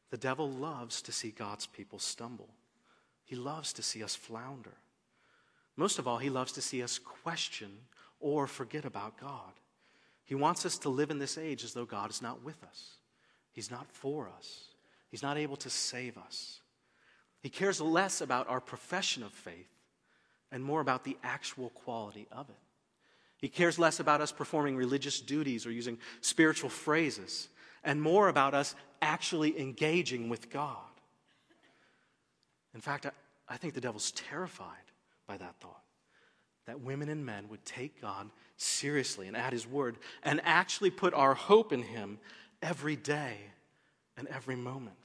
The 0.09 0.17
devil 0.17 0.49
loves 0.49 1.01
to 1.03 1.11
see 1.11 1.29
God's 1.29 1.67
people 1.67 1.99
stumble, 1.99 2.49
he 3.25 3.35
loves 3.35 3.73
to 3.73 3.83
see 3.83 4.03
us 4.03 4.15
flounder. 4.15 4.73
Most 5.75 5.97
of 5.97 6.07
all, 6.07 6.17
he 6.17 6.29
loves 6.29 6.51
to 6.53 6.61
see 6.61 6.83
us 6.83 6.99
question 6.99 7.69
or 8.19 8.47
forget 8.47 8.85
about 8.85 9.19
God. 9.19 9.53
He 10.23 10.35
wants 10.35 10.65
us 10.65 10.77
to 10.79 10.89
live 10.89 11.11
in 11.11 11.19
this 11.19 11.37
age 11.37 11.63
as 11.63 11.73
though 11.73 11.85
God 11.85 12.11
is 12.11 12.21
not 12.21 12.43
with 12.43 12.63
us. 12.63 12.97
He's 13.51 13.71
not 13.71 13.87
for 13.91 14.29
us. 14.37 14.65
He's 15.09 15.23
not 15.23 15.37
able 15.37 15.55
to 15.57 15.69
save 15.69 16.17
us. 16.17 16.61
He 17.41 17.49
cares 17.49 17.81
less 17.81 18.21
about 18.21 18.47
our 18.49 18.61
profession 18.61 19.23
of 19.23 19.31
faith 19.31 19.71
and 20.51 20.63
more 20.63 20.81
about 20.81 21.03
the 21.03 21.17
actual 21.23 21.69
quality 21.69 22.27
of 22.31 22.49
it. 22.49 22.55
He 23.37 23.47
cares 23.47 23.79
less 23.79 23.99
about 23.99 24.21
us 24.21 24.31
performing 24.31 24.75
religious 24.75 25.21
duties 25.21 25.65
or 25.65 25.71
using 25.71 25.97
spiritual 26.21 26.69
phrases 26.69 27.47
and 27.83 28.01
more 28.01 28.27
about 28.27 28.53
us 28.53 28.75
actually 29.01 29.59
engaging 29.59 30.29
with 30.29 30.49
God. 30.49 30.75
In 32.75 32.81
fact, 32.81 33.05
I, 33.05 33.11
I 33.47 33.57
think 33.57 33.73
the 33.73 33.81
devil's 33.81 34.11
terrified 34.11 34.75
by 35.25 35.37
that 35.37 35.55
thought 35.59 35.81
that 36.69 36.81
women 36.81 37.09
and 37.09 37.25
men 37.25 37.49
would 37.49 37.65
take 37.65 37.99
God 37.99 38.29
seriously 38.55 39.27
and 39.27 39.35
at 39.35 39.53
his 39.53 39.65
word 39.65 39.97
and 40.21 40.39
actually 40.43 40.91
put 40.91 41.15
our 41.15 41.33
hope 41.33 41.73
in 41.73 41.81
him 41.81 42.19
every 42.61 42.95
day 42.95 43.37
and 44.15 44.27
every 44.27 44.55
moment. 44.55 44.95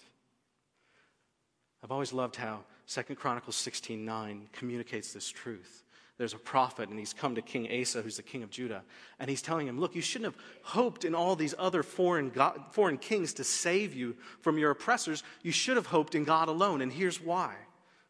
I've 1.83 1.90
always 1.90 2.12
loved 2.12 2.37
how 2.37 2.64
2 2.87 3.16
Chronicles 3.16 3.57
16:9 3.57 4.50
communicates 4.53 5.14
this 5.14 5.31
truth. 5.31 5.85
There's 6.18 6.35
a 6.35 6.38
prophet, 6.38 6.90
and 6.90 6.98
he's 6.98 7.14
come 7.14 7.35
to 7.35 7.42
King 7.42 7.81
Asa, 7.81 8.03
who's 8.03 8.18
the 8.18 8.22
king 8.22 8.42
of 8.42 8.50
Judah, 8.50 8.85
and 9.18 9.31
he's 9.31 9.42
telling 9.42 9.66
him, 9.66 9.81
Look, 9.81 9.94
you 9.94 10.03
shouldn't 10.03 10.35
have 10.35 10.44
hoped 10.62 11.07
in 11.07 11.14
all 11.14 11.35
these 11.35 11.55
other 11.59 11.83
foreign, 11.83 12.29
God, 12.29 12.61
foreign 12.72 12.98
kings 12.98 13.33
to 13.35 13.44
save 13.44 13.94
you 13.94 14.16
from 14.42 14.59
your 14.59 14.70
oppressors. 14.70 15.22
You 15.42 15.50
should 15.50 15.77
have 15.77 15.87
hoped 15.87 16.14
in 16.14 16.24
God 16.24 16.48
alone, 16.48 16.83
and 16.83 16.92
here's 16.92 17.22
why. 17.22 17.55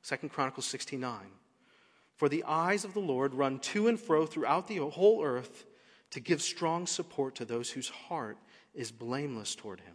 2 0.03 0.29
Chronicles 0.29 0.67
69. 0.67 1.31
For 2.17 2.29
the 2.29 2.45
eyes 2.45 2.85
of 2.85 2.95
the 2.95 3.01
Lord 3.01 3.35
run 3.35 3.59
to 3.61 3.89
and 3.89 3.99
fro 3.99 4.27
throughout 4.27 4.69
the 4.69 4.79
whole 4.79 5.25
earth 5.25 5.65
to 6.11 6.21
give 6.21 6.41
strong 6.41 6.87
support 6.87 7.35
to 7.37 7.45
those 7.45 7.71
whose 7.71 7.89
heart 7.89 8.39
is 8.73 8.93
blameless 8.93 9.55
toward 9.55 9.81
him. 9.81 9.95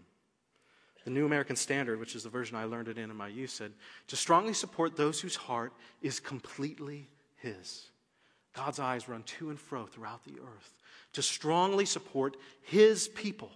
The 1.05 1.11
New 1.11 1.25
American 1.25 1.55
Standard, 1.55 1.99
which 1.99 2.15
is 2.15 2.23
the 2.23 2.29
version 2.29 2.57
I 2.57 2.65
learned 2.65 2.89
it 2.89 2.97
in 2.97 3.09
in 3.09 3.15
my 3.15 3.29
youth, 3.29 3.51
said, 3.51 3.71
To 4.07 4.15
strongly 4.15 4.53
support 4.53 4.95
those 4.95 5.21
whose 5.21 5.37
heart 5.37 5.73
is 6.01 6.19
completely 6.19 7.07
his. 7.37 7.89
God's 8.53 8.79
eyes 8.79 9.07
run 9.07 9.23
to 9.23 9.49
and 9.49 9.59
fro 9.59 9.85
throughout 9.85 10.25
the 10.25 10.39
earth 10.41 10.73
to 11.13 11.21
strongly 11.21 11.85
support 11.85 12.35
his 12.61 13.07
people. 13.07 13.51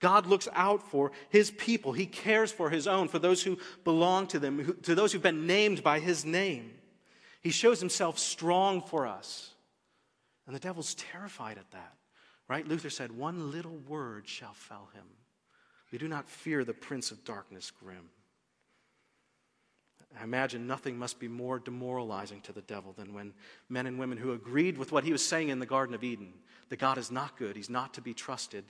God 0.00 0.26
looks 0.26 0.48
out 0.52 0.82
for 0.90 1.12
his 1.30 1.50
people. 1.52 1.92
He 1.92 2.06
cares 2.06 2.52
for 2.52 2.68
his 2.68 2.86
own, 2.86 3.08
for 3.08 3.18
those 3.18 3.42
who 3.42 3.58
belong 3.84 4.26
to 4.28 4.38
them, 4.38 4.76
to 4.82 4.94
those 4.94 5.12
who've 5.12 5.22
been 5.22 5.46
named 5.46 5.82
by 5.82 6.00
his 6.00 6.24
name. 6.24 6.72
He 7.46 7.52
shows 7.52 7.78
himself 7.78 8.18
strong 8.18 8.82
for 8.82 9.06
us. 9.06 9.52
And 10.48 10.56
the 10.56 10.58
devil's 10.58 10.96
terrified 10.96 11.58
at 11.58 11.70
that, 11.70 11.92
right? 12.48 12.66
Luther 12.66 12.90
said, 12.90 13.12
One 13.12 13.52
little 13.52 13.76
word 13.86 14.26
shall 14.26 14.52
fell 14.52 14.88
him. 14.94 15.04
We 15.92 15.98
do 15.98 16.08
not 16.08 16.28
fear 16.28 16.64
the 16.64 16.74
prince 16.74 17.12
of 17.12 17.24
darkness 17.24 17.70
grim. 17.70 18.10
I 20.20 20.24
imagine 20.24 20.66
nothing 20.66 20.98
must 20.98 21.20
be 21.20 21.28
more 21.28 21.60
demoralizing 21.60 22.40
to 22.40 22.52
the 22.52 22.62
devil 22.62 22.92
than 22.98 23.14
when 23.14 23.32
men 23.68 23.86
and 23.86 23.96
women 23.96 24.18
who 24.18 24.32
agreed 24.32 24.76
with 24.76 24.90
what 24.90 25.04
he 25.04 25.12
was 25.12 25.24
saying 25.24 25.50
in 25.50 25.60
the 25.60 25.66
Garden 25.66 25.94
of 25.94 26.02
Eden 26.02 26.32
that 26.70 26.80
God 26.80 26.98
is 26.98 27.12
not 27.12 27.38
good, 27.38 27.54
he's 27.54 27.70
not 27.70 27.94
to 27.94 28.00
be 28.00 28.12
trusted, 28.12 28.64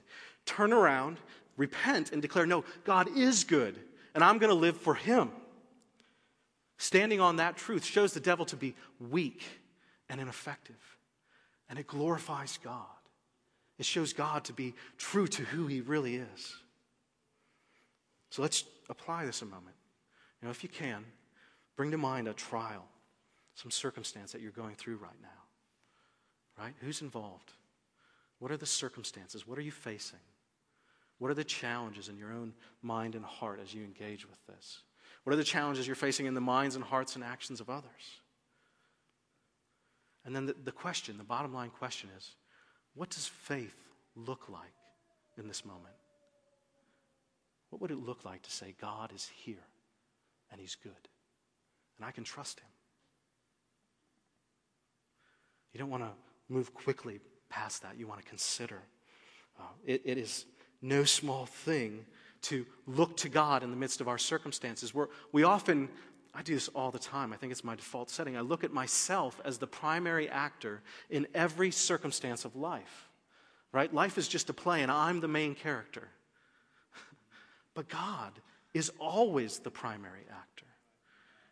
turn 0.44 0.74
around, 0.74 1.16
repent, 1.56 2.12
and 2.12 2.20
declare, 2.20 2.44
No, 2.44 2.62
God 2.84 3.08
is 3.16 3.42
good, 3.42 3.80
and 4.14 4.22
I'm 4.22 4.36
going 4.36 4.52
to 4.52 4.54
live 4.54 4.76
for 4.76 4.94
him. 4.94 5.30
Standing 6.78 7.20
on 7.20 7.36
that 7.36 7.56
truth 7.56 7.84
shows 7.84 8.12
the 8.12 8.20
devil 8.20 8.44
to 8.46 8.56
be 8.56 8.74
weak 9.00 9.42
and 10.08 10.20
ineffective, 10.20 10.98
and 11.68 11.78
it 11.78 11.86
glorifies 11.86 12.58
God. 12.62 12.84
It 13.78 13.86
shows 13.86 14.12
God 14.12 14.44
to 14.44 14.52
be 14.52 14.74
true 14.96 15.26
to 15.28 15.42
who 15.42 15.66
he 15.66 15.80
really 15.80 16.16
is. 16.16 16.56
So 18.30 18.42
let's 18.42 18.64
apply 18.88 19.24
this 19.24 19.42
a 19.42 19.46
moment. 19.46 19.76
You 20.40 20.46
know, 20.46 20.50
if 20.50 20.62
you 20.62 20.68
can, 20.68 21.04
bring 21.76 21.90
to 21.90 21.98
mind 21.98 22.28
a 22.28 22.32
trial, 22.32 22.84
some 23.54 23.70
circumstance 23.70 24.32
that 24.32 24.40
you're 24.40 24.50
going 24.50 24.74
through 24.74 24.96
right 24.96 25.20
now. 25.22 26.62
Right? 26.62 26.74
Who's 26.80 27.02
involved? 27.02 27.52
What 28.38 28.50
are 28.50 28.56
the 28.56 28.66
circumstances? 28.66 29.46
What 29.46 29.58
are 29.58 29.62
you 29.62 29.70
facing? 29.70 30.18
What 31.18 31.30
are 31.30 31.34
the 31.34 31.44
challenges 31.44 32.08
in 32.08 32.18
your 32.18 32.32
own 32.32 32.52
mind 32.82 33.14
and 33.14 33.24
heart 33.24 33.60
as 33.62 33.74
you 33.74 33.84
engage 33.84 34.28
with 34.28 34.38
this? 34.46 34.82
What 35.26 35.32
are 35.32 35.36
the 35.36 35.42
challenges 35.42 35.88
you're 35.88 35.96
facing 35.96 36.26
in 36.26 36.34
the 36.34 36.40
minds 36.40 36.76
and 36.76 36.84
hearts 36.84 37.16
and 37.16 37.24
actions 37.24 37.60
of 37.60 37.68
others? 37.68 38.20
And 40.24 40.36
then 40.36 40.46
the, 40.46 40.54
the 40.62 40.70
question, 40.70 41.18
the 41.18 41.24
bottom 41.24 41.52
line 41.52 41.70
question 41.70 42.10
is 42.16 42.36
what 42.94 43.10
does 43.10 43.26
faith 43.26 43.74
look 44.14 44.48
like 44.48 44.72
in 45.36 45.48
this 45.48 45.64
moment? 45.64 45.96
What 47.70 47.82
would 47.82 47.90
it 47.90 47.98
look 47.98 48.24
like 48.24 48.42
to 48.42 48.52
say, 48.52 48.76
God 48.80 49.10
is 49.12 49.28
here 49.34 49.66
and 50.52 50.60
He's 50.60 50.76
good 50.76 50.92
and 51.96 52.06
I 52.06 52.12
can 52.12 52.22
trust 52.22 52.60
Him? 52.60 52.68
You 55.72 55.80
don't 55.80 55.90
want 55.90 56.04
to 56.04 56.12
move 56.48 56.72
quickly 56.72 57.18
past 57.48 57.82
that. 57.82 57.98
You 57.98 58.06
want 58.06 58.20
to 58.20 58.28
consider. 58.28 58.80
Uh, 59.58 59.64
it, 59.84 60.02
it 60.04 60.18
is 60.18 60.46
no 60.80 61.02
small 61.02 61.46
thing 61.46 62.06
to 62.42 62.66
look 62.86 63.16
to 63.18 63.28
God 63.28 63.62
in 63.62 63.70
the 63.70 63.76
midst 63.76 64.00
of 64.00 64.08
our 64.08 64.18
circumstances. 64.18 64.94
We're, 64.94 65.08
we 65.32 65.42
often, 65.42 65.88
I 66.34 66.42
do 66.42 66.54
this 66.54 66.68
all 66.68 66.90
the 66.90 66.98
time, 66.98 67.32
I 67.32 67.36
think 67.36 67.52
it's 67.52 67.64
my 67.64 67.74
default 67.74 68.10
setting. 68.10 68.36
I 68.36 68.40
look 68.40 68.64
at 68.64 68.72
myself 68.72 69.40
as 69.44 69.58
the 69.58 69.66
primary 69.66 70.28
actor 70.28 70.82
in 71.10 71.26
every 71.34 71.70
circumstance 71.70 72.44
of 72.44 72.56
life, 72.56 73.08
right? 73.72 73.92
Life 73.92 74.18
is 74.18 74.28
just 74.28 74.50
a 74.50 74.52
play, 74.52 74.82
and 74.82 74.90
I'm 74.90 75.20
the 75.20 75.28
main 75.28 75.54
character. 75.54 76.08
but 77.74 77.88
God 77.88 78.32
is 78.74 78.92
always 78.98 79.58
the 79.58 79.70
primary 79.70 80.26
actor. 80.30 80.66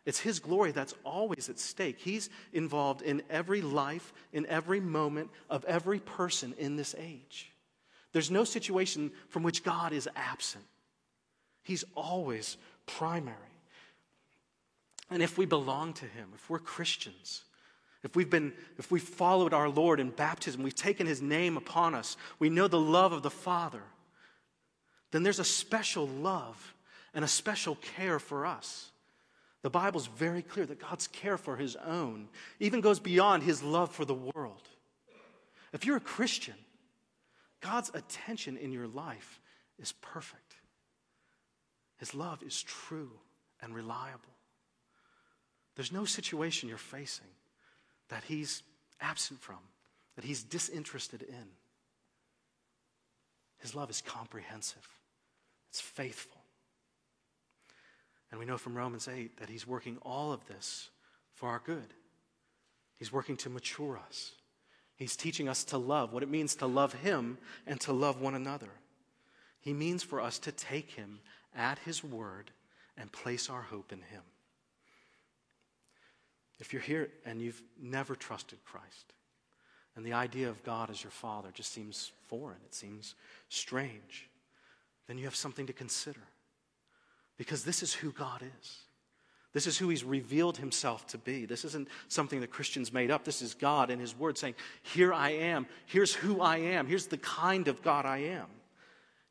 It's 0.05 0.19
His 0.19 0.39
glory 0.39 0.71
that's 0.71 0.93
always 1.03 1.49
at 1.49 1.59
stake. 1.59 1.97
He's 1.99 2.29
involved 2.53 3.01
in 3.01 3.23
every 3.29 3.61
life, 3.61 4.13
in 4.31 4.45
every 4.45 4.79
moment 4.79 5.31
of 5.49 5.65
every 5.65 5.99
person 5.99 6.53
in 6.59 6.75
this 6.75 6.93
age. 6.97 7.51
There's 8.11 8.31
no 8.31 8.43
situation 8.43 9.11
from 9.27 9.43
which 9.43 9.63
God 9.63 9.91
is 9.91 10.07
absent. 10.15 10.63
He's 11.65 11.83
always 11.95 12.57
primary. 12.85 13.35
And 15.09 15.21
if 15.21 15.37
we 15.37 15.45
belong 15.45 15.93
to 15.93 16.05
Him, 16.05 16.29
if 16.35 16.49
we're 16.49 16.59
Christians, 16.59 17.43
if 18.03 18.15
we've 18.15 18.29
been, 18.29 18.53
if 18.77 18.91
we've 18.91 19.01
followed 19.01 19.51
our 19.51 19.67
Lord 19.67 19.99
in 19.99 20.11
baptism, 20.11 20.61
we've 20.61 20.75
taken 20.75 21.07
His 21.07 21.23
name 21.23 21.57
upon 21.57 21.95
us, 21.95 22.17
we 22.37 22.49
know 22.49 22.67
the 22.67 22.79
love 22.79 23.13
of 23.13 23.23
the 23.23 23.31
Father, 23.31 23.81
then 25.09 25.23
there's 25.23 25.39
a 25.39 25.43
special 25.43 26.07
love 26.07 26.75
and 27.15 27.25
a 27.25 27.27
special 27.27 27.75
care 27.75 28.19
for 28.19 28.45
us. 28.45 28.91
The 29.63 29.71
Bible's 29.71 30.05
very 30.05 30.43
clear 30.43 30.67
that 30.67 30.79
God's 30.79 31.07
care 31.07 31.39
for 31.39 31.55
his 31.55 31.75
own 31.77 32.27
even 32.59 32.81
goes 32.81 32.99
beyond 32.99 33.41
his 33.41 33.63
love 33.63 33.91
for 33.91 34.05
the 34.05 34.13
world. 34.13 34.61
If 35.73 35.87
you're 35.87 35.97
a 35.97 36.01
Christian, 36.01 36.53
God's 37.61 37.89
attention 37.95 38.57
in 38.57 38.71
your 38.71 38.85
life 38.85 39.39
is 39.79 39.93
perfect. 39.93 40.44
His 41.97 42.13
love 42.13 42.43
is 42.43 42.61
true 42.61 43.11
and 43.61 43.73
reliable. 43.73 44.21
There's 45.75 45.91
no 45.91 46.05
situation 46.05 46.69
you're 46.69 46.77
facing 46.77 47.27
that 48.09 48.23
he's 48.23 48.63
absent 49.01 49.41
from, 49.41 49.59
that 50.15 50.25
he's 50.25 50.43
disinterested 50.43 51.21
in. 51.21 51.47
His 53.59 53.75
love 53.75 53.89
is 53.89 54.01
comprehensive, 54.01 54.87
it's 55.69 55.81
faithful. 55.81 56.41
And 58.35 58.39
we 58.41 58.45
know 58.45 58.57
from 58.57 58.75
Romans 58.75 59.07
8 59.07 59.37
that 59.39 59.49
He's 59.49 59.65
working 59.65 59.97
all 60.01 60.33
of 60.33 60.45
this 60.47 60.89
for 61.35 61.47
our 61.47 61.61
good. 61.65 61.93
He's 62.97 63.13
working 63.13 63.37
to 63.37 63.49
mature 63.49 63.97
us. 64.07 64.33
He's 64.97 65.15
teaching 65.15 65.47
us 65.47 65.63
to 65.65 65.77
love, 65.77 66.11
what 66.11 66.21
it 66.21 66.29
means 66.29 66.55
to 66.55 66.65
love 66.65 66.93
Him 66.93 67.37
and 67.65 67.79
to 67.81 67.93
love 67.93 68.19
one 68.19 68.35
another. 68.35 68.71
He 69.61 69.71
means 69.71 70.03
for 70.03 70.19
us 70.19 70.37
to 70.39 70.51
take 70.51 70.91
Him 70.91 71.19
at 71.55 71.79
His 71.79 72.03
word 72.03 72.51
and 72.97 73.11
place 73.11 73.49
our 73.49 73.61
hope 73.61 73.91
in 73.91 73.99
Him. 73.99 74.21
If 76.59 76.71
you're 76.71 76.81
here 76.81 77.09
and 77.25 77.41
you've 77.41 77.61
never 77.81 78.15
trusted 78.15 78.63
Christ, 78.65 79.13
and 79.95 80.05
the 80.05 80.13
idea 80.13 80.49
of 80.49 80.63
God 80.63 80.89
as 80.89 81.03
your 81.03 81.11
Father 81.11 81.49
just 81.53 81.71
seems 81.71 82.11
foreign, 82.27 82.57
it 82.65 82.75
seems 82.75 83.15
strange, 83.49 84.29
then 85.07 85.17
you 85.17 85.25
have 85.25 85.35
something 85.35 85.67
to 85.67 85.73
consider. 85.73 86.21
Because 87.37 87.63
this 87.63 87.83
is 87.83 87.93
who 87.93 88.11
God 88.11 88.41
is. 88.59 88.77
This 89.53 89.67
is 89.67 89.77
who 89.77 89.87
He's 89.87 90.03
revealed 90.03 90.57
Himself 90.57 91.07
to 91.07 91.17
be. 91.17 91.45
This 91.45 91.63
isn't 91.63 91.87
something 92.09 92.41
that 92.41 92.51
Christians 92.51 92.91
made 92.91 93.09
up. 93.09 93.23
This 93.23 93.41
is 93.41 93.53
God 93.53 93.89
in 93.89 93.99
His 93.99 94.17
Word 94.17 94.37
saying, 94.37 94.55
Here 94.83 95.13
I 95.13 95.29
am. 95.31 95.65
Here's 95.85 96.13
who 96.13 96.41
I 96.41 96.57
am. 96.57 96.87
Here's 96.87 97.07
the 97.07 97.17
kind 97.17 97.67
of 97.69 97.81
God 97.81 98.05
I 98.05 98.17
am. 98.17 98.47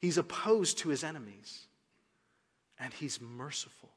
He's 0.00 0.16
opposed 0.16 0.78
to 0.78 0.88
His 0.88 1.04
enemies, 1.04 1.66
and 2.78 2.92
He's 2.92 3.20
merciful. 3.20 3.90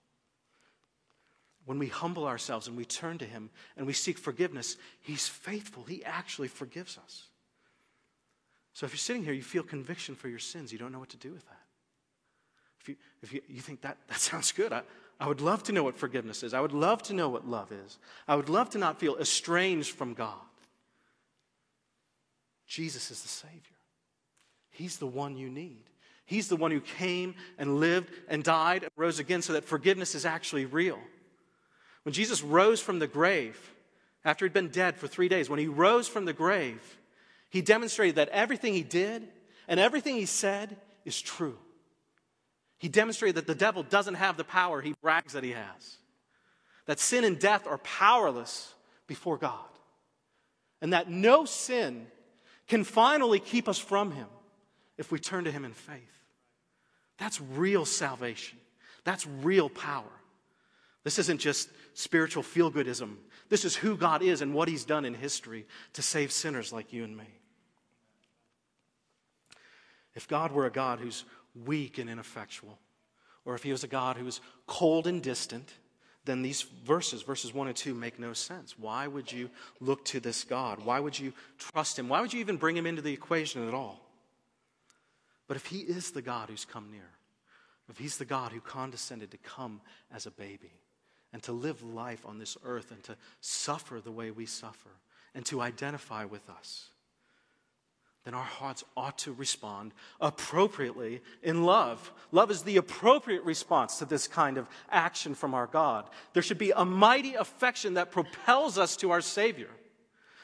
when 1.65 1.79
we 1.79 1.87
humble 1.87 2.25
ourselves 2.25 2.67
and 2.67 2.77
we 2.77 2.85
turn 2.85 3.17
to 3.17 3.25
Him 3.25 3.49
and 3.75 3.85
we 3.85 3.93
seek 3.93 4.17
forgiveness, 4.17 4.77
He's 5.01 5.27
faithful. 5.27 5.83
He 5.83 6.03
actually 6.05 6.47
forgives 6.47 6.97
us. 6.97 7.27
So 8.73 8.85
if 8.85 8.93
you're 8.93 8.99
sitting 8.99 9.23
here, 9.23 9.33
you 9.33 9.41
feel 9.41 9.63
conviction 9.63 10.15
for 10.15 10.29
your 10.29 10.39
sins, 10.39 10.71
you 10.71 10.77
don't 10.77 10.91
know 10.91 10.99
what 10.99 11.09
to 11.09 11.17
do 11.17 11.31
with 11.33 11.45
that. 11.45 11.61
If 12.79 12.89
you, 12.89 12.95
if 13.21 13.33
you, 13.33 13.41
you 13.49 13.59
think 13.59 13.81
that, 13.81 13.97
that 14.07 14.19
sounds 14.19 14.51
good, 14.51 14.71
I, 14.71 14.83
I 15.19 15.27
would 15.27 15.41
love 15.41 15.63
to 15.63 15.71
know 15.71 15.83
what 15.83 15.97
forgiveness 15.97 16.43
is. 16.43 16.53
I 16.53 16.61
would 16.61 16.73
love 16.73 17.01
to 17.03 17.13
know 17.13 17.27
what 17.27 17.47
love 17.47 17.71
is. 17.71 17.97
I 18.27 18.35
would 18.35 18.49
love 18.49 18.69
to 18.71 18.77
not 18.77 18.99
feel 18.99 19.17
estranged 19.17 19.95
from 19.95 20.13
God. 20.13 20.35
Jesus 22.67 23.09
is 23.11 23.21
the 23.21 23.27
Savior. 23.27 23.61
He's 24.69 24.97
the 24.97 25.07
one 25.07 25.37
you 25.37 25.49
need. 25.49 25.83
He's 26.27 26.49
the 26.49 26.57
one 26.57 26.71
who 26.71 26.81
came 26.81 27.35
and 27.57 27.79
lived 27.79 28.11
and 28.27 28.43
died 28.43 28.83
and 28.83 28.91
rose 28.97 29.17
again 29.17 29.41
so 29.41 29.53
that 29.53 29.63
forgiveness 29.63 30.13
is 30.13 30.25
actually 30.25 30.65
real. 30.65 30.99
When 32.03 32.11
Jesus 32.11 32.43
rose 32.43 32.81
from 32.81 32.99
the 32.99 33.07
grave, 33.07 33.57
after 34.25 34.43
he'd 34.43 34.53
been 34.53 34.67
dead 34.67 34.97
for 34.97 35.07
three 35.07 35.29
days, 35.29 35.49
when 35.49 35.57
he 35.57 35.67
rose 35.67 36.09
from 36.09 36.25
the 36.25 36.33
grave, 36.33 36.81
he 37.49 37.61
demonstrated 37.61 38.15
that 38.15 38.27
everything 38.29 38.73
he 38.73 38.83
did 38.83 39.25
and 39.69 39.79
everything 39.79 40.15
he 40.15 40.25
said 40.25 40.75
is 41.05 41.19
true. 41.21 41.57
He 42.77 42.89
demonstrated 42.89 43.35
that 43.35 43.47
the 43.47 43.55
devil 43.55 43.81
doesn't 43.81 44.15
have 44.15 44.35
the 44.35 44.43
power 44.43 44.81
he 44.81 44.95
brags 45.01 45.31
that 45.31 45.45
he 45.45 45.51
has, 45.51 45.97
that 46.87 46.99
sin 46.99 47.23
and 47.23 47.39
death 47.39 47.65
are 47.65 47.77
powerless 47.77 48.73
before 49.07 49.37
God, 49.37 49.69
and 50.81 50.91
that 50.91 51.09
no 51.09 51.45
sin 51.45 52.07
can 52.67 52.83
finally 52.83 53.39
keep 53.39 53.69
us 53.69 53.79
from 53.79 54.11
him 54.11 54.27
if 54.97 55.09
we 55.09 55.19
turn 55.19 55.45
to 55.45 55.51
him 55.51 55.63
in 55.63 55.71
faith. 55.71 56.16
That's 57.17 57.41
real 57.41 57.85
salvation, 57.85 58.57
that's 59.03 59.25
real 59.27 59.69
power. 59.69 60.03
This 61.03 61.19
isn't 61.19 61.39
just 61.39 61.69
spiritual 61.93 62.43
feel 62.43 62.69
goodism. 62.69 63.15
This 63.47 63.63
is 63.63 63.77
who 63.77 63.95
God 63.95 64.21
is 64.21 64.41
and 64.41 64.53
what 64.53 64.67
He's 64.67 64.83
done 64.83 65.05
in 65.05 65.13
history 65.13 65.65
to 65.93 66.01
save 66.01 66.33
sinners 66.33 66.73
like 66.73 66.91
you 66.91 67.05
and 67.05 67.15
me. 67.15 67.27
If 70.15 70.27
God 70.27 70.51
were 70.51 70.65
a 70.65 70.71
God 70.71 70.99
who's 70.99 71.23
weak 71.65 71.97
and 71.97 72.09
ineffectual, 72.09 72.77
or 73.45 73.55
if 73.55 73.63
He 73.63 73.71
was 73.71 73.85
a 73.85 73.87
God 73.87 74.17
who's 74.17 74.41
cold 74.65 75.07
and 75.07 75.23
distant, 75.23 75.71
then 76.25 76.41
these 76.41 76.63
verses, 76.63 77.21
verses 77.21 77.53
1 77.53 77.67
and 77.67 77.75
2, 77.77 77.93
make 77.93 78.19
no 78.19 78.33
sense. 78.33 78.77
Why 78.77 79.07
would 79.07 79.31
you 79.31 79.49
look 79.79 80.03
to 80.05 80.19
this 80.19 80.43
God? 80.43 80.83
Why 80.83 80.99
would 80.99 81.17
you 81.17 81.31
trust 81.57 81.97
Him? 81.97 82.09
Why 82.09 82.19
would 82.19 82.33
you 82.33 82.41
even 82.41 82.57
bring 82.57 82.75
Him 82.75 82.85
into 82.85 83.01
the 83.01 83.13
equation 83.13 83.65
at 83.65 83.73
all? 83.73 84.06
But 85.47 85.57
if 85.57 85.65
He 85.67 85.79
is 85.79 86.11
the 86.11 86.21
God 86.21 86.49
who's 86.49 86.65
come 86.65 86.91
near, 86.91 87.09
if 87.89 87.97
He's 87.97 88.17
the 88.17 88.25
God 88.25 88.51
who 88.51 88.59
condescended 88.59 89.31
to 89.31 89.37
come 89.37 89.81
as 90.13 90.25
a 90.25 90.31
baby, 90.31 90.73
and 91.33 91.43
to 91.43 91.51
live 91.51 91.83
life 91.83 92.25
on 92.25 92.39
this 92.39 92.57
earth 92.63 92.91
and 92.91 93.03
to 93.03 93.15
suffer 93.41 93.99
the 93.99 94.11
way 94.11 94.31
we 94.31 94.45
suffer 94.45 94.89
and 95.35 95.45
to 95.45 95.61
identify 95.61 96.25
with 96.25 96.49
us, 96.49 96.89
then 98.23 98.33
our 98.33 98.43
hearts 98.43 98.83
ought 98.95 99.17
to 99.19 99.31
respond 99.31 99.93
appropriately 100.19 101.21
in 101.43 101.63
love. 101.63 102.11
Love 102.31 102.51
is 102.51 102.63
the 102.63 102.77
appropriate 102.77 103.43
response 103.43 103.99
to 103.99 104.05
this 104.05 104.27
kind 104.27 104.57
of 104.57 104.67
action 104.89 105.33
from 105.33 105.53
our 105.53 105.67
God. 105.67 106.09
There 106.33 106.43
should 106.43 106.57
be 106.57 106.71
a 106.71 106.83
mighty 106.83 107.35
affection 107.35 107.93
that 107.93 108.11
propels 108.11 108.77
us 108.77 108.97
to 108.97 109.11
our 109.11 109.21
Savior. 109.21 109.69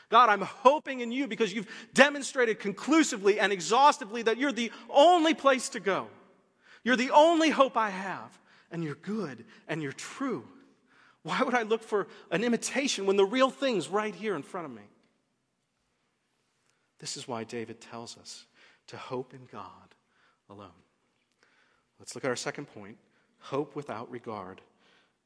God, 0.09 0.29
I'm 0.29 0.41
hoping 0.41 0.99
in 0.99 1.11
you 1.11 1.27
because 1.27 1.53
you've 1.53 1.67
demonstrated 1.93 2.59
conclusively 2.59 3.39
and 3.39 3.51
exhaustively 3.51 4.21
that 4.23 4.37
you're 4.37 4.51
the 4.51 4.71
only 4.89 5.33
place 5.33 5.69
to 5.69 5.79
go. 5.79 6.07
You're 6.83 6.95
the 6.95 7.11
only 7.11 7.49
hope 7.49 7.77
I 7.77 7.89
have, 7.89 8.37
and 8.71 8.83
you're 8.83 8.95
good 8.95 9.45
and 9.67 9.81
you're 9.81 9.93
true. 9.93 10.45
Why 11.23 11.41
would 11.41 11.55
I 11.55 11.61
look 11.63 11.81
for 11.81 12.07
an 12.31 12.43
imitation 12.43 13.05
when 13.05 13.15
the 13.15 13.25
real 13.25 13.49
thing's 13.49 13.87
right 13.87 14.13
here 14.13 14.35
in 14.35 14.43
front 14.43 14.65
of 14.65 14.73
me? 14.73 14.81
This 16.99 17.17
is 17.17 17.27
why 17.27 17.43
David 17.43 17.79
tells 17.79 18.17
us 18.17 18.45
to 18.87 18.97
hope 18.97 19.33
in 19.33 19.47
God 19.51 19.95
alone. 20.49 20.69
Let's 21.99 22.15
look 22.15 22.25
at 22.25 22.29
our 22.29 22.35
second 22.35 22.65
point 22.65 22.97
hope 23.39 23.75
without 23.75 24.09
regard 24.09 24.61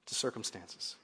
to 0.08 0.16
circumstances. 0.16 0.96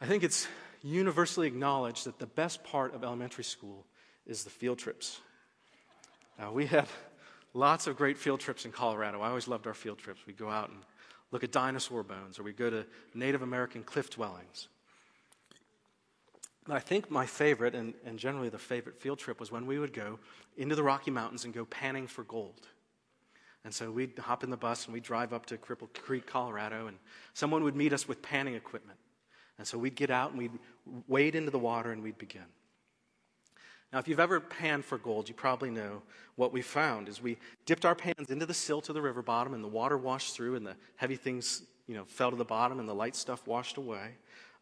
I 0.00 0.06
think 0.06 0.22
it's 0.22 0.48
universally 0.82 1.46
acknowledged 1.46 2.06
that 2.06 2.18
the 2.18 2.26
best 2.26 2.64
part 2.64 2.94
of 2.94 3.04
elementary 3.04 3.44
school 3.44 3.86
is 4.26 4.44
the 4.44 4.50
field 4.50 4.78
trips. 4.78 5.20
Now, 6.38 6.52
we 6.52 6.66
had 6.66 6.88
lots 7.52 7.86
of 7.86 7.96
great 7.96 8.16
field 8.16 8.40
trips 8.40 8.64
in 8.64 8.72
Colorado. 8.72 9.20
I 9.20 9.28
always 9.28 9.48
loved 9.48 9.66
our 9.66 9.74
field 9.74 9.98
trips. 9.98 10.26
We'd 10.26 10.38
go 10.38 10.48
out 10.48 10.70
and 10.70 10.78
look 11.30 11.44
at 11.44 11.52
dinosaur 11.52 12.02
bones, 12.02 12.38
or 12.38 12.42
we'd 12.42 12.56
go 12.56 12.70
to 12.70 12.86
Native 13.14 13.42
American 13.42 13.82
cliff 13.82 14.10
dwellings. 14.10 14.68
I 16.68 16.78
think 16.78 17.10
my 17.10 17.26
favorite, 17.26 17.74
and, 17.74 17.94
and 18.04 18.18
generally 18.18 18.48
the 18.48 18.58
favorite 18.58 19.00
field 19.00 19.18
trip, 19.18 19.40
was 19.40 19.50
when 19.50 19.66
we 19.66 19.78
would 19.78 19.92
go 19.92 20.18
into 20.56 20.74
the 20.74 20.82
Rocky 20.82 21.10
Mountains 21.10 21.44
and 21.44 21.54
go 21.54 21.64
panning 21.64 22.06
for 22.06 22.22
gold. 22.24 22.68
And 23.64 23.74
so 23.74 23.90
we'd 23.90 24.18
hop 24.18 24.44
in 24.44 24.50
the 24.50 24.56
bus 24.56 24.86
and 24.86 24.94
we'd 24.94 25.02
drive 25.02 25.32
up 25.32 25.46
to 25.46 25.56
Cripple 25.56 25.92
Creek, 25.92 26.26
Colorado, 26.26 26.86
and 26.86 26.96
someone 27.34 27.64
would 27.64 27.76
meet 27.76 27.92
us 27.92 28.08
with 28.08 28.22
panning 28.22 28.54
equipment. 28.54 28.98
And 29.60 29.68
so 29.68 29.76
we'd 29.76 29.94
get 29.94 30.08
out 30.08 30.30
and 30.30 30.38
we'd 30.38 30.58
wade 31.06 31.34
into 31.34 31.50
the 31.50 31.58
water 31.58 31.92
and 31.92 32.02
we'd 32.02 32.16
begin. 32.16 32.46
Now, 33.92 33.98
if 33.98 34.08
you've 34.08 34.18
ever 34.18 34.40
panned 34.40 34.86
for 34.86 34.96
gold, 34.96 35.28
you 35.28 35.34
probably 35.34 35.68
know 35.68 36.00
what 36.36 36.50
we 36.50 36.62
found 36.62 37.10
is 37.10 37.20
we 37.20 37.36
dipped 37.66 37.84
our 37.84 37.94
pans 37.94 38.30
into 38.30 38.46
the 38.46 38.54
silt 38.54 38.88
of 38.88 38.94
the 38.94 39.02
river 39.02 39.20
bottom, 39.20 39.52
and 39.52 39.62
the 39.62 39.68
water 39.68 39.98
washed 39.98 40.34
through, 40.34 40.54
and 40.54 40.66
the 40.66 40.76
heavy 40.96 41.16
things, 41.16 41.64
you 41.86 41.94
know, 41.94 42.06
fell 42.06 42.30
to 42.30 42.38
the 42.38 42.44
bottom, 42.44 42.80
and 42.80 42.88
the 42.88 42.94
light 42.94 43.14
stuff 43.14 43.46
washed 43.46 43.76
away. 43.76 44.12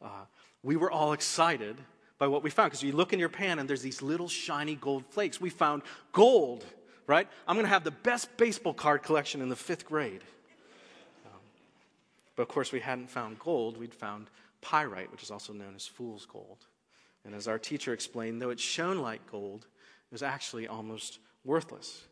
Uh, 0.03 0.25
we 0.65 0.75
were 0.75 0.91
all 0.91 1.13
excited 1.13 1.77
by 2.19 2.27
what 2.27 2.43
we 2.43 2.51
found 2.51 2.73
because 2.73 2.83
you 2.83 2.91
look 2.91 3.13
in 3.13 3.21
your 3.21 3.29
pan, 3.29 3.61
and 3.61 3.71
there's 3.71 3.83
these 3.83 4.03
little 4.03 4.27
shiny 4.27 4.75
gold 4.75 5.05
flakes. 5.11 5.41
We 5.41 5.51
found 5.51 5.83
gold, 6.11 6.65
right? 7.07 7.29
I'm 7.47 7.55
going 7.55 7.67
to 7.67 7.73
have 7.73 7.85
the 7.85 7.93
best 7.93 8.37
baseball 8.37 8.75
card 8.75 9.05
collection 9.05 9.43
in 9.43 9.49
the 9.49 9.55
fifth 9.55 9.87
grade. 9.87 10.23
Um, 11.25 11.41
but 12.35 12.43
of 12.43 12.49
course, 12.49 12.73
we 12.73 12.81
hadn't 12.81 13.11
found 13.11 13.39
gold; 13.39 13.77
we'd 13.77 13.95
found 13.95 14.29
pyrite, 14.61 15.11
which 15.11 15.23
is 15.23 15.31
also 15.31 15.53
known 15.53 15.75
as 15.75 15.87
fool's 15.87 16.27
gold. 16.27 16.67
And 17.25 17.35
as 17.35 17.49
our 17.49 17.59
teacher 17.59 17.93
explained, 17.93 18.41
though 18.41 18.51
it 18.51 18.61
shone 18.61 19.01
like 19.01 19.31
gold, 19.31 19.67
it 20.11 20.13
was 20.13 20.23
actually 20.23 20.67
almost 20.67 21.19
worthless. 21.45 22.05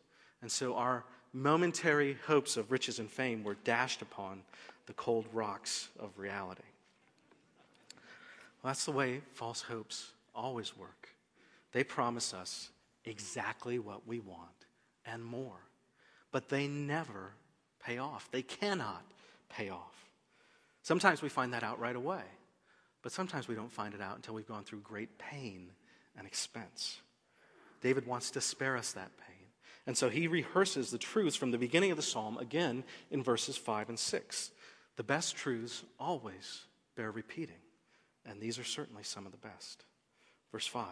And 0.42 0.50
so 0.50 0.74
our 0.74 1.04
momentary 1.32 2.18
hopes 2.26 2.56
of 2.56 2.70
riches 2.70 2.98
and 2.98 3.10
fame 3.10 3.44
were 3.44 3.56
dashed 3.64 4.02
upon 4.02 4.42
the 4.86 4.92
cold 4.94 5.26
rocks 5.32 5.88
of 5.98 6.18
reality. 6.18 6.62
Well, 8.62 8.70
that's 8.70 8.84
the 8.84 8.92
way 8.92 9.20
false 9.32 9.62
hopes 9.62 10.12
always 10.34 10.76
work. 10.76 11.08
They 11.72 11.84
promise 11.84 12.32
us 12.32 12.70
exactly 13.04 13.78
what 13.78 14.06
we 14.06 14.20
want 14.20 14.66
and 15.04 15.24
more, 15.24 15.60
but 16.32 16.48
they 16.48 16.66
never 16.66 17.32
pay 17.84 17.98
off. 17.98 18.30
They 18.30 18.42
cannot 18.42 19.04
pay 19.48 19.68
off. 19.70 20.05
Sometimes 20.86 21.20
we 21.20 21.28
find 21.28 21.52
that 21.52 21.64
out 21.64 21.80
right 21.80 21.96
away. 21.96 22.22
But 23.02 23.10
sometimes 23.10 23.48
we 23.48 23.56
don't 23.56 23.72
find 23.72 23.92
it 23.92 24.00
out 24.00 24.14
until 24.14 24.34
we've 24.34 24.46
gone 24.46 24.62
through 24.62 24.82
great 24.82 25.18
pain 25.18 25.72
and 26.16 26.28
expense. 26.28 27.00
David 27.80 28.06
wants 28.06 28.30
to 28.30 28.40
spare 28.40 28.76
us 28.76 28.92
that 28.92 29.10
pain. 29.18 29.48
And 29.88 29.96
so 29.96 30.08
he 30.08 30.28
rehearses 30.28 30.92
the 30.92 30.98
truths 30.98 31.34
from 31.34 31.50
the 31.50 31.58
beginning 31.58 31.90
of 31.90 31.96
the 31.96 32.04
psalm 32.04 32.38
again 32.38 32.84
in 33.10 33.20
verses 33.20 33.56
5 33.56 33.88
and 33.88 33.98
6. 33.98 34.52
The 34.94 35.02
best 35.02 35.34
truths 35.34 35.82
always 35.98 36.66
bear 36.94 37.10
repeating, 37.10 37.62
and 38.24 38.40
these 38.40 38.56
are 38.56 38.64
certainly 38.64 39.02
some 39.02 39.26
of 39.26 39.32
the 39.32 39.38
best. 39.38 39.86
Verse 40.52 40.68
5 40.68 40.86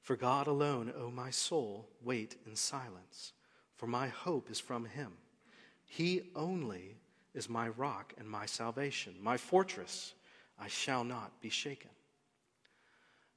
For 0.00 0.16
God 0.16 0.48
alone, 0.48 0.92
O 0.98 1.12
my 1.12 1.30
soul, 1.30 1.88
wait 2.02 2.38
in 2.44 2.56
silence, 2.56 3.34
for 3.76 3.86
my 3.86 4.08
hope 4.08 4.50
is 4.50 4.58
from 4.58 4.86
him. 4.86 5.12
He 5.86 6.22
only 6.34 6.96
is 7.34 7.48
my 7.48 7.68
rock 7.68 8.12
and 8.18 8.28
my 8.28 8.46
salvation, 8.46 9.14
my 9.20 9.36
fortress 9.36 10.14
I 10.58 10.68
shall 10.68 11.04
not 11.04 11.40
be 11.40 11.50
shaken. 11.50 11.90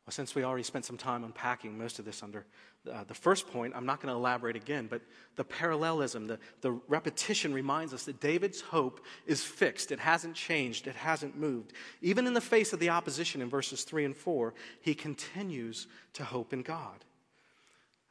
Well, 0.05 0.13
since 0.13 0.35
we 0.35 0.43
already 0.43 0.63
spent 0.63 0.85
some 0.85 0.97
time 0.97 1.25
unpacking 1.25 1.77
most 1.77 1.99
of 1.99 2.05
this 2.05 2.23
under 2.23 2.45
uh, 2.89 3.03
the 3.03 3.13
first 3.13 3.47
point, 3.47 3.73
I'm 3.75 3.85
not 3.85 3.99
going 3.99 4.13
to 4.13 4.17
elaborate 4.17 4.55
again, 4.55 4.87
but 4.89 5.01
the 5.35 5.43
parallelism, 5.43 6.27
the, 6.27 6.39
the 6.61 6.71
repetition 6.87 7.53
reminds 7.53 7.93
us 7.93 8.05
that 8.05 8.21
David's 8.21 8.61
hope 8.61 9.01
is 9.25 9.43
fixed. 9.43 9.91
It 9.91 9.99
hasn't 9.99 10.35
changed, 10.35 10.87
it 10.87 10.95
hasn't 10.95 11.37
moved. 11.37 11.73
Even 12.01 12.25
in 12.25 12.33
the 12.33 12.39
face 12.39 12.71
of 12.71 12.79
the 12.79 12.89
opposition 12.89 13.41
in 13.41 13.49
verses 13.49 13.83
3 13.83 14.05
and 14.05 14.15
4, 14.15 14.53
he 14.79 14.95
continues 14.95 15.87
to 16.13 16.23
hope 16.23 16.53
in 16.53 16.61
God. 16.61 17.03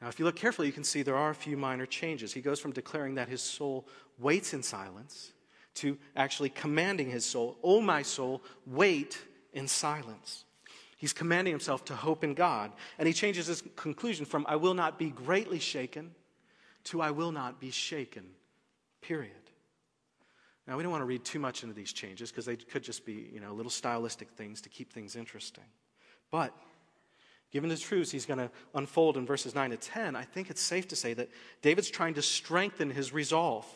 Now, 0.03 0.09
if 0.09 0.19
you 0.19 0.27
look 0.27 0.37
carefully, 0.37 0.67
you 0.67 0.75
can 0.75 0.85
see 0.85 1.01
there 1.01 1.17
are 1.17 1.31
a 1.31 1.35
few 1.35 1.57
minor 1.57 1.87
changes. 1.87 2.35
He 2.35 2.43
goes 2.43 2.61
from 2.61 2.73
declaring 2.73 3.15
that 3.15 3.31
his 3.31 3.41
soul 3.41 3.89
waits 4.19 4.53
in 4.53 4.63
silence 4.63 5.33
to 5.77 5.99
actually 6.15 6.49
commanding 6.51 7.11
his 7.11 7.25
soul, 7.25 7.57
Oh, 7.63 7.81
my 7.81 8.03
soul, 8.03 8.43
wait 8.67 9.19
in 9.53 9.69
silence. 9.69 10.45
He's 10.97 11.13
commanding 11.13 11.53
himself 11.53 11.85
to 11.87 11.95
hope 11.95 12.25
in 12.25 12.35
God. 12.35 12.73
And 12.99 13.07
he 13.07 13.13
changes 13.13 13.47
his 13.47 13.63
conclusion 13.77 14.25
from, 14.25 14.47
I 14.49 14.57
will 14.57 14.75
not 14.75 14.99
be 14.99 15.11
greatly 15.11 15.59
shaken, 15.59 16.15
to, 16.85 17.03
I 17.03 17.11
will 17.11 17.33
not 17.33 17.61
be 17.61 17.71
shaken, 17.71 18.25
period. 19.03 19.33
Now, 20.67 20.77
we 20.77 20.83
don't 20.83 20.91
want 20.91 21.03
to 21.03 21.07
read 21.07 21.25
too 21.25 21.39
much 21.39 21.63
into 21.63 21.75
these 21.75 21.93
changes 21.93 22.31
because 22.31 22.47
they 22.47 22.57
could 22.57 22.83
just 22.83 23.05
be, 23.07 23.29
you 23.33 23.41
know, 23.41 23.53
little 23.53 23.71
stylistic 23.71 24.31
things 24.31 24.61
to 24.63 24.69
keep 24.69 24.93
things 24.93 25.15
interesting. 25.15 25.65
But 26.31 26.53
given 27.53 27.69
the 27.69 27.77
truths 27.77 28.11
he's 28.11 28.27
going 28.27 28.39
to 28.39 28.51
unfold 28.75 29.17
in 29.17 29.27
verses 29.27 29.55
9 29.55 29.71
to 29.71 29.77
10, 29.77 30.17
I 30.17 30.23
think 30.23 30.51
it's 30.51 30.61
safe 30.61 30.89
to 30.89 30.97
say 30.97 31.15
that 31.15 31.29
David's 31.63 31.91
trying 31.91 32.15
to 32.15 32.23
strengthen 32.23 32.91
his 32.91 33.13
resolve, 33.13 33.67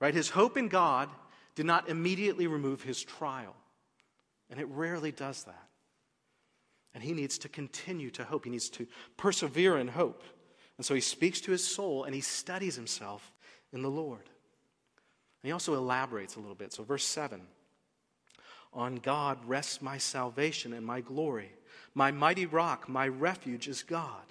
right? 0.00 0.14
His 0.14 0.28
hope 0.28 0.56
in 0.56 0.68
God 0.68 1.08
did 1.54 1.66
not 1.66 1.88
immediately 1.88 2.46
remove 2.46 2.82
his 2.82 3.02
trial, 3.02 3.54
and 4.50 4.60
it 4.60 4.68
rarely 4.68 5.12
does 5.12 5.44
that. 5.44 5.68
And 6.94 7.02
he 7.02 7.12
needs 7.12 7.38
to 7.38 7.48
continue 7.48 8.10
to 8.10 8.24
hope, 8.24 8.44
he 8.44 8.50
needs 8.50 8.68
to 8.70 8.86
persevere 9.16 9.78
in 9.78 9.88
hope. 9.88 10.22
And 10.76 10.84
so 10.84 10.94
he 10.94 11.00
speaks 11.00 11.40
to 11.42 11.52
his 11.52 11.64
soul 11.64 12.04
and 12.04 12.14
he 12.14 12.20
studies 12.20 12.74
himself 12.74 13.32
in 13.72 13.82
the 13.82 13.90
Lord. 13.90 14.20
And 15.42 15.48
he 15.48 15.52
also 15.52 15.74
elaborates 15.74 16.36
a 16.36 16.40
little 16.40 16.54
bit. 16.54 16.72
So, 16.72 16.82
verse 16.82 17.04
7 17.04 17.40
On 18.72 18.96
God 18.96 19.38
rests 19.46 19.80
my 19.80 19.98
salvation 19.98 20.72
and 20.72 20.84
my 20.84 21.00
glory. 21.00 21.52
My 21.94 22.10
mighty 22.10 22.46
rock, 22.46 22.88
my 22.88 23.08
refuge 23.08 23.68
is 23.68 23.82
God. 23.82 24.22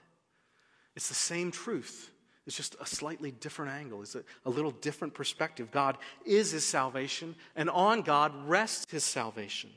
It's 0.95 1.09
the 1.09 1.15
same 1.15 1.51
truth. 1.51 2.10
It's 2.47 2.57
just 2.57 2.75
a 2.81 2.85
slightly 2.85 3.31
different 3.31 3.71
angle. 3.71 4.01
It's 4.01 4.15
a, 4.15 4.23
a 4.45 4.49
little 4.49 4.71
different 4.71 5.13
perspective. 5.13 5.71
God 5.71 5.97
is 6.25 6.51
his 6.51 6.65
salvation, 6.65 7.35
and 7.55 7.69
on 7.69 8.01
God 8.01 8.33
rests 8.47 8.91
his 8.91 9.03
salvation. 9.03 9.69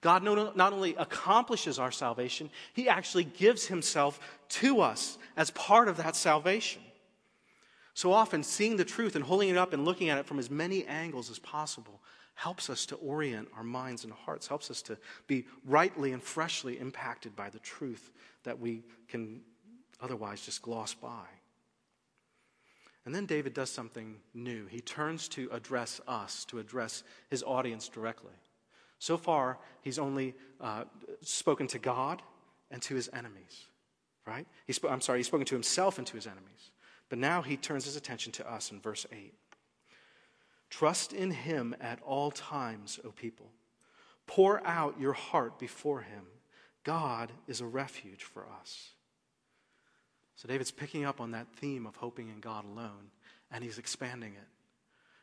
God 0.00 0.22
not 0.22 0.72
only 0.72 0.94
accomplishes 0.94 1.78
our 1.78 1.90
salvation, 1.90 2.50
he 2.72 2.88
actually 2.88 3.24
gives 3.24 3.66
himself 3.66 4.20
to 4.50 4.80
us 4.80 5.18
as 5.36 5.50
part 5.50 5.88
of 5.88 5.96
that 5.96 6.14
salvation. 6.14 6.82
So 7.94 8.12
often, 8.12 8.44
seeing 8.44 8.76
the 8.76 8.84
truth 8.84 9.16
and 9.16 9.24
holding 9.24 9.48
it 9.48 9.56
up 9.56 9.72
and 9.72 9.84
looking 9.84 10.08
at 10.08 10.18
it 10.18 10.26
from 10.26 10.38
as 10.38 10.50
many 10.50 10.86
angles 10.86 11.30
as 11.30 11.40
possible 11.40 12.00
helps 12.34 12.70
us 12.70 12.86
to 12.86 12.94
orient 12.96 13.48
our 13.56 13.64
minds 13.64 14.04
and 14.04 14.12
hearts, 14.12 14.46
helps 14.46 14.70
us 14.70 14.82
to 14.82 14.96
be 15.26 15.44
rightly 15.66 16.12
and 16.12 16.22
freshly 16.22 16.78
impacted 16.78 17.34
by 17.34 17.50
the 17.50 17.58
truth 17.58 18.12
that 18.44 18.60
we 18.60 18.84
can 19.08 19.40
otherwise 20.00 20.40
just 20.42 20.62
gloss 20.62 20.94
by. 20.94 21.26
And 23.08 23.14
then 23.14 23.24
David 23.24 23.54
does 23.54 23.70
something 23.70 24.16
new. 24.34 24.66
He 24.66 24.82
turns 24.82 25.28
to 25.28 25.48
address 25.50 25.98
us, 26.06 26.44
to 26.44 26.58
address 26.58 27.04
his 27.30 27.42
audience 27.42 27.88
directly. 27.88 28.34
So 28.98 29.16
far, 29.16 29.58
he's 29.80 29.98
only 29.98 30.34
uh, 30.60 30.84
spoken 31.22 31.68
to 31.68 31.78
God 31.78 32.20
and 32.70 32.82
to 32.82 32.94
his 32.94 33.08
enemies, 33.14 33.64
right? 34.26 34.46
He's, 34.66 34.78
I'm 34.86 35.00
sorry, 35.00 35.20
he's 35.20 35.26
spoken 35.26 35.46
to 35.46 35.54
himself 35.54 35.96
and 35.96 36.06
to 36.06 36.16
his 36.16 36.26
enemies. 36.26 36.70
But 37.08 37.18
now 37.18 37.40
he 37.40 37.56
turns 37.56 37.86
his 37.86 37.96
attention 37.96 38.30
to 38.32 38.52
us 38.52 38.72
in 38.72 38.78
verse 38.78 39.06
8. 39.10 39.32
Trust 40.68 41.14
in 41.14 41.30
him 41.30 41.74
at 41.80 42.02
all 42.02 42.30
times, 42.30 43.00
O 43.06 43.10
people. 43.10 43.50
Pour 44.26 44.62
out 44.66 45.00
your 45.00 45.14
heart 45.14 45.58
before 45.58 46.02
him. 46.02 46.24
God 46.84 47.32
is 47.46 47.62
a 47.62 47.66
refuge 47.66 48.24
for 48.24 48.44
us. 48.60 48.90
So 50.38 50.46
David's 50.46 50.70
picking 50.70 51.04
up 51.04 51.20
on 51.20 51.32
that 51.32 51.48
theme 51.56 51.84
of 51.84 51.96
hoping 51.96 52.28
in 52.28 52.38
God 52.38 52.64
alone, 52.64 53.10
and 53.50 53.64
he's 53.64 53.76
expanding 53.76 54.34
it. 54.34 54.46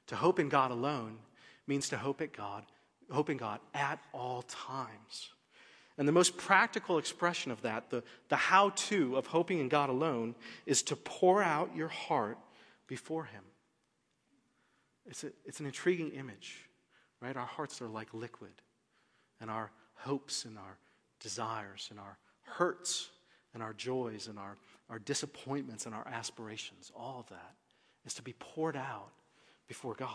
To 0.07 0.15
hope 0.17 0.41
in 0.41 0.49
God 0.49 0.71
alone 0.71 1.19
means 1.67 1.87
to 1.89 1.97
hope 1.97 2.19
at 2.19 2.33
God, 2.33 2.65
hope 3.09 3.29
in 3.29 3.37
God 3.37 3.61
at 3.73 3.97
all 4.11 4.41
times. 4.41 5.29
And 5.97 6.05
the 6.05 6.11
most 6.11 6.35
practical 6.35 6.97
expression 6.97 7.49
of 7.49 7.61
that, 7.61 7.89
the, 7.89 8.03
the 8.27 8.35
how 8.35 8.71
to 8.71 9.15
of 9.15 9.27
hoping 9.27 9.59
in 9.59 9.69
God 9.69 9.89
alone, 9.89 10.35
is 10.65 10.83
to 10.83 10.97
pour 10.97 11.41
out 11.41 11.73
your 11.73 11.87
heart 11.87 12.37
before 12.85 13.23
Him. 13.23 13.43
It's, 15.05 15.23
a, 15.23 15.31
it's 15.45 15.61
an 15.61 15.65
intriguing 15.65 16.09
image, 16.09 16.67
right? 17.21 17.37
Our 17.37 17.45
hearts 17.45 17.81
are 17.81 17.87
like 17.87 18.13
liquid, 18.13 18.51
and 19.39 19.49
our 19.49 19.71
hopes 19.93 20.43
and 20.43 20.57
our 20.57 20.77
desires 21.21 21.87
and 21.89 22.01
our 22.01 22.17
hurts 22.41 23.07
and 23.53 23.63
our 23.63 23.73
joys 23.73 24.27
and 24.27 24.37
our, 24.37 24.57
our 24.89 24.99
disappointments 24.99 25.85
and 25.85 25.95
our 25.95 26.07
aspirations, 26.07 26.91
all 26.95 27.19
of 27.19 27.29
that 27.29 27.53
is 28.05 28.13
to 28.15 28.21
be 28.21 28.33
poured 28.33 28.75
out 28.77 29.09
before 29.67 29.95
God. 29.95 30.09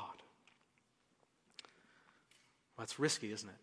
Well, 2.76 2.80
that's 2.80 2.98
risky, 2.98 3.33
isn't 3.33 3.48
it? 3.48 3.56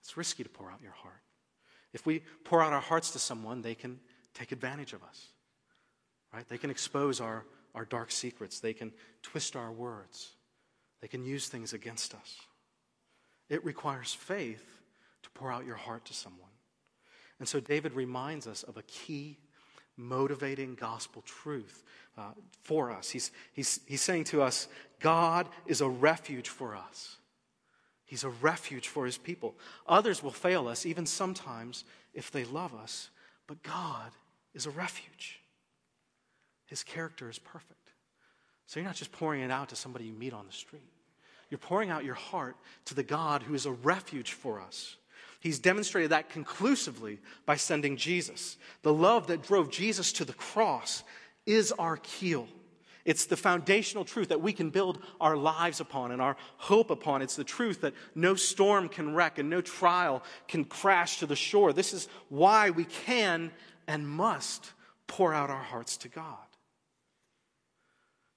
It's 0.00 0.16
risky 0.16 0.42
to 0.42 0.48
pour 0.48 0.70
out 0.70 0.82
your 0.82 0.92
heart. 0.92 1.20
If 1.92 2.06
we 2.06 2.22
pour 2.44 2.62
out 2.62 2.72
our 2.72 2.80
hearts 2.80 3.10
to 3.12 3.18
someone, 3.18 3.62
they 3.62 3.74
can 3.74 4.00
take 4.34 4.52
advantage 4.52 4.92
of 4.92 5.02
us. 5.02 5.28
Right? 6.32 6.48
They 6.48 6.58
can 6.58 6.70
expose 6.70 7.20
our, 7.20 7.44
our 7.74 7.84
dark 7.84 8.10
secrets. 8.10 8.60
They 8.60 8.72
can 8.72 8.92
twist 9.22 9.54
our 9.54 9.70
words. 9.70 10.32
They 11.00 11.08
can 11.08 11.24
use 11.24 11.48
things 11.48 11.72
against 11.72 12.14
us. 12.14 12.36
It 13.48 13.64
requires 13.64 14.12
faith 14.12 14.80
to 15.22 15.30
pour 15.30 15.52
out 15.52 15.66
your 15.66 15.76
heart 15.76 16.04
to 16.06 16.14
someone. 16.14 16.50
And 17.38 17.48
so 17.48 17.60
David 17.60 17.92
reminds 17.92 18.46
us 18.46 18.62
of 18.62 18.76
a 18.76 18.82
key 18.82 19.38
motivating 19.96 20.74
gospel 20.74 21.22
truth 21.22 21.82
uh, 22.18 22.30
for 22.62 22.90
us. 22.90 23.10
He's, 23.10 23.30
he's, 23.52 23.80
he's 23.86 24.02
saying 24.02 24.24
to 24.24 24.42
us, 24.42 24.68
God 25.00 25.48
is 25.66 25.80
a 25.80 25.88
refuge 25.88 26.48
for 26.48 26.74
us. 26.74 27.16
He's 28.04 28.24
a 28.24 28.28
refuge 28.28 28.88
for 28.88 29.06
his 29.06 29.18
people. 29.18 29.54
Others 29.86 30.22
will 30.22 30.30
fail 30.30 30.68
us, 30.68 30.86
even 30.86 31.06
sometimes 31.06 31.84
if 32.12 32.30
they 32.30 32.44
love 32.44 32.74
us, 32.74 33.10
but 33.46 33.62
God 33.62 34.12
is 34.54 34.66
a 34.66 34.70
refuge. 34.70 35.40
His 36.66 36.82
character 36.82 37.28
is 37.28 37.38
perfect. 37.38 37.90
So 38.66 38.80
you're 38.80 38.86
not 38.86 38.96
just 38.96 39.12
pouring 39.12 39.42
it 39.42 39.50
out 39.50 39.68
to 39.70 39.76
somebody 39.76 40.06
you 40.06 40.12
meet 40.12 40.32
on 40.32 40.46
the 40.46 40.52
street, 40.52 40.82
you're 41.50 41.58
pouring 41.58 41.90
out 41.90 42.04
your 42.04 42.14
heart 42.14 42.56
to 42.86 42.94
the 42.94 43.02
God 43.02 43.42
who 43.42 43.54
is 43.54 43.66
a 43.66 43.72
refuge 43.72 44.32
for 44.32 44.60
us. 44.60 44.96
He's 45.44 45.58
demonstrated 45.58 46.10
that 46.10 46.30
conclusively 46.30 47.18
by 47.44 47.56
sending 47.56 47.98
Jesus. 47.98 48.56
The 48.80 48.94
love 48.94 49.26
that 49.26 49.42
drove 49.42 49.70
Jesus 49.70 50.10
to 50.12 50.24
the 50.24 50.32
cross 50.32 51.04
is 51.44 51.70
our 51.72 51.98
keel. 51.98 52.48
It's 53.04 53.26
the 53.26 53.36
foundational 53.36 54.06
truth 54.06 54.30
that 54.30 54.40
we 54.40 54.54
can 54.54 54.70
build 54.70 55.00
our 55.20 55.36
lives 55.36 55.80
upon 55.80 56.12
and 56.12 56.22
our 56.22 56.38
hope 56.56 56.88
upon. 56.88 57.20
It's 57.20 57.36
the 57.36 57.44
truth 57.44 57.82
that 57.82 57.92
no 58.14 58.36
storm 58.36 58.88
can 58.88 59.14
wreck 59.14 59.38
and 59.38 59.50
no 59.50 59.60
trial 59.60 60.22
can 60.48 60.64
crash 60.64 61.18
to 61.18 61.26
the 61.26 61.36
shore. 61.36 61.74
This 61.74 61.92
is 61.92 62.08
why 62.30 62.70
we 62.70 62.86
can 62.86 63.50
and 63.86 64.08
must 64.08 64.72
pour 65.08 65.34
out 65.34 65.50
our 65.50 65.62
hearts 65.62 65.98
to 65.98 66.08
God. 66.08 66.38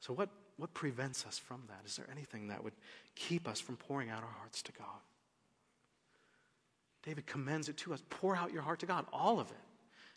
So, 0.01 0.11
what, 0.11 0.27
what 0.57 0.73
prevents 0.73 1.25
us 1.25 1.37
from 1.37 1.63
that? 1.69 1.83
Is 1.85 1.95
there 1.95 2.09
anything 2.11 2.49
that 2.49 2.65
would 2.65 2.75
keep 3.15 3.47
us 3.47 3.61
from 3.61 3.77
pouring 3.77 4.09
out 4.09 4.23
our 4.23 4.35
hearts 4.39 4.61
to 4.63 4.73
God? 4.73 4.99
David 7.03 7.25
commends 7.25 7.69
it 7.69 7.77
to 7.77 7.93
us. 7.93 8.03
Pour 8.09 8.35
out 8.35 8.51
your 8.51 8.61
heart 8.61 8.79
to 8.79 8.85
God, 8.85 9.05
all 9.13 9.39
of 9.39 9.49
it. 9.49 9.57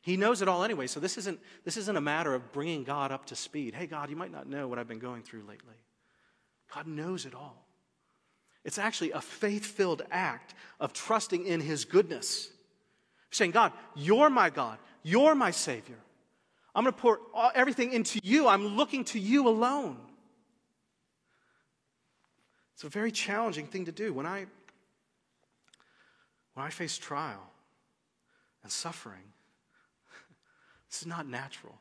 He 0.03 0.17
knows 0.17 0.41
it 0.41 0.49
all 0.49 0.65
anyway, 0.65 0.87
so 0.87 0.99
this 0.99 1.19
isn't, 1.19 1.39
this 1.65 1.77
isn't 1.77 1.97
a 1.97 2.01
matter 2.01 2.35
of 2.35 2.53
bringing 2.53 2.85
God 2.85 3.13
up 3.13 3.27
to 3.27 3.37
speed. 3.37 3.75
Hey, 3.75 3.87
God, 3.87 4.09
you 4.09 4.17
might 4.17 4.33
not 4.33 4.49
know 4.49 4.67
what 4.67 4.79
I've 4.79 4.89
been 4.89 4.99
going 4.99 5.23
through 5.23 5.43
lately. 5.43 5.75
God 6.75 6.87
knows 6.87 7.27
it 7.27 7.35
all. 7.35 7.67
It's 8.65 8.79
actually 8.79 9.13
a 9.13 9.21
faith 9.21 9.65
filled 9.65 10.03
act 10.11 10.55
of 10.79 10.93
trusting 10.93 11.47
in 11.47 11.61
His 11.61 11.85
goodness. 11.85 12.51
Saying, 13.31 13.53
God, 13.53 13.73
you're 13.95 14.31
my 14.31 14.51
God, 14.51 14.79
you're 15.03 15.35
my 15.35 15.51
Savior. 15.51 15.99
I'm 16.75 16.85
going 16.85 16.95
to 16.95 17.01
pour 17.01 17.21
everything 17.55 17.93
into 17.93 18.21
you. 18.23 18.49
I'm 18.49 18.77
looking 18.77 19.05
to 19.07 19.19
you 19.19 19.49
alone. 19.49 19.99
It's 22.75 22.85
a 22.85 22.89
very 22.89 23.13
challenging 23.13 23.67
thing 23.67 23.85
to 23.87 23.93
do. 23.93 24.15
When 24.15 24.25
I, 24.25 24.47
when 26.55 26.67
I 26.67 26.71
face 26.71 26.99
trial 26.99 27.51
and 28.63 28.71
suffering, 28.71 29.33
this 30.91 31.01
is 31.01 31.07
not 31.07 31.27
natural. 31.27 31.79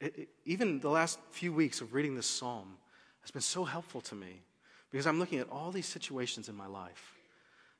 It, 0.00 0.18
it, 0.18 0.28
even 0.44 0.80
the 0.80 0.90
last 0.90 1.18
few 1.30 1.52
weeks 1.52 1.80
of 1.80 1.94
reading 1.94 2.14
this 2.14 2.26
psalm 2.26 2.76
has 3.22 3.30
been 3.30 3.42
so 3.42 3.64
helpful 3.64 4.00
to 4.02 4.14
me 4.14 4.42
because 4.90 5.06
I'm 5.06 5.18
looking 5.18 5.38
at 5.38 5.48
all 5.50 5.70
these 5.70 5.86
situations 5.86 6.48
in 6.48 6.54
my 6.54 6.66
life 6.66 7.14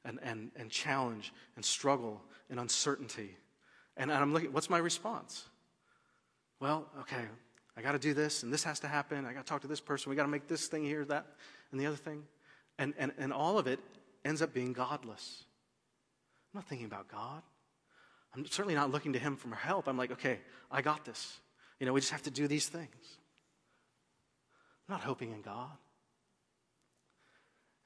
and, 0.04 0.18
and, 0.22 0.50
and 0.56 0.70
challenge 0.70 1.32
and 1.56 1.64
struggle 1.64 2.22
and 2.48 2.58
uncertainty. 2.58 3.36
And, 3.96 4.10
and 4.10 4.20
I'm 4.20 4.32
looking, 4.32 4.52
what's 4.52 4.70
my 4.70 4.78
response? 4.78 5.44
Well, 6.58 6.86
okay, 7.00 7.24
I 7.76 7.82
got 7.82 7.92
to 7.92 7.98
do 7.98 8.14
this 8.14 8.42
and 8.42 8.52
this 8.52 8.64
has 8.64 8.80
to 8.80 8.88
happen. 8.88 9.26
I 9.26 9.32
got 9.34 9.44
to 9.44 9.48
talk 9.48 9.60
to 9.62 9.68
this 9.68 9.80
person. 9.80 10.10
We 10.10 10.16
got 10.16 10.22
to 10.22 10.28
make 10.28 10.48
this 10.48 10.68
thing 10.68 10.84
here, 10.84 11.04
that, 11.06 11.26
and 11.70 11.80
the 11.80 11.86
other 11.86 11.96
thing. 11.96 12.22
And, 12.78 12.94
and, 12.98 13.12
and 13.18 13.32
all 13.32 13.58
of 13.58 13.66
it 13.66 13.80
ends 14.26 14.42
up 14.42 14.52
being 14.52 14.72
godless. 14.72 15.44
I'm 16.52 16.58
not 16.58 16.68
thinking 16.68 16.86
about 16.86 17.08
God. 17.08 17.42
I'm 18.34 18.44
certainly 18.46 18.74
not 18.74 18.90
looking 18.90 19.12
to 19.14 19.18
him 19.18 19.36
for 19.36 19.54
help. 19.54 19.88
I'm 19.88 19.96
like, 19.96 20.10
okay, 20.12 20.40
I 20.70 20.82
got 20.82 21.04
this. 21.04 21.38
You 21.80 21.86
know, 21.86 21.92
we 21.92 22.00
just 22.00 22.12
have 22.12 22.22
to 22.24 22.30
do 22.30 22.46
these 22.46 22.68
things. 22.68 23.18
I'm 24.88 24.94
not 24.94 25.02
hoping 25.02 25.32
in 25.32 25.42
God. 25.42 25.70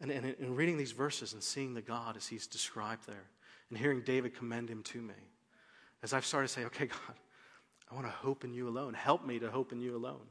And, 0.01 0.11
and 0.11 0.35
in 0.41 0.55
reading 0.55 0.79
these 0.79 0.93
verses 0.93 1.35
and 1.35 1.43
seeing 1.43 1.75
the 1.75 1.83
God 1.83 2.17
as 2.17 2.27
he's 2.27 2.47
described 2.47 3.07
there, 3.07 3.29
and 3.69 3.79
hearing 3.79 4.01
David 4.01 4.35
commend 4.35 4.69
him 4.69 4.83
to 4.85 5.01
me, 5.01 5.15
as 6.03 6.13
I've 6.13 6.25
started 6.25 6.49
to 6.49 6.55
say, 6.55 6.65
okay, 6.65 6.87
God, 7.07 7.17
I 7.91 7.95
want 7.95 8.07
to 8.07 8.13
hope 8.13 8.45
in 8.45 8.55
you 8.55 8.69
alone. 8.69 8.95
Help 8.95 9.27
me 9.27 9.39
to 9.39 9.51
hope 9.51 9.73
in 9.73 9.81
you 9.81 9.97
alone. 9.97 10.27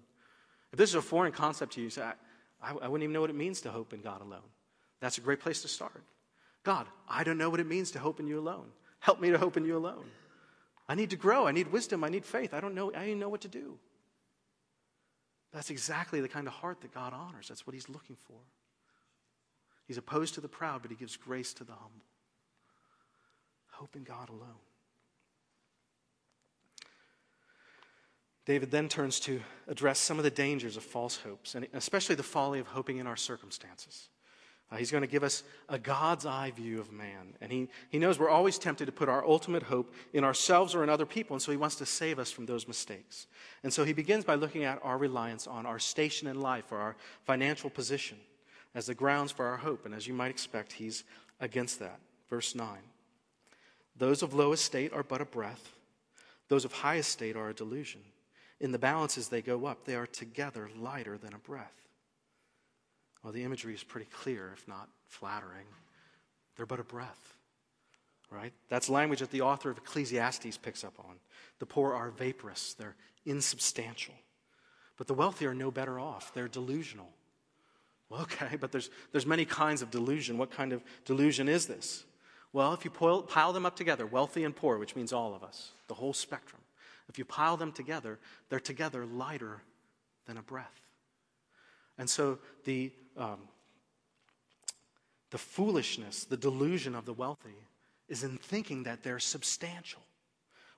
If 0.72 0.78
this 0.78 0.90
is 0.90 0.96
a 0.96 1.02
foreign 1.02 1.32
concept 1.32 1.74
to 1.74 1.82
you, 1.82 1.86
you 1.86 1.90
say, 1.90 2.02
I, 2.02 2.14
I 2.62 2.88
wouldn't 2.88 3.04
even 3.04 3.14
know 3.14 3.22
what 3.22 3.30
it 3.30 3.36
means 3.36 3.62
to 3.62 3.72
hope 3.72 3.94
in 3.94 4.02
God 4.02 4.22
alone. 4.22 4.42
That's 5.00 5.18
a 5.18 5.22
great 5.22 5.40
place 5.40 5.62
to 5.62 5.68
start. 5.68 6.04
God, 6.64 6.88
I 7.08 7.24
don't 7.24 7.38
know 7.38 7.50
what 7.50 7.60
it 7.60 7.68
means 7.68 7.92
to 7.92 8.00
hope 8.00 8.20
in 8.20 8.28
you 8.28 8.40
alone. 8.40 8.68
Help 9.00 9.22
me 9.22 9.30
to 9.30 9.38
hope 9.38 9.58
in 9.58 9.66
you 9.66 9.78
alone. 9.78 10.06
I 10.88 10.96
need 10.96 11.12
to 11.12 11.16
grow. 11.16 11.48
I 11.48 11.52
need 11.52 11.72
wisdom. 11.72 12.04
I 12.04 12.10
need 12.10 12.26
faith. 12.26 12.54
I 12.54 12.60
don't 12.60 12.76
know. 12.76 12.92
I 12.94 13.08
don't 13.08 13.20
know 13.20 13.30
what 13.30 13.42
to 13.42 13.48
do. 13.48 13.78
That's 15.54 15.70
exactly 15.70 16.22
the 16.22 16.28
kind 16.28 16.48
of 16.48 16.54
heart 16.54 16.82
that 16.82 16.94
God 16.94 17.14
honors. 17.14 17.48
That's 17.48 17.66
what 17.66 17.74
He's 17.74 17.90
looking 17.90 18.18
for. 18.28 18.38
He's 19.88 19.98
opposed 19.98 20.36
to 20.36 20.42
the 20.42 20.48
proud, 20.48 20.82
but 20.82 20.92
He 20.92 20.98
gives 20.98 21.16
grace 21.16 21.54
to 21.54 21.64
the 21.64 21.72
humble. 21.72 22.06
Hope 23.72 23.96
in 23.96 24.04
God 24.04 24.30
alone. 24.30 24.60
David 28.46 28.72
then 28.72 28.90
turns 28.90 29.20
to 29.22 29.42
address 29.68 30.00
some 30.00 30.18
of 30.18 30.24
the 30.24 30.32
dangers 30.32 30.76
of 30.76 30.84
false 30.84 31.18
hopes, 31.18 31.56
and 31.56 31.68
especially 31.74 32.16
the 32.16 32.24
folly 32.24 32.60
of 32.60 32.68
hoping 32.68 32.98
in 32.98 33.08
our 33.08 33.16
circumstances. 33.16 34.10
Uh, 34.72 34.76
he's 34.76 34.92
going 34.92 35.02
to 35.02 35.08
give 35.08 35.24
us 35.24 35.44
a 35.68 35.80
God's 35.80 36.26
eye 36.26 36.52
view 36.52 36.80
of 36.80 36.92
man. 36.92 37.34
And 37.42 37.52
he, 37.52 37.70
he 37.90 37.98
knows 37.98 38.20
we're 38.20 38.30
always 38.30 38.60
tempted 38.60 38.86
to 38.86 38.92
put 38.92 39.10
our 39.10 39.26
ultimate 39.26 39.64
hope 39.64 39.94
in 40.14 40.24
ourselves 40.24 40.76
or 40.76 40.84
in 40.84 40.90
other 40.90 41.08
people. 41.08 41.34
And 41.34 41.42
so 41.42 41.52
he 41.52 41.58
wants 41.58 41.76
to 41.78 41.86
save 41.88 42.20
us 42.20 42.32
from 42.32 42.46
those 42.46 42.68
mistakes. 42.68 43.26
And 43.64 43.74
so 43.74 43.84
he 43.84 43.94
begins 43.94 44.26
by 44.26 44.36
looking 44.36 44.64
at 44.64 44.80
our 44.84 44.98
reliance 44.98 45.48
on 45.48 45.66
our 45.66 45.80
station 45.80 46.28
in 46.28 46.40
life 46.40 46.72
or 46.72 46.78
our 46.78 46.96
financial 47.26 47.70
position 47.70 48.18
as 48.76 48.86
the 48.86 48.94
grounds 48.94 49.32
for 49.32 49.46
our 49.46 49.58
hope. 49.58 49.86
And 49.86 49.96
as 49.96 50.08
you 50.08 50.14
might 50.14 50.30
expect, 50.30 50.74
he's 50.74 51.04
against 51.40 51.80
that. 51.80 52.00
Verse 52.30 52.54
9 52.54 52.68
Those 53.98 54.22
of 54.22 54.36
low 54.36 54.52
estate 54.54 54.94
are 54.94 55.04
but 55.04 55.22
a 55.22 55.26
breath, 55.26 55.74
those 56.48 56.64
of 56.64 56.74
high 56.74 56.98
estate 56.98 57.36
are 57.36 57.50
a 57.50 57.54
delusion. 57.56 58.02
In 58.60 58.72
the 58.72 58.80
balance 58.80 59.18
as 59.18 59.30
they 59.30 59.42
go 59.42 59.66
up, 59.66 59.86
they 59.86 59.96
are 59.96 60.06
together 60.06 60.70
lighter 60.78 61.18
than 61.18 61.34
a 61.34 61.40
breath. 61.40 61.79
Well, 63.24 63.34
the 63.34 63.44
imagery 63.44 63.74
is 63.74 63.84
pretty 63.84 64.08
clear, 64.12 64.52
if 64.54 64.68
not 64.68 64.90
flattering. 65.08 65.66
They're 66.56 66.66
but 66.66 66.80
a 66.80 66.84
breath, 66.84 67.36
right? 68.32 68.54
That's 68.70 68.90
language 68.90 69.20
that 69.20 69.32
the 69.32 69.42
author 69.42 69.70
of 69.70 69.78
Ecclesiastes 69.78 70.58
picks 70.58 70.84
up 70.84 70.94
on. 71.00 71.16
The 71.60 71.66
poor 71.66 71.94
are 71.94 72.12
vaporous, 72.12 72.74
they're 72.74 72.96
insubstantial. 73.26 74.16
But 74.98 75.08
the 75.08 75.14
wealthy 75.14 75.46
are 75.46 75.54
no 75.54 75.72
better 75.72 76.00
off, 76.00 76.34
they're 76.34 76.48
delusional. 76.48 77.10
Well, 78.10 78.22
okay, 78.24 78.56
but 78.58 78.72
there's, 78.72 78.90
there's 79.12 79.26
many 79.26 79.46
kinds 79.46 79.82
of 79.82 79.92
delusion. 79.92 80.38
What 80.38 80.52
kind 80.52 80.74
of 80.74 80.84
delusion 81.06 81.48
is 81.48 81.68
this? 81.68 82.06
Well, 82.52 82.74
if 82.74 82.84
you 82.84 82.90
pile 82.92 83.54
them 83.54 83.66
up 83.66 83.76
together, 83.76 84.08
wealthy 84.08 84.44
and 84.44 84.56
poor, 84.56 84.80
which 84.80 84.96
means 84.96 85.14
all 85.14 85.36
of 85.36 85.44
us, 85.44 85.72
the 85.88 85.94
whole 85.94 86.14
spectrum, 86.14 86.62
if 87.08 87.18
you 87.18 87.26
pile 87.26 87.58
them 87.58 87.72
together, 87.72 88.20
they're 88.50 88.60
together 88.60 89.06
lighter 89.06 89.62
than 90.26 90.38
a 90.38 90.42
breath. 90.42 90.89
And 92.00 92.10
so 92.10 92.40
the, 92.64 92.92
um, 93.18 93.40
the 95.30 95.38
foolishness, 95.38 96.24
the 96.24 96.38
delusion 96.38 96.96
of 96.96 97.06
the 97.06 97.14
wealthy 97.14 97.68
is 98.08 98.24
in 98.24 98.38
thinking 98.38 98.84
that 98.84 99.04
they're 99.04 99.20
substantial 99.20 100.02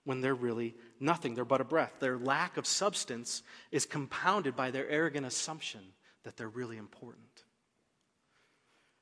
when 0.04 0.20
they're 0.20 0.36
really 0.36 0.76
nothing. 1.00 1.36
They're 1.36 1.46
but 1.46 1.62
a 1.62 1.64
breath. 1.64 1.94
Their 2.00 2.18
lack 2.18 2.58
of 2.58 2.66
substance 2.66 3.44
is 3.72 3.86
compounded 3.86 4.56
by 4.56 4.72
their 4.72 4.90
arrogant 4.90 5.28
assumption 5.28 5.82
that 6.24 6.36
they're 6.36 6.50
really 6.50 6.78
important. 6.78 7.44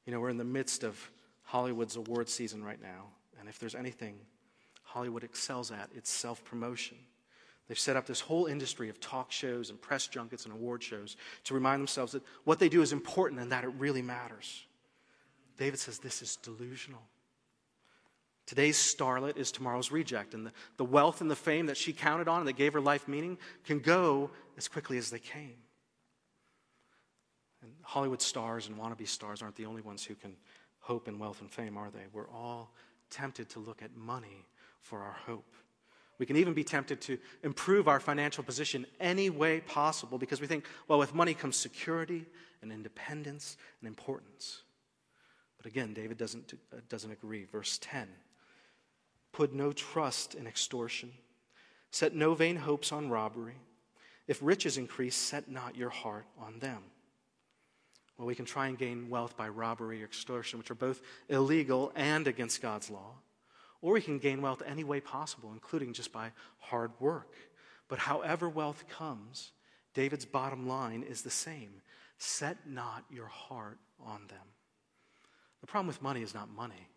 You 0.05 0.11
know, 0.13 0.19
we're 0.19 0.29
in 0.29 0.37
the 0.37 0.43
midst 0.43 0.83
of 0.83 1.11
Hollywood's 1.43 1.95
award 1.95 2.29
season 2.29 2.63
right 2.63 2.81
now, 2.81 3.05
and 3.39 3.47
if 3.47 3.59
there's 3.59 3.75
anything 3.75 4.17
Hollywood 4.83 5.23
excels 5.23 5.71
at, 5.71 5.89
it's 5.95 6.09
self 6.09 6.43
promotion. 6.43 6.97
They've 7.69 7.79
set 7.79 7.95
up 7.95 8.07
this 8.07 8.19
whole 8.19 8.47
industry 8.47 8.89
of 8.89 8.99
talk 8.99 9.31
shows 9.31 9.69
and 9.69 9.79
press 9.79 10.07
junkets 10.07 10.45
and 10.45 10.53
award 10.53 10.81
shows 10.81 11.15
to 11.43 11.53
remind 11.53 11.79
themselves 11.79 12.11
that 12.13 12.23
what 12.43 12.57
they 12.57 12.67
do 12.67 12.81
is 12.81 12.91
important 12.91 13.39
and 13.39 13.51
that 13.51 13.63
it 13.63 13.71
really 13.77 14.01
matters. 14.01 14.65
David 15.55 15.79
says 15.79 15.99
this 15.99 16.23
is 16.23 16.35
delusional. 16.37 17.03
Today's 18.47 18.77
starlet 18.77 19.37
is 19.37 19.51
tomorrow's 19.51 19.91
reject, 19.91 20.33
and 20.33 20.47
the, 20.47 20.51
the 20.77 20.83
wealth 20.83 21.21
and 21.21 21.29
the 21.29 21.35
fame 21.35 21.67
that 21.67 21.77
she 21.77 21.93
counted 21.93 22.27
on 22.27 22.39
and 22.39 22.47
that 22.47 22.57
gave 22.57 22.73
her 22.73 22.81
life 22.81 23.07
meaning 23.07 23.37
can 23.63 23.77
go 23.77 24.31
as 24.57 24.67
quickly 24.67 24.97
as 24.97 25.11
they 25.11 25.19
came. 25.19 25.57
And 27.61 27.71
Hollywood 27.83 28.23
stars 28.23 28.67
and 28.67 28.79
wannabe 28.79 29.07
stars 29.07 29.43
aren't 29.43 29.55
the 29.55 29.67
only 29.67 29.83
ones 29.83 30.03
who 30.03 30.15
can 30.15 30.35
hope 30.79 31.07
in 31.07 31.19
wealth 31.19 31.41
and 31.41 31.51
fame, 31.51 31.77
are 31.77 31.91
they? 31.91 32.05
We're 32.11 32.29
all 32.29 32.73
tempted 33.11 33.49
to 33.49 33.59
look 33.59 33.83
at 33.83 33.95
money 33.95 34.47
for 34.81 35.01
our 35.03 35.15
hope. 35.27 35.53
We 36.19 36.25
can 36.25 36.35
even 36.35 36.53
be 36.53 36.65
tempted 36.65 36.99
to 37.01 37.17
improve 37.43 37.87
our 37.87 38.01
financial 38.01 38.43
position 38.43 38.85
any 38.99 39.29
way 39.29 39.61
possible 39.61 40.17
because 40.17 40.41
we 40.41 40.47
think, 40.47 40.65
well, 40.87 40.99
with 40.99 41.15
money 41.15 41.33
comes 41.33 41.55
security 41.55 42.25
and 42.61 42.71
independence 42.73 43.55
and 43.79 43.87
importance. 43.87 44.63
But 45.57 45.65
again, 45.65 45.93
David 45.93 46.17
doesn't, 46.17 46.53
doesn't 46.89 47.11
agree. 47.11 47.45
Verse 47.45 47.79
10 47.81 48.07
Put 49.31 49.53
no 49.53 49.71
trust 49.71 50.35
in 50.35 50.45
extortion, 50.45 51.11
set 51.91 52.13
no 52.13 52.33
vain 52.33 52.57
hopes 52.57 52.91
on 52.91 53.09
robbery. 53.09 53.55
If 54.27 54.39
riches 54.41 54.77
increase, 54.77 55.15
set 55.15 55.49
not 55.49 55.75
your 55.75 55.89
heart 55.89 56.25
on 56.37 56.59
them. 56.59 56.83
Well, 58.17 58.27
we 58.27 58.35
can 58.35 58.45
try 58.45 58.67
and 58.67 58.77
gain 58.77 59.09
wealth 59.09 59.37
by 59.37 59.47
robbery 59.47 60.01
or 60.01 60.05
extortion, 60.05 60.59
which 60.59 60.69
are 60.69 60.75
both 60.75 61.01
illegal 61.29 61.93
and 61.95 62.27
against 62.27 62.61
God's 62.61 62.89
law. 62.89 63.13
Or 63.81 63.93
we 63.93 64.01
can 64.01 64.19
gain 64.19 64.41
wealth 64.41 64.61
any 64.65 64.83
way 64.83 64.99
possible, 64.99 65.51
including 65.53 65.93
just 65.93 66.11
by 66.11 66.31
hard 66.59 66.91
work. 66.99 67.33
But 67.87 67.99
however 67.99 68.49
wealth 68.49 68.85
comes, 68.89 69.51
David's 69.93 70.25
bottom 70.25 70.67
line 70.67 71.03
is 71.03 71.21
the 71.21 71.29
same 71.29 71.81
set 72.21 72.57
not 72.67 73.05
your 73.09 73.27
heart 73.27 73.79
on 74.05 74.21
them. 74.27 74.45
The 75.61 75.67
problem 75.67 75.87
with 75.87 76.01
money 76.01 76.21
is 76.21 76.33
not 76.33 76.49
money, 76.49 76.87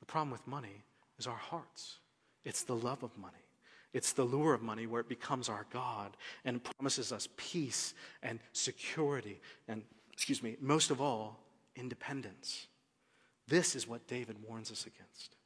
the 0.00 0.06
problem 0.06 0.30
with 0.30 0.46
money 0.46 0.82
is 1.18 1.26
our 1.26 1.36
hearts. 1.36 1.98
It's 2.44 2.64
the 2.64 2.74
love 2.74 3.04
of 3.04 3.16
money. 3.16 3.34
It's 3.92 4.12
the 4.12 4.24
lure 4.24 4.54
of 4.54 4.62
money 4.62 4.86
where 4.86 5.00
it 5.00 5.08
becomes 5.08 5.48
our 5.48 5.66
God 5.70 6.16
and 6.44 6.62
promises 6.64 7.12
us 7.12 7.28
peace 7.36 7.94
and 8.22 8.40
security 8.52 9.40
and, 9.68 9.82
excuse 10.12 10.42
me, 10.42 10.56
most 10.60 10.90
of 10.90 11.00
all, 11.00 11.38
independence. 11.76 12.66
This 13.46 13.76
is 13.76 13.86
what 13.86 14.08
David 14.08 14.36
warns 14.48 14.72
us 14.72 14.86
against. 14.86 15.36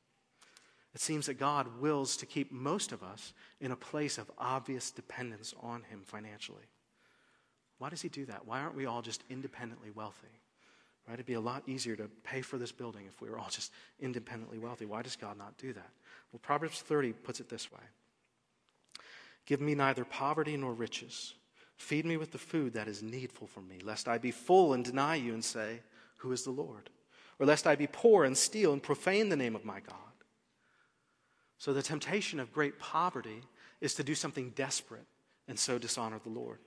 It 0.96 1.02
seems 1.02 1.26
that 1.26 1.34
God 1.34 1.78
wills 1.78 2.16
to 2.16 2.24
keep 2.24 2.50
most 2.50 2.90
of 2.90 3.02
us 3.02 3.34
in 3.60 3.70
a 3.70 3.76
place 3.76 4.16
of 4.16 4.30
obvious 4.38 4.90
dependence 4.90 5.52
on 5.60 5.82
Him 5.82 6.00
financially. 6.06 6.64
Why 7.76 7.90
does 7.90 8.00
He 8.00 8.08
do 8.08 8.24
that? 8.24 8.46
Why 8.46 8.60
aren't 8.60 8.76
we 8.76 8.86
all 8.86 9.02
just 9.02 9.22
independently 9.28 9.90
wealthy? 9.90 10.40
Right? 11.06 11.12
It'd 11.12 11.26
be 11.26 11.34
a 11.34 11.40
lot 11.40 11.64
easier 11.66 11.96
to 11.96 12.08
pay 12.24 12.40
for 12.40 12.56
this 12.56 12.72
building 12.72 13.04
if 13.06 13.20
we 13.20 13.28
were 13.28 13.38
all 13.38 13.50
just 13.50 13.72
independently 14.00 14.56
wealthy. 14.56 14.86
Why 14.86 15.02
does 15.02 15.16
God 15.16 15.36
not 15.36 15.58
do 15.58 15.74
that? 15.74 15.90
Well, 16.32 16.40
Proverbs 16.42 16.80
30 16.80 17.12
puts 17.12 17.40
it 17.40 17.50
this 17.50 17.70
way 17.70 17.82
Give 19.44 19.60
me 19.60 19.74
neither 19.74 20.06
poverty 20.06 20.56
nor 20.56 20.72
riches. 20.72 21.34
Feed 21.76 22.06
me 22.06 22.16
with 22.16 22.32
the 22.32 22.38
food 22.38 22.72
that 22.72 22.88
is 22.88 23.02
needful 23.02 23.48
for 23.48 23.60
me, 23.60 23.80
lest 23.84 24.08
I 24.08 24.16
be 24.16 24.30
full 24.30 24.72
and 24.72 24.82
deny 24.82 25.16
you 25.16 25.34
and 25.34 25.44
say, 25.44 25.80
Who 26.20 26.32
is 26.32 26.44
the 26.44 26.52
Lord? 26.52 26.88
Or 27.38 27.44
lest 27.44 27.66
I 27.66 27.76
be 27.76 27.86
poor 27.86 28.24
and 28.24 28.34
steal 28.34 28.72
and 28.72 28.82
profane 28.82 29.28
the 29.28 29.36
name 29.36 29.54
of 29.54 29.66
my 29.66 29.80
God. 29.80 30.05
So 31.58 31.72
the 31.72 31.82
temptation 31.82 32.40
of 32.40 32.52
great 32.52 32.78
poverty 32.78 33.42
is 33.80 33.94
to 33.94 34.04
do 34.04 34.14
something 34.14 34.50
desperate 34.50 35.06
and 35.48 35.58
so 35.58 35.78
dishonor 35.78 36.20
the 36.22 36.30
Lord. 36.30 36.58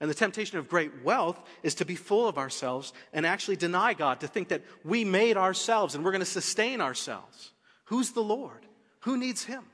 And 0.00 0.10
the 0.10 0.14
temptation 0.14 0.58
of 0.58 0.68
great 0.68 1.02
wealth 1.02 1.40
is 1.62 1.76
to 1.76 1.84
be 1.84 1.94
full 1.94 2.28
of 2.28 2.36
ourselves 2.36 2.92
and 3.12 3.24
actually 3.24 3.56
deny 3.56 3.94
God, 3.94 4.20
to 4.20 4.26
think 4.26 4.48
that 4.48 4.62
we 4.84 5.04
made 5.04 5.36
ourselves 5.36 5.94
and 5.94 6.04
we're 6.04 6.10
going 6.10 6.20
to 6.20 6.26
sustain 6.26 6.80
ourselves. 6.80 7.52
Who's 7.84 8.10
the 8.10 8.22
Lord? 8.22 8.66
Who 9.00 9.16
needs 9.16 9.44
Him? 9.44 9.64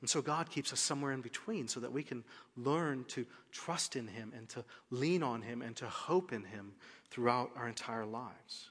And 0.00 0.08
so 0.08 0.20
God 0.20 0.50
keeps 0.50 0.72
us 0.72 0.80
somewhere 0.80 1.12
in 1.12 1.22
between 1.22 1.66
so 1.66 1.80
that 1.80 1.92
we 1.92 2.02
can 2.02 2.24
learn 2.56 3.04
to 3.08 3.24
trust 3.52 3.96
in 3.96 4.06
Him 4.06 4.32
and 4.36 4.48
to 4.50 4.64
lean 4.90 5.22
on 5.22 5.42
Him 5.42 5.62
and 5.62 5.74
to 5.76 5.86
hope 5.86 6.32
in 6.32 6.44
Him 6.44 6.72
throughout 7.10 7.50
our 7.56 7.68
entire 7.68 8.04
lives. 8.04 8.70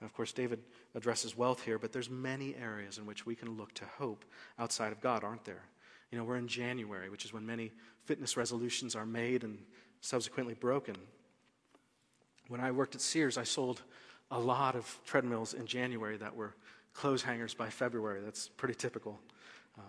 And 0.00 0.08
of 0.08 0.14
course, 0.14 0.32
David 0.32 0.60
addresses 0.94 1.36
wealth 1.36 1.62
here, 1.62 1.78
but 1.78 1.92
there's 1.92 2.10
many 2.10 2.54
areas 2.56 2.98
in 2.98 3.06
which 3.06 3.26
we 3.26 3.34
can 3.34 3.56
look 3.56 3.72
to 3.74 3.84
hope 3.98 4.24
outside 4.58 4.92
of 4.92 5.00
God, 5.00 5.24
aren't 5.24 5.44
there? 5.44 5.62
You 6.10 6.18
know, 6.18 6.24
we're 6.24 6.36
in 6.36 6.48
January, 6.48 7.08
which 7.08 7.24
is 7.24 7.32
when 7.32 7.46
many 7.46 7.70
fitness 8.04 8.36
resolutions 8.36 8.96
are 8.96 9.06
made 9.06 9.44
and 9.44 9.58
subsequently 10.00 10.54
broken. 10.54 10.96
When 12.48 12.60
I 12.60 12.72
worked 12.72 12.96
at 12.96 13.00
Sears, 13.00 13.38
I 13.38 13.44
sold 13.44 13.82
a 14.30 14.38
lot 14.38 14.74
of 14.74 14.98
treadmills 15.04 15.54
in 15.54 15.66
January 15.66 16.16
that 16.16 16.34
were 16.34 16.54
clothes 16.92 17.22
hangers 17.22 17.54
by 17.54 17.68
February. 17.68 18.20
That's 18.24 18.48
pretty 18.48 18.74
typical. 18.74 19.20
Um, 19.78 19.84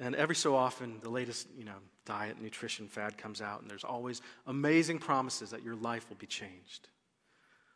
and 0.00 0.14
every 0.16 0.34
so 0.34 0.56
often, 0.56 0.98
the 1.02 1.10
latest, 1.10 1.48
you 1.56 1.64
know, 1.64 1.76
diet 2.04 2.40
nutrition 2.40 2.88
fad 2.88 3.16
comes 3.16 3.40
out, 3.40 3.62
and 3.62 3.70
there's 3.70 3.84
always 3.84 4.22
amazing 4.46 4.98
promises 4.98 5.50
that 5.50 5.62
your 5.62 5.76
life 5.76 6.08
will 6.08 6.16
be 6.16 6.26
changed. 6.26 6.88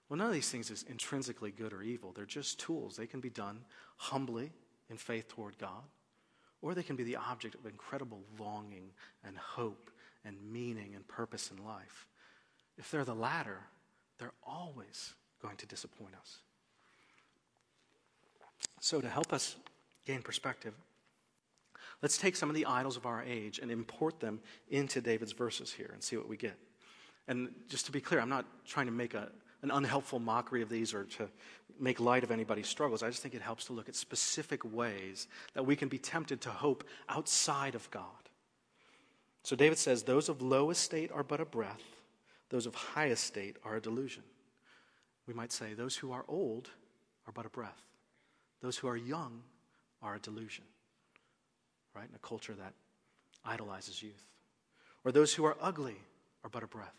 Well, 0.09 0.17
none 0.17 0.29
of 0.29 0.33
these 0.33 0.49
things 0.49 0.71
is 0.71 0.85
intrinsically 0.89 1.51
good 1.51 1.73
or 1.73 1.83
evil. 1.83 2.13
They're 2.13 2.25
just 2.25 2.59
tools. 2.59 2.97
They 2.97 3.07
can 3.07 3.21
be 3.21 3.31
done 3.31 3.61
humbly 3.97 4.53
in 4.89 4.97
faith 4.97 5.29
toward 5.29 5.59
God, 5.59 5.83
or 6.63 6.75
they 6.75 6.83
can 6.83 6.97
be 6.97 7.05
the 7.05 7.17
object 7.17 7.55
of 7.55 7.67
incredible 7.67 8.23
longing 8.39 8.91
and 9.25 9.37
hope 9.37 9.91
and 10.25 10.37
meaning 10.51 10.95
and 10.95 11.07
purpose 11.07 11.51
in 11.51 11.65
life. 11.65 12.07
If 12.79 12.91
they're 12.91 13.05
the 13.05 13.15
latter, 13.15 13.59
they're 14.19 14.33
always 14.47 15.15
going 15.43 15.57
to 15.57 15.67
disappoint 15.67 16.15
us. 16.19 16.39
So, 18.81 19.01
to 19.01 19.09
help 19.09 19.33
us 19.33 19.57
gain 20.07 20.23
perspective, 20.23 20.75
let's 22.03 22.17
take 22.17 22.37
some 22.37 22.49
of 22.49 22.55
the 22.55 22.67
idols 22.67 22.97
of 22.97 23.07
our 23.07 23.23
age 23.23 23.59
and 23.59 23.71
import 23.71 24.21
them 24.21 24.41
into 24.71 25.01
David's 25.01 25.33
verses 25.33 25.73
here 25.73 25.91
and 25.93 26.03
see 26.03 26.17
what 26.17 26.29
we 26.29 26.37
get. 26.37 26.57
And 27.27 27.51
just 27.69 27.87
to 27.87 27.93
be 27.93 28.01
clear, 28.01 28.21
I'm 28.21 28.29
not 28.29 28.47
trying 28.65 28.87
to 28.87 28.93
make 28.93 29.15
a, 29.15 29.31
an 29.63 29.71
unhelpful 29.71 30.19
mockery 30.19 30.63
of 30.63 30.69
these 30.69 30.95
or 30.95 31.05
to 31.05 31.29
make 31.81 32.01
light 32.01 32.25
of 32.25 32.31
anybody's 32.31 32.69
struggles. 32.69 33.03
I 33.03 33.09
just 33.09 33.23
think 33.23 33.35
it 33.35 33.43
helps 33.43 33.67
to 33.67 33.73
look 33.73 33.89
at 33.89 33.95
specific 33.95 34.65
ways 34.73 35.29
that 35.55 35.67
we 35.67 35.77
can 35.77 35.89
be 35.89 35.99
tempted 35.99 36.41
to 36.43 36.51
hope 36.51 36.85
outside 37.09 37.75
of 37.75 37.91
God. 37.91 38.05
So 39.43 39.57
David 39.57 39.79
says, 39.79 40.03
Those 40.03 40.29
of 40.29 40.43
low 40.43 40.71
estate 40.71 41.11
are 41.13 41.23
but 41.23 41.41
a 41.41 41.45
breath, 41.45 41.83
those 42.51 42.67
of 42.67 42.75
high 42.75 43.09
estate 43.09 43.57
are 43.65 43.77
a 43.77 43.81
delusion. 43.81 44.23
We 45.27 45.35
might 45.35 45.53
say, 45.53 45.75
Those 45.75 45.97
who 45.97 46.13
are 46.13 46.25
old 46.29 46.71
are 47.27 47.33
but 47.33 47.47
a 47.47 47.51
breath, 47.51 47.83
those 48.61 48.77
who 48.77 48.89
are 48.89 48.97
young 48.97 49.43
are 50.03 50.15
a 50.15 50.21
delusion, 50.21 50.65
right? 51.95 52.09
In 52.09 52.15
a 52.15 52.27
culture 52.27 52.55
that 52.55 52.73
idolizes 53.45 54.03
youth. 54.03 54.25
Or 55.05 55.13
those 55.13 55.33
who 55.35 55.45
are 55.45 55.57
ugly 55.61 55.97
are 56.45 56.51
but 56.51 56.63
a 56.63 56.67
breath, 56.67 56.95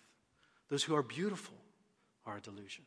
those 0.69 0.83
who 0.83 0.95
are 0.95 1.03
beautiful 1.03 1.55
are 2.29 2.37
a 2.37 2.41
delusion. 2.41 2.85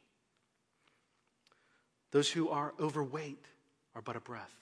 Those 2.13 2.31
who 2.31 2.49
are 2.49 2.73
overweight 2.79 3.45
are 3.95 4.03
but 4.03 4.17
a 4.17 4.21
breath. 4.21 4.55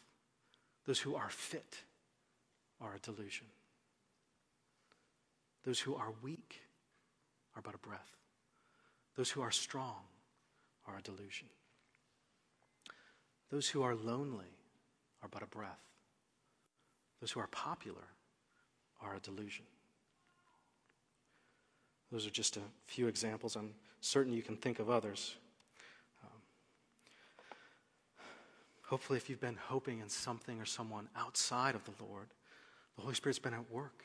Those 0.87 0.99
who 0.99 1.14
are 1.14 1.28
fit 1.28 1.83
are 2.81 2.95
a 2.95 2.99
delusion. 2.99 3.47
Those 5.64 5.81
who 5.81 5.95
are 5.95 6.12
weak 6.22 6.62
are 7.55 7.62
but 7.62 7.74
a 7.74 7.78
breath. 7.78 8.16
Those 9.16 9.31
who 9.31 9.43
are 9.43 9.51
strong 9.51 9.97
are 10.87 10.97
a 10.99 11.03
delusion. 11.03 11.49
Those 13.51 13.68
who 13.68 13.83
are 13.83 13.95
lonely 13.95 14.57
are 15.22 15.28
but 15.31 15.43
a 15.43 15.47
breath. 15.47 15.83
Those 17.20 17.33
who 17.33 17.41
are 17.41 17.49
popular 17.49 18.09
are 19.03 19.16
a 19.16 19.20
delusion. 19.20 19.66
Those 22.11 22.26
are 22.26 22.31
just 22.31 22.57
a 22.57 22.62
few 22.87 23.09
examples. 23.09 23.57
I'm 23.57 23.74
certain 24.01 24.32
you 24.32 24.42
can 24.42 24.57
think 24.57 24.78
of 24.78 24.90
others. 24.90 25.34
Um, 26.22 26.40
hopefully, 28.82 29.16
if 29.16 29.28
you've 29.28 29.40
been 29.40 29.59
hoping 29.68 30.01
in 30.01 30.09
something 30.09 30.61
or 30.61 30.64
someone 30.64 31.09
outside 31.16 31.74
of 31.74 31.84
the 31.84 32.05
Lord, 32.05 32.28
the 32.96 33.03
Holy 33.03 33.14
Spirit's 33.14 33.38
been 33.38 33.55
at 33.55 33.70
work, 33.70 34.05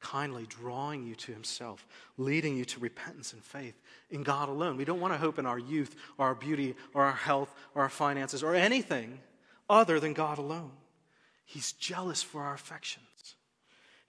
kindly 0.00 0.46
drawing 0.48 1.06
you 1.06 1.14
to 1.14 1.32
Himself, 1.32 1.86
leading 2.16 2.56
you 2.56 2.64
to 2.64 2.80
repentance 2.80 3.32
and 3.32 3.42
faith 3.42 3.80
in 4.10 4.22
God 4.22 4.48
alone. 4.48 4.76
We 4.76 4.84
don't 4.84 5.00
want 5.00 5.14
to 5.14 5.18
hope 5.18 5.38
in 5.38 5.46
our 5.46 5.58
youth, 5.58 5.94
or 6.18 6.26
our 6.26 6.34
beauty, 6.34 6.74
or 6.94 7.04
our 7.04 7.12
health, 7.12 7.54
or 7.74 7.82
our 7.82 7.88
finances, 7.88 8.42
or 8.42 8.54
anything 8.54 9.20
other 9.70 10.00
than 10.00 10.12
God 10.12 10.38
alone. 10.38 10.72
He's 11.44 11.72
jealous 11.72 12.22
for 12.22 12.42
our 12.42 12.54
affections. 12.54 13.06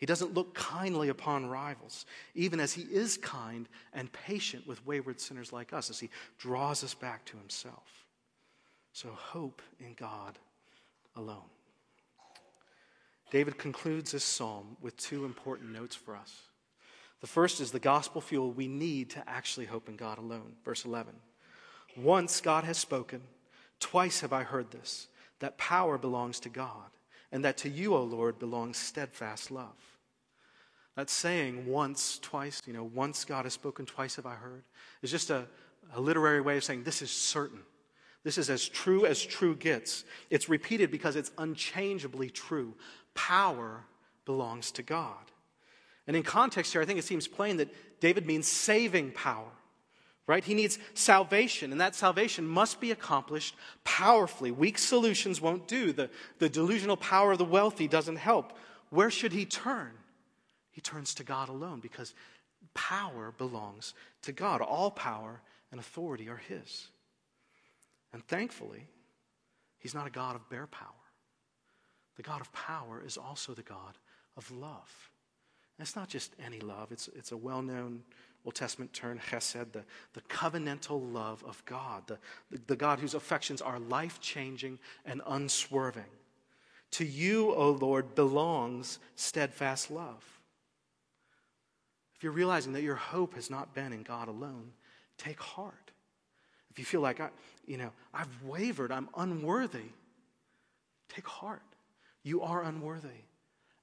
He 0.04 0.06
doesn't 0.06 0.34
look 0.34 0.54
kindly 0.54 1.08
upon 1.08 1.46
rivals, 1.46 2.06
even 2.36 2.60
as 2.60 2.74
he 2.74 2.82
is 2.82 3.16
kind 3.16 3.70
and 3.94 4.12
patient 4.12 4.68
with 4.68 4.86
wayward 4.86 5.22
sinners 5.22 5.54
like 5.54 5.72
us, 5.72 5.90
as 5.90 5.98
he 5.98 6.10
draws 6.38 6.84
us 6.84 6.94
back 6.94 7.24
to 7.24 7.38
himself. 7.38 8.06
So 8.92 9.08
hope 9.12 9.62
in 9.80 9.94
God 9.94 10.38
alone. 11.16 11.48
David 13.32 13.58
concludes 13.58 14.12
this 14.12 14.26
psalm 14.26 14.76
with 14.82 14.98
two 14.98 15.24
important 15.24 15.72
notes 15.72 15.96
for 15.96 16.18
us. 16.18 16.36
The 17.22 17.28
first 17.28 17.62
is 17.62 17.72
the 17.72 17.80
gospel 17.80 18.20
fuel 18.20 18.52
we 18.52 18.68
need 18.68 19.10
to 19.12 19.24
actually 19.26 19.68
hope 19.68 19.88
in 19.88 19.96
God 19.96 20.18
alone. 20.18 20.58
Verse 20.66 20.84
11. 20.84 21.14
Once 21.96 22.42
God 22.42 22.66
has 22.66 22.78
spoken, 22.78 23.22
twice 23.80 24.20
have 24.20 24.34
I 24.34 24.44
heard 24.44 24.70
this, 24.70 25.08
that 25.40 25.58
power 25.58 25.98
belongs 25.98 26.42
to 26.42 26.50
God, 26.50 26.90
and 27.32 27.46
that 27.46 27.56
to 27.60 27.70
you, 27.70 27.96
O 27.96 28.04
Lord, 28.04 28.38
belongs 28.38 28.76
steadfast 28.76 29.50
love. 29.50 29.93
That 30.96 31.10
saying, 31.10 31.66
once, 31.66 32.20
twice, 32.20 32.62
you 32.68 32.74
know, 32.74 32.84
once 32.84 33.26
God 33.26 33.46
has 33.46 33.54
spoken, 33.54 33.86
twice 33.86 34.16
have 34.18 34.26
I 34.26 34.36
heard, 34.36 34.64
is 35.02 35.10
just 35.10 35.32
a, 35.32 35.46
a 35.96 36.00
literary 36.00 36.42
way 36.42 36.58
of 36.58 36.64
saying 36.64 36.84
this 36.84 37.02
is 37.02 37.12
certain. 37.12 37.60
This 38.24 38.38
is 38.38 38.50
as 38.50 38.68
true 38.68 39.06
as 39.06 39.22
true 39.22 39.56
gets. 39.56 40.06
It's 40.30 40.50
repeated 40.50 40.92
because 40.92 41.16
it's 41.16 41.32
unchangeably 41.38 42.30
true. 42.30 42.74
Power 43.16 43.84
belongs 44.26 44.72
to 44.72 44.84
God. 44.84 45.32
And 46.08 46.16
in 46.16 46.24
context 46.24 46.74
here, 46.74 46.82
I 46.82 46.86
think 46.86 47.00
it 47.00 47.06
seems 47.06 47.28
plain 47.28 47.58
that 47.58 47.74
David 48.00 48.26
means 48.26 48.48
saving 48.48 49.12
power, 49.12 49.50
right? 50.28 50.44
He 50.44 50.54
needs 50.54 50.78
salvation, 50.94 51.72
and 51.72 51.82
that 51.82 51.96
salvation 51.96 52.46
must 52.46 52.80
be 52.80 52.92
accomplished 52.92 53.56
powerfully. 53.84 54.52
Weak 54.52 54.78
solutions 54.78 55.42
won't 55.42 55.68
do. 55.68 55.92
The, 55.92 56.10
the 56.40 56.50
delusional 56.50 56.98
power 56.98 57.32
of 57.32 57.38
the 57.38 57.46
wealthy 57.46 57.88
doesn't 57.88 58.18
help. 58.18 58.54
Where 58.90 59.10
should 59.10 59.34
he 59.34 59.46
turn? 59.46 59.92
He 60.74 60.82
turns 60.82 61.14
to 61.16 61.24
God 61.24 61.50
alone 61.50 61.80
because 61.80 62.14
power 62.74 63.32
belongs 63.38 63.94
to 64.24 64.32
God. 64.32 64.60
All 64.60 64.90
power 64.92 65.40
and 65.72 65.80
authority 65.80 66.28
are 66.28 66.42
His. 66.50 66.88
And 68.12 68.26
thankfully, 68.28 68.88
He's 69.78 69.94
not 69.94 70.08
a 70.08 70.10
God 70.10 70.36
of 70.36 70.50
bare 70.50 70.68
power. 70.68 70.90
The 72.18 72.24
God 72.24 72.42
of 72.42 72.52
power 72.54 73.04
is 73.06 73.18
also 73.18 73.54
the 73.54 73.62
God 73.62 73.98
of 74.36 74.50
love. 74.52 75.10
And 75.78 75.86
it's 75.86 75.96
not 75.96 76.10
just 76.10 76.34
any 76.44 76.60
love, 76.60 76.92
it's, 76.92 77.08
it's 77.16 77.32
a 77.32 77.38
well 77.38 77.62
known 77.62 78.02
Old 78.44 78.56
Testament 78.56 78.92
term, 78.94 79.20
chesed, 79.20 79.72
the, 79.72 79.84
the 80.14 80.22
covenantal 80.22 81.14
love 81.14 81.44
of 81.48 81.64
God, 81.66 82.04
the, 82.08 82.18
the, 82.52 82.60
the 82.68 82.76
God 82.76 83.00
whose 83.00 83.14
affections 83.14 83.62
are 83.62 83.80
life 83.80 84.20
changing 84.20 84.80
and 85.06 85.22
unswerving. 85.28 86.04
To 86.92 87.06
you, 87.06 87.54
O 87.54 87.72
Lord, 87.72 88.16
belongs 88.16 89.00
steadfast 89.16 89.92
love. 89.92 90.33
If 92.24 92.26
you're 92.26 92.32
realizing 92.32 92.72
that 92.72 92.84
your 92.84 92.96
hope 92.96 93.36
has 93.36 93.50
not 93.50 93.74
been 93.74 93.92
in 93.92 94.02
God 94.02 94.30
alone, 94.30 94.72
take 95.18 95.42
heart. 95.42 95.92
If 96.72 96.80
you 96.80 96.86
feel 96.86 97.02
like, 97.02 97.20
I, 97.20 97.32
you 97.68 97.76
know, 97.76 97.92
I've 98.14 98.30
wavered, 98.46 98.94
I'm 98.94 99.10
unworthy, 99.18 99.90
take 101.14 101.28
heart. 101.28 101.62
You 102.24 102.42
are 102.44 102.64
unworthy. 102.64 103.26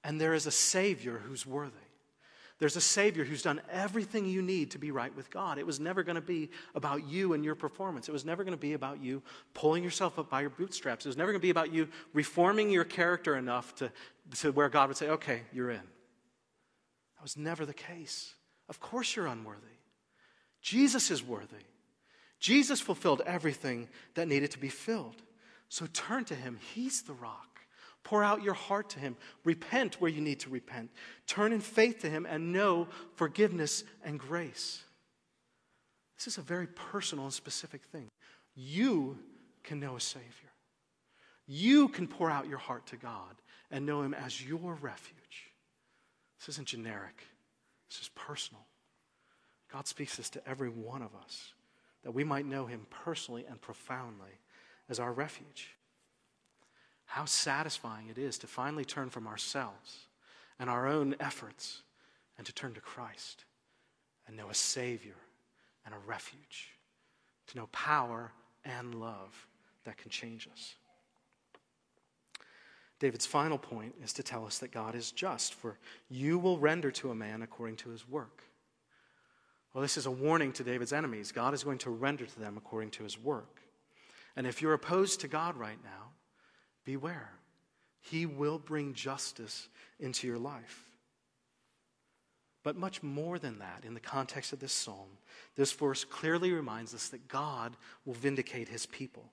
And 0.04 0.18
there 0.18 0.32
is 0.32 0.46
a 0.46 0.50
Savior 0.50 1.20
who's 1.22 1.44
worthy. 1.44 1.74
There's 2.58 2.76
a 2.76 2.80
Savior 2.80 3.24
who's 3.24 3.42
done 3.42 3.60
everything 3.70 4.24
you 4.24 4.40
need 4.40 4.70
to 4.70 4.78
be 4.78 4.90
right 4.90 5.14
with 5.14 5.30
God. 5.30 5.58
It 5.58 5.66
was 5.66 5.78
never 5.78 6.02
going 6.02 6.16
to 6.16 6.22
be 6.22 6.48
about 6.74 7.06
you 7.06 7.34
and 7.34 7.44
your 7.44 7.54
performance. 7.54 8.08
It 8.08 8.12
was 8.12 8.24
never 8.24 8.42
going 8.42 8.56
to 8.56 8.58
be 8.58 8.72
about 8.72 9.02
you 9.02 9.22
pulling 9.52 9.84
yourself 9.84 10.18
up 10.18 10.30
by 10.30 10.40
your 10.40 10.48
bootstraps. 10.48 11.04
It 11.04 11.10
was 11.10 11.18
never 11.18 11.30
going 11.30 11.42
to 11.42 11.46
be 11.46 11.50
about 11.50 11.74
you 11.74 11.88
reforming 12.14 12.70
your 12.70 12.84
character 12.84 13.36
enough 13.36 13.74
to, 13.74 13.92
to 14.36 14.52
where 14.52 14.70
God 14.70 14.88
would 14.88 14.96
say, 14.96 15.10
okay, 15.10 15.42
you're 15.52 15.70
in. 15.70 15.82
That 17.20 17.24
was 17.24 17.36
never 17.36 17.66
the 17.66 17.74
case. 17.74 18.32
Of 18.70 18.80
course, 18.80 19.14
you're 19.14 19.26
unworthy. 19.26 19.76
Jesus 20.62 21.10
is 21.10 21.22
worthy. 21.22 21.66
Jesus 22.38 22.80
fulfilled 22.80 23.20
everything 23.26 23.90
that 24.14 24.26
needed 24.26 24.52
to 24.52 24.58
be 24.58 24.70
filled. 24.70 25.16
So 25.68 25.84
turn 25.92 26.24
to 26.24 26.34
him. 26.34 26.58
He's 26.74 27.02
the 27.02 27.12
rock. 27.12 27.60
Pour 28.04 28.24
out 28.24 28.42
your 28.42 28.54
heart 28.54 28.88
to 28.90 29.00
him. 29.00 29.18
Repent 29.44 30.00
where 30.00 30.10
you 30.10 30.22
need 30.22 30.40
to 30.40 30.48
repent. 30.48 30.90
Turn 31.26 31.52
in 31.52 31.60
faith 31.60 32.00
to 32.00 32.08
him 32.08 32.24
and 32.24 32.54
know 32.54 32.88
forgiveness 33.16 33.84
and 34.02 34.18
grace. 34.18 34.82
This 36.16 36.26
is 36.26 36.38
a 36.38 36.42
very 36.42 36.68
personal 36.68 37.26
and 37.26 37.34
specific 37.34 37.82
thing. 37.92 38.08
You 38.54 39.18
can 39.62 39.78
know 39.78 39.96
a 39.96 40.00
Savior. 40.00 40.24
You 41.46 41.88
can 41.88 42.08
pour 42.08 42.30
out 42.30 42.48
your 42.48 42.56
heart 42.56 42.86
to 42.86 42.96
God 42.96 43.36
and 43.70 43.84
know 43.84 44.00
him 44.00 44.14
as 44.14 44.42
your 44.42 44.72
refuge. 44.80 45.19
This 46.40 46.54
isn't 46.54 46.68
generic, 46.68 47.26
this 47.88 48.00
is 48.00 48.08
personal. 48.14 48.64
God 49.70 49.86
speaks 49.86 50.16
this 50.16 50.30
to 50.30 50.48
every 50.48 50.68
one 50.68 51.02
of 51.02 51.14
us 51.14 51.52
that 52.02 52.10
we 52.10 52.24
might 52.24 52.46
know 52.46 52.66
him 52.66 52.86
personally 52.90 53.44
and 53.48 53.60
profoundly 53.60 54.40
as 54.88 54.98
our 54.98 55.12
refuge. 55.12 55.76
How 57.04 57.26
satisfying 57.26 58.08
it 58.08 58.18
is 58.18 58.38
to 58.38 58.46
finally 58.46 58.84
turn 58.84 59.10
from 59.10 59.26
ourselves 59.26 60.06
and 60.58 60.70
our 60.70 60.88
own 60.88 61.14
efforts 61.20 61.82
and 62.38 62.46
to 62.46 62.54
turn 62.54 62.72
to 62.74 62.80
Christ 62.80 63.44
and 64.26 64.36
know 64.36 64.48
a 64.48 64.54
Savior 64.54 65.16
and 65.84 65.94
a 65.94 65.98
refuge, 65.98 66.70
to 67.48 67.58
know 67.58 67.68
power 67.72 68.32
and 68.64 68.94
love 68.94 69.46
that 69.84 69.98
can 69.98 70.10
change 70.10 70.48
us. 70.52 70.76
David's 73.00 73.26
final 73.26 73.58
point 73.58 73.94
is 74.04 74.12
to 74.12 74.22
tell 74.22 74.46
us 74.46 74.58
that 74.58 74.72
God 74.72 74.94
is 74.94 75.10
just, 75.10 75.54
for 75.54 75.78
you 76.08 76.38
will 76.38 76.58
render 76.58 76.90
to 76.92 77.10
a 77.10 77.14
man 77.14 77.42
according 77.42 77.76
to 77.76 77.88
his 77.88 78.08
work. 78.08 78.44
Well, 79.72 79.82
this 79.82 79.96
is 79.96 80.06
a 80.06 80.10
warning 80.10 80.52
to 80.52 80.64
David's 80.64 80.92
enemies. 80.92 81.32
God 81.32 81.54
is 81.54 81.64
going 81.64 81.78
to 81.78 81.90
render 81.90 82.26
to 82.26 82.40
them 82.40 82.56
according 82.56 82.90
to 82.92 83.02
his 83.02 83.18
work. 83.18 83.60
And 84.36 84.46
if 84.46 84.60
you're 84.60 84.74
opposed 84.74 85.20
to 85.20 85.28
God 85.28 85.56
right 85.56 85.78
now, 85.82 86.10
beware. 86.84 87.30
He 88.02 88.26
will 88.26 88.58
bring 88.58 88.92
justice 88.92 89.68
into 89.98 90.26
your 90.26 90.38
life. 90.38 90.84
But 92.62 92.76
much 92.76 93.02
more 93.02 93.38
than 93.38 93.58
that, 93.60 93.84
in 93.86 93.94
the 93.94 94.00
context 94.00 94.52
of 94.52 94.60
this 94.60 94.72
psalm, 94.72 95.08
this 95.56 95.72
verse 95.72 96.04
clearly 96.04 96.52
reminds 96.52 96.94
us 96.94 97.08
that 97.08 97.28
God 97.28 97.76
will 98.04 98.14
vindicate 98.14 98.68
his 98.68 98.84
people. 98.84 99.24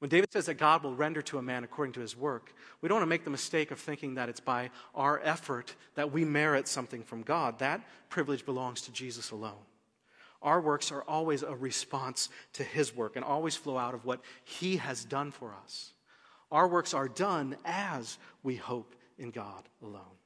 When 0.00 0.08
David 0.08 0.32
says 0.32 0.46
that 0.46 0.54
God 0.54 0.82
will 0.82 0.94
render 0.94 1.20
to 1.22 1.36
a 1.36 1.42
man 1.42 1.62
according 1.62 1.92
to 1.92 2.00
his 2.00 2.16
work, 2.16 2.54
we 2.80 2.88
don't 2.88 2.96
want 2.96 3.02
to 3.02 3.10
make 3.10 3.24
the 3.24 3.30
mistake 3.30 3.70
of 3.70 3.78
thinking 3.78 4.14
that 4.14 4.30
it's 4.30 4.40
by 4.40 4.70
our 4.94 5.20
effort 5.22 5.74
that 5.94 6.10
we 6.10 6.24
merit 6.24 6.66
something 6.66 7.02
from 7.02 7.22
God. 7.22 7.58
That 7.58 7.82
privilege 8.08 8.46
belongs 8.46 8.80
to 8.82 8.92
Jesus 8.92 9.30
alone. 9.30 9.60
Our 10.42 10.62
works 10.62 10.90
are 10.90 11.02
always 11.02 11.42
a 11.42 11.54
response 11.54 12.30
to 12.54 12.64
his 12.64 12.96
work 12.96 13.16
and 13.16 13.24
always 13.24 13.56
flow 13.56 13.76
out 13.76 13.92
of 13.92 14.06
what 14.06 14.22
he 14.44 14.78
has 14.78 15.04
done 15.04 15.30
for 15.32 15.54
us. 15.62 15.92
Our 16.50 16.66
works 16.66 16.94
are 16.94 17.06
done 17.06 17.56
as 17.66 18.16
we 18.42 18.56
hope 18.56 18.94
in 19.18 19.30
God 19.30 19.68
alone. 19.82 20.16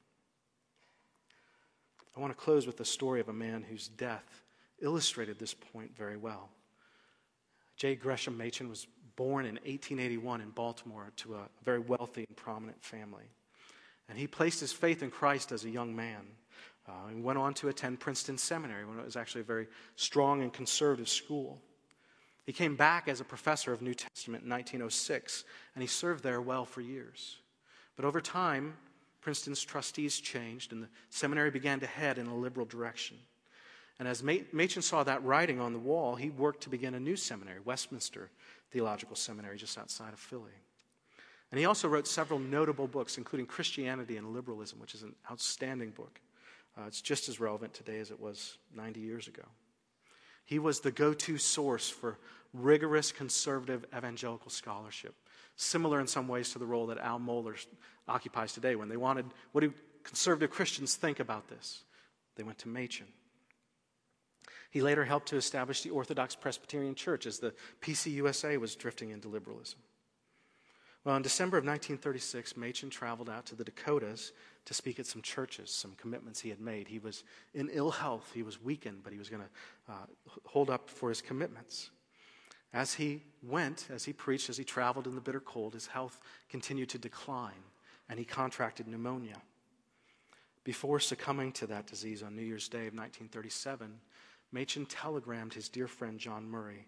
I 2.15 2.21
want 2.21 2.31
to 2.31 2.41
close 2.41 2.65
with 2.65 2.77
the 2.77 2.85
story 2.85 3.19
of 3.19 3.27
a 3.27 3.33
man 3.33 3.61
whose 3.61 3.89
death 3.89 4.41
illustrated 4.79 5.37
this 5.37 5.53
point 5.53 5.97
very 5.97 6.15
well. 6.15 6.49
J. 7.75 7.95
Gresham 7.95 8.37
Machen 8.37 8.69
was 8.69 8.87
born 9.15 9.45
in 9.45 9.55
1881 9.55 10.41
in 10.41 10.49
Baltimore 10.49 11.11
to 11.17 11.35
a 11.35 11.49
very 11.63 11.79
wealthy 11.79 12.25
and 12.27 12.35
prominent 12.35 12.83
family. 12.83 13.25
And 14.09 14.17
he 14.17 14.27
placed 14.27 14.59
his 14.59 14.71
faith 14.71 15.01
in 15.01 15.09
Christ 15.09 15.51
as 15.51 15.65
a 15.65 15.69
young 15.69 15.95
man. 15.95 16.21
Uh, 16.87 17.07
and 17.09 17.23
went 17.23 17.39
on 17.39 17.51
to 17.51 17.67
attend 17.67 17.99
Princeton 17.99 18.37
Seminary 18.37 18.85
when 18.85 18.99
it 18.99 19.05
was 19.05 19.15
actually 19.15 19.41
a 19.41 19.45
very 19.45 19.65
strong 19.95 20.43
and 20.43 20.53
conservative 20.53 21.09
school. 21.09 21.59
He 22.45 22.53
came 22.53 22.75
back 22.75 23.07
as 23.07 23.19
a 23.19 23.25
professor 23.25 23.73
of 23.73 23.81
New 23.81 23.95
Testament 23.95 24.43
in 24.43 24.49
1906, 24.51 25.45
and 25.73 25.81
he 25.81 25.87
served 25.87 26.23
there 26.23 26.41
well 26.41 26.63
for 26.63 26.81
years. 26.81 27.37
But 27.95 28.05
over 28.05 28.21
time, 28.21 28.77
Princeton's 29.21 29.63
trustees 29.63 30.19
changed, 30.19 30.73
and 30.73 30.83
the 30.83 30.89
seminary 31.09 31.49
began 31.49 31.79
to 31.79 31.87
head 31.87 32.19
in 32.19 32.27
a 32.27 32.35
liberal 32.35 32.67
direction. 32.67 33.17
And 33.97 34.07
as 34.07 34.21
Machen 34.21 34.83
saw 34.83 35.03
that 35.03 35.23
writing 35.23 35.59
on 35.59 35.73
the 35.73 35.79
wall, 35.79 36.15
he 36.15 36.29
worked 36.29 36.61
to 36.63 36.69
begin 36.69 36.93
a 36.93 36.99
new 36.99 37.15
seminary, 37.15 37.61
Westminster 37.65 38.29
Theological 38.71 39.15
Seminary, 39.15 39.57
just 39.57 39.77
outside 39.77 40.13
of 40.13 40.19
Philly. 40.19 40.51
And 41.51 41.59
he 41.59 41.65
also 41.65 41.87
wrote 41.87 42.07
several 42.07 42.39
notable 42.39 42.87
books, 42.87 43.17
including 43.17 43.45
Christianity 43.45 44.17
and 44.17 44.33
Liberalism, 44.33 44.79
which 44.79 44.95
is 44.95 45.03
an 45.03 45.15
outstanding 45.31 45.91
book. 45.91 46.19
Uh, 46.77 46.83
it's 46.87 47.01
just 47.01 47.29
as 47.29 47.39
relevant 47.39 47.73
today 47.73 47.99
as 47.99 48.11
it 48.11 48.19
was 48.19 48.57
90 48.75 48.99
years 48.99 49.27
ago. 49.27 49.43
He 50.45 50.59
was 50.59 50.79
the 50.79 50.91
go 50.91 51.13
to 51.13 51.37
source 51.37 51.89
for 51.89 52.19
rigorous 52.53 53.11
conservative 53.11 53.85
evangelical 53.95 54.51
scholarship, 54.51 55.15
similar 55.55 55.99
in 55.99 56.07
some 56.07 56.27
ways 56.27 56.51
to 56.51 56.59
the 56.59 56.65
role 56.65 56.87
that 56.87 56.97
Al 56.99 57.19
Mohler 57.19 57.55
occupies 58.07 58.53
today. 58.53 58.75
When 58.75 58.89
they 58.89 58.97
wanted, 58.97 59.25
what 59.51 59.61
do 59.61 59.73
conservative 60.03 60.51
Christians 60.51 60.95
think 60.95 61.19
about 61.19 61.47
this? 61.47 61.83
They 62.35 62.43
went 62.43 62.59
to 62.59 62.67
Machen. 62.67 63.07
He 64.75 64.81
later 64.81 65.05
helped 65.05 65.29
to 65.29 65.37
establish 65.37 65.83
the 65.83 65.91
Orthodox 65.91 66.35
Presbyterian 66.35 66.95
Church 66.95 67.25
as 67.25 67.39
the 67.39 67.53
PCUSA 67.79 68.59
was 68.59 68.75
drifting 68.75 69.11
into 69.11 69.29
liberalism. 69.29 69.79
Well, 71.05 71.15
in 71.15 71.21
December 71.21 71.55
of 71.55 71.63
1936, 71.63 72.57
Machen 72.57 72.89
traveled 72.89 73.29
out 73.29 73.45
to 73.45 73.55
the 73.55 73.63
Dakotas 73.63 74.33
to 74.65 74.73
speak 74.73 74.99
at 74.99 75.05
some 75.05 75.21
churches, 75.21 75.71
some 75.71 75.93
commitments 75.95 76.41
he 76.41 76.49
had 76.49 76.59
made. 76.59 76.89
He 76.89 76.99
was 76.99 77.23
in 77.53 77.69
ill 77.71 77.89
health, 77.89 78.29
he 78.33 78.43
was 78.43 78.61
weakened, 78.61 78.99
but 79.01 79.13
he 79.13 79.17
was 79.17 79.29
going 79.29 79.43
to 79.43 79.93
uh, 79.93 80.07
hold 80.43 80.69
up 80.69 80.89
for 80.89 81.07
his 81.07 81.21
commitments. 81.21 81.91
As 82.73 82.95
he 82.95 83.23
went, 83.41 83.87
as 83.89 84.03
he 84.03 84.11
preached, 84.11 84.49
as 84.49 84.57
he 84.57 84.65
traveled 84.65 85.07
in 85.07 85.15
the 85.15 85.21
bitter 85.21 85.39
cold, 85.39 85.73
his 85.73 85.87
health 85.87 86.19
continued 86.49 86.89
to 86.89 86.97
decline, 86.97 87.63
and 88.09 88.19
he 88.19 88.25
contracted 88.25 88.89
pneumonia. 88.89 89.41
Before 90.65 90.99
succumbing 90.99 91.53
to 91.53 91.67
that 91.67 91.87
disease 91.87 92.21
on 92.21 92.35
New 92.35 92.41
Year's 92.41 92.67
Day 92.67 92.87
of 92.87 92.93
1937, 92.93 94.01
Machen 94.55 94.85
telegrammed 94.85 95.53
his 95.53 95.67
dear 95.67 95.85
friend 95.85 96.17
John 96.17 96.49
Murray 96.49 96.87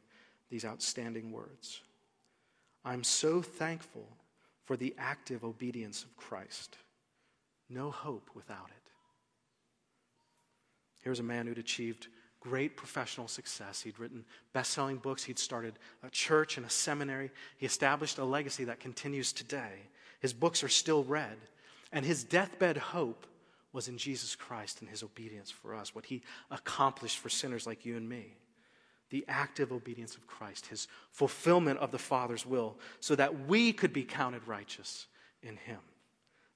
these 0.49 0.63
outstanding 0.63 1.33
words 1.33 1.81
I'm 2.85 3.03
so 3.03 3.41
thankful 3.41 4.07
for 4.63 4.77
the 4.77 4.95
active 4.97 5.43
obedience 5.43 6.03
of 6.03 6.15
Christ. 6.15 6.77
No 7.69 7.91
hope 7.91 8.29
without 8.33 8.69
it. 8.69 8.91
Here's 11.01 11.19
a 11.19 11.23
man 11.23 11.45
who'd 11.45 11.57
achieved 11.57 12.07
great 12.39 12.77
professional 12.77 13.27
success. 13.27 13.81
He'd 13.81 13.99
written 13.99 14.23
best 14.53 14.71
selling 14.71 14.95
books, 14.95 15.25
he'd 15.25 15.37
started 15.37 15.73
a 16.03 16.09
church 16.09 16.55
and 16.55 16.65
a 16.65 16.69
seminary, 16.69 17.31
he 17.57 17.65
established 17.65 18.17
a 18.17 18.23
legacy 18.23 18.63
that 18.63 18.79
continues 18.79 19.33
today. 19.33 19.73
His 20.21 20.31
books 20.31 20.63
are 20.63 20.69
still 20.69 21.03
read, 21.03 21.37
and 21.91 22.05
his 22.05 22.23
deathbed 22.23 22.77
hope 22.77 23.27
was 23.77 23.87
in 23.87 23.97
Jesus 23.99 24.35
Christ 24.35 24.81
and 24.81 24.89
his 24.89 25.03
obedience 25.03 25.51
for 25.51 25.75
us, 25.75 25.93
what 25.93 26.07
he 26.07 26.23
accomplished 26.49 27.19
for 27.19 27.29
sinners 27.29 27.67
like 27.67 27.85
you 27.85 27.95
and 27.95 28.09
me. 28.09 28.35
The 29.11 29.23
active 29.27 29.71
obedience 29.71 30.15
of 30.15 30.25
Christ, 30.25 30.65
his 30.65 30.87
fulfillment 31.11 31.77
of 31.77 31.91
the 31.91 31.99
Father's 31.99 32.43
will, 32.43 32.79
so 33.01 33.13
that 33.13 33.45
we 33.47 33.71
could 33.71 33.93
be 33.93 34.03
counted 34.03 34.47
righteous 34.47 35.05
in 35.43 35.57
him. 35.57 35.77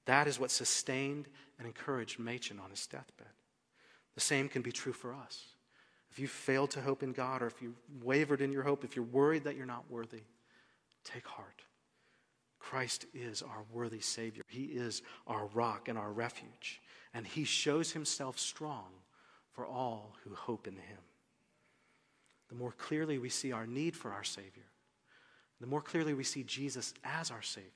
That 0.05 0.27
is 0.27 0.39
what 0.39 0.49
sustained 0.49 1.27
and 1.59 1.67
encouraged 1.67 2.17
Machen 2.17 2.59
on 2.59 2.71
his 2.71 2.87
deathbed. 2.87 3.27
The 4.15 4.21
same 4.21 4.49
can 4.49 4.63
be 4.63 4.71
true 4.71 4.91
for 4.91 5.13
us. 5.13 5.45
If 6.09 6.17
you 6.17 6.27
failed 6.27 6.71
to 6.71 6.81
hope 6.81 7.03
in 7.03 7.11
God, 7.11 7.43
or 7.43 7.47
if 7.47 7.61
you 7.61 7.75
wavered 8.01 8.41
in 8.41 8.51
your 8.51 8.63
hope, 8.63 8.83
if 8.83 8.95
you're 8.95 9.05
worried 9.05 9.43
that 9.43 9.55
you're 9.55 9.67
not 9.67 9.91
worthy, 9.91 10.23
take 11.03 11.27
heart. 11.27 11.61
Christ 12.57 13.05
is 13.13 13.43
our 13.43 13.63
worthy 13.71 13.99
Savior. 13.99 14.41
He 14.47 14.63
is 14.63 15.03
our 15.27 15.45
rock 15.53 15.87
and 15.87 15.99
our 15.99 16.11
refuge 16.11 16.81
and 17.13 17.25
he 17.25 17.43
shows 17.43 17.91
himself 17.91 18.39
strong 18.39 18.87
for 19.51 19.65
all 19.65 20.15
who 20.23 20.33
hope 20.33 20.67
in 20.67 20.75
him. 20.75 20.97
The 22.49 22.55
more 22.55 22.71
clearly 22.71 23.17
we 23.17 23.29
see 23.29 23.51
our 23.51 23.67
need 23.67 23.95
for 23.95 24.11
our 24.11 24.23
Savior, 24.23 24.63
the 25.59 25.67
more 25.67 25.81
clearly 25.81 26.13
we 26.13 26.23
see 26.23 26.43
Jesus 26.43 26.93
as 27.03 27.31
our 27.31 27.41
Savior, 27.41 27.69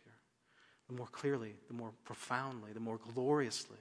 the 0.87 0.95
more 0.95 1.07
clearly, 1.07 1.55
the 1.67 1.73
more 1.73 1.91
profoundly, 2.03 2.73
the 2.73 2.79
more 2.79 2.99
gloriously 3.13 3.77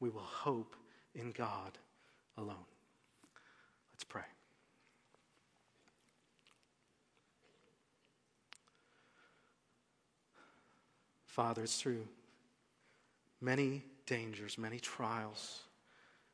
we 0.00 0.08
will 0.08 0.20
hope 0.20 0.76
in 1.14 1.32
God 1.32 1.78
alone. 2.36 2.56
Let's 3.92 4.04
pray. 4.04 4.22
Father, 11.24 11.62
it's 11.62 11.80
through 11.80 12.06
many 13.40 13.82
dangers, 14.06 14.56
many 14.56 14.78
trials, 14.78 15.60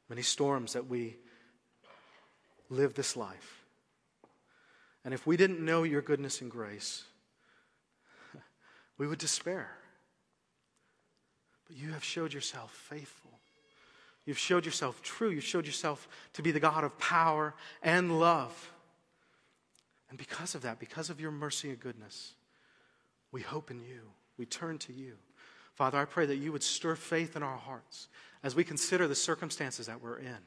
many 0.09 0.23
storms 0.23 0.75
that 0.75 0.87
we 0.87 1.17
live 2.71 2.95
this 2.95 3.17
life. 3.17 3.65
And 5.05 5.13
if 5.13 5.27
we 5.27 5.37
didn't 5.37 5.65
know 5.65 5.83
your 5.83 6.03
goodness 6.03 6.41
and 6.41 6.51
grace, 6.51 7.05
we 8.99 9.07
would 9.07 9.19
despair. 9.19 9.71
But 11.67 11.77
you 11.77 11.91
have 11.91 12.05
showed 12.05 12.33
yourself 12.33 12.73
faithful. 12.73 13.31
You've 14.25 14.39
showed 14.39 14.65
yourself 14.65 15.03
true. 15.03 15.31
You've 15.31 15.43
showed 15.43 15.67
yourself 15.67 16.09
to 16.35 16.43
be 16.43 16.53
the 16.53 16.61
God 16.61 16.85
of 16.85 16.97
power 16.99 17.55
and 17.83 18.21
love. 18.21 18.73
And 20.09 20.19
because 20.19 20.55
of 20.55 20.63
that, 20.63 20.79
because 20.79 21.11
of 21.11 21.21
your 21.21 21.33
mercy 21.33 21.71
and 21.71 21.81
goodness, 21.81 22.35
we 23.33 23.41
hope 23.41 23.71
in 23.71 23.81
you. 23.81 24.03
We 24.37 24.47
turn 24.47 24.79
to 24.79 24.93
you. 24.93 25.15
Father, 25.75 25.99
I 25.99 26.05
pray 26.05 26.27
that 26.27 26.37
you 26.37 26.53
would 26.53 26.63
stir 26.63 26.95
faith 26.95 27.37
in 27.37 27.43
our 27.43 27.57
hearts 27.57 28.09
as 28.43 28.55
we 28.55 28.65
consider 28.65 29.09
the 29.09 29.15
circumstances 29.15 29.87
that 29.87 30.03
we're 30.03 30.19
in. 30.19 30.39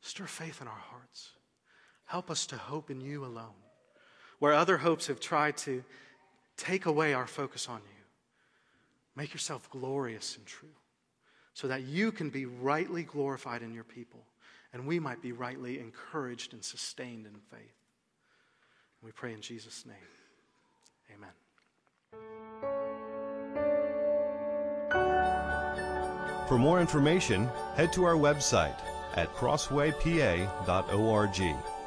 Stir 0.00 0.26
faith 0.26 0.60
in 0.60 0.68
our 0.68 0.74
hearts. 0.74 1.30
Help 2.06 2.30
us 2.30 2.46
to 2.46 2.56
hope 2.56 2.90
in 2.90 3.00
you 3.00 3.24
alone. 3.24 3.54
Where 4.38 4.52
other 4.52 4.78
hopes 4.78 5.08
have 5.08 5.20
tried 5.20 5.56
to 5.58 5.84
take 6.56 6.86
away 6.86 7.14
our 7.14 7.26
focus 7.26 7.68
on 7.68 7.78
you, 7.78 8.04
make 9.14 9.32
yourself 9.32 9.70
glorious 9.70 10.36
and 10.36 10.46
true 10.46 10.68
so 11.54 11.68
that 11.68 11.82
you 11.82 12.12
can 12.12 12.30
be 12.30 12.46
rightly 12.46 13.02
glorified 13.02 13.62
in 13.62 13.74
your 13.74 13.84
people 13.84 14.20
and 14.72 14.86
we 14.86 14.98
might 14.98 15.22
be 15.22 15.32
rightly 15.32 15.80
encouraged 15.80 16.52
and 16.52 16.64
sustained 16.64 17.26
in 17.26 17.40
faith. 17.50 17.74
we 19.02 19.10
pray 19.12 19.32
in 19.32 19.40
Jesus' 19.40 19.86
name. 19.86 19.96
For 26.48 26.58
more 26.58 26.80
information, 26.80 27.48
head 27.76 27.92
to 27.92 28.04
our 28.04 28.14
website 28.14 28.78
at 29.16 29.34
crosswaypa.org. 29.34 31.77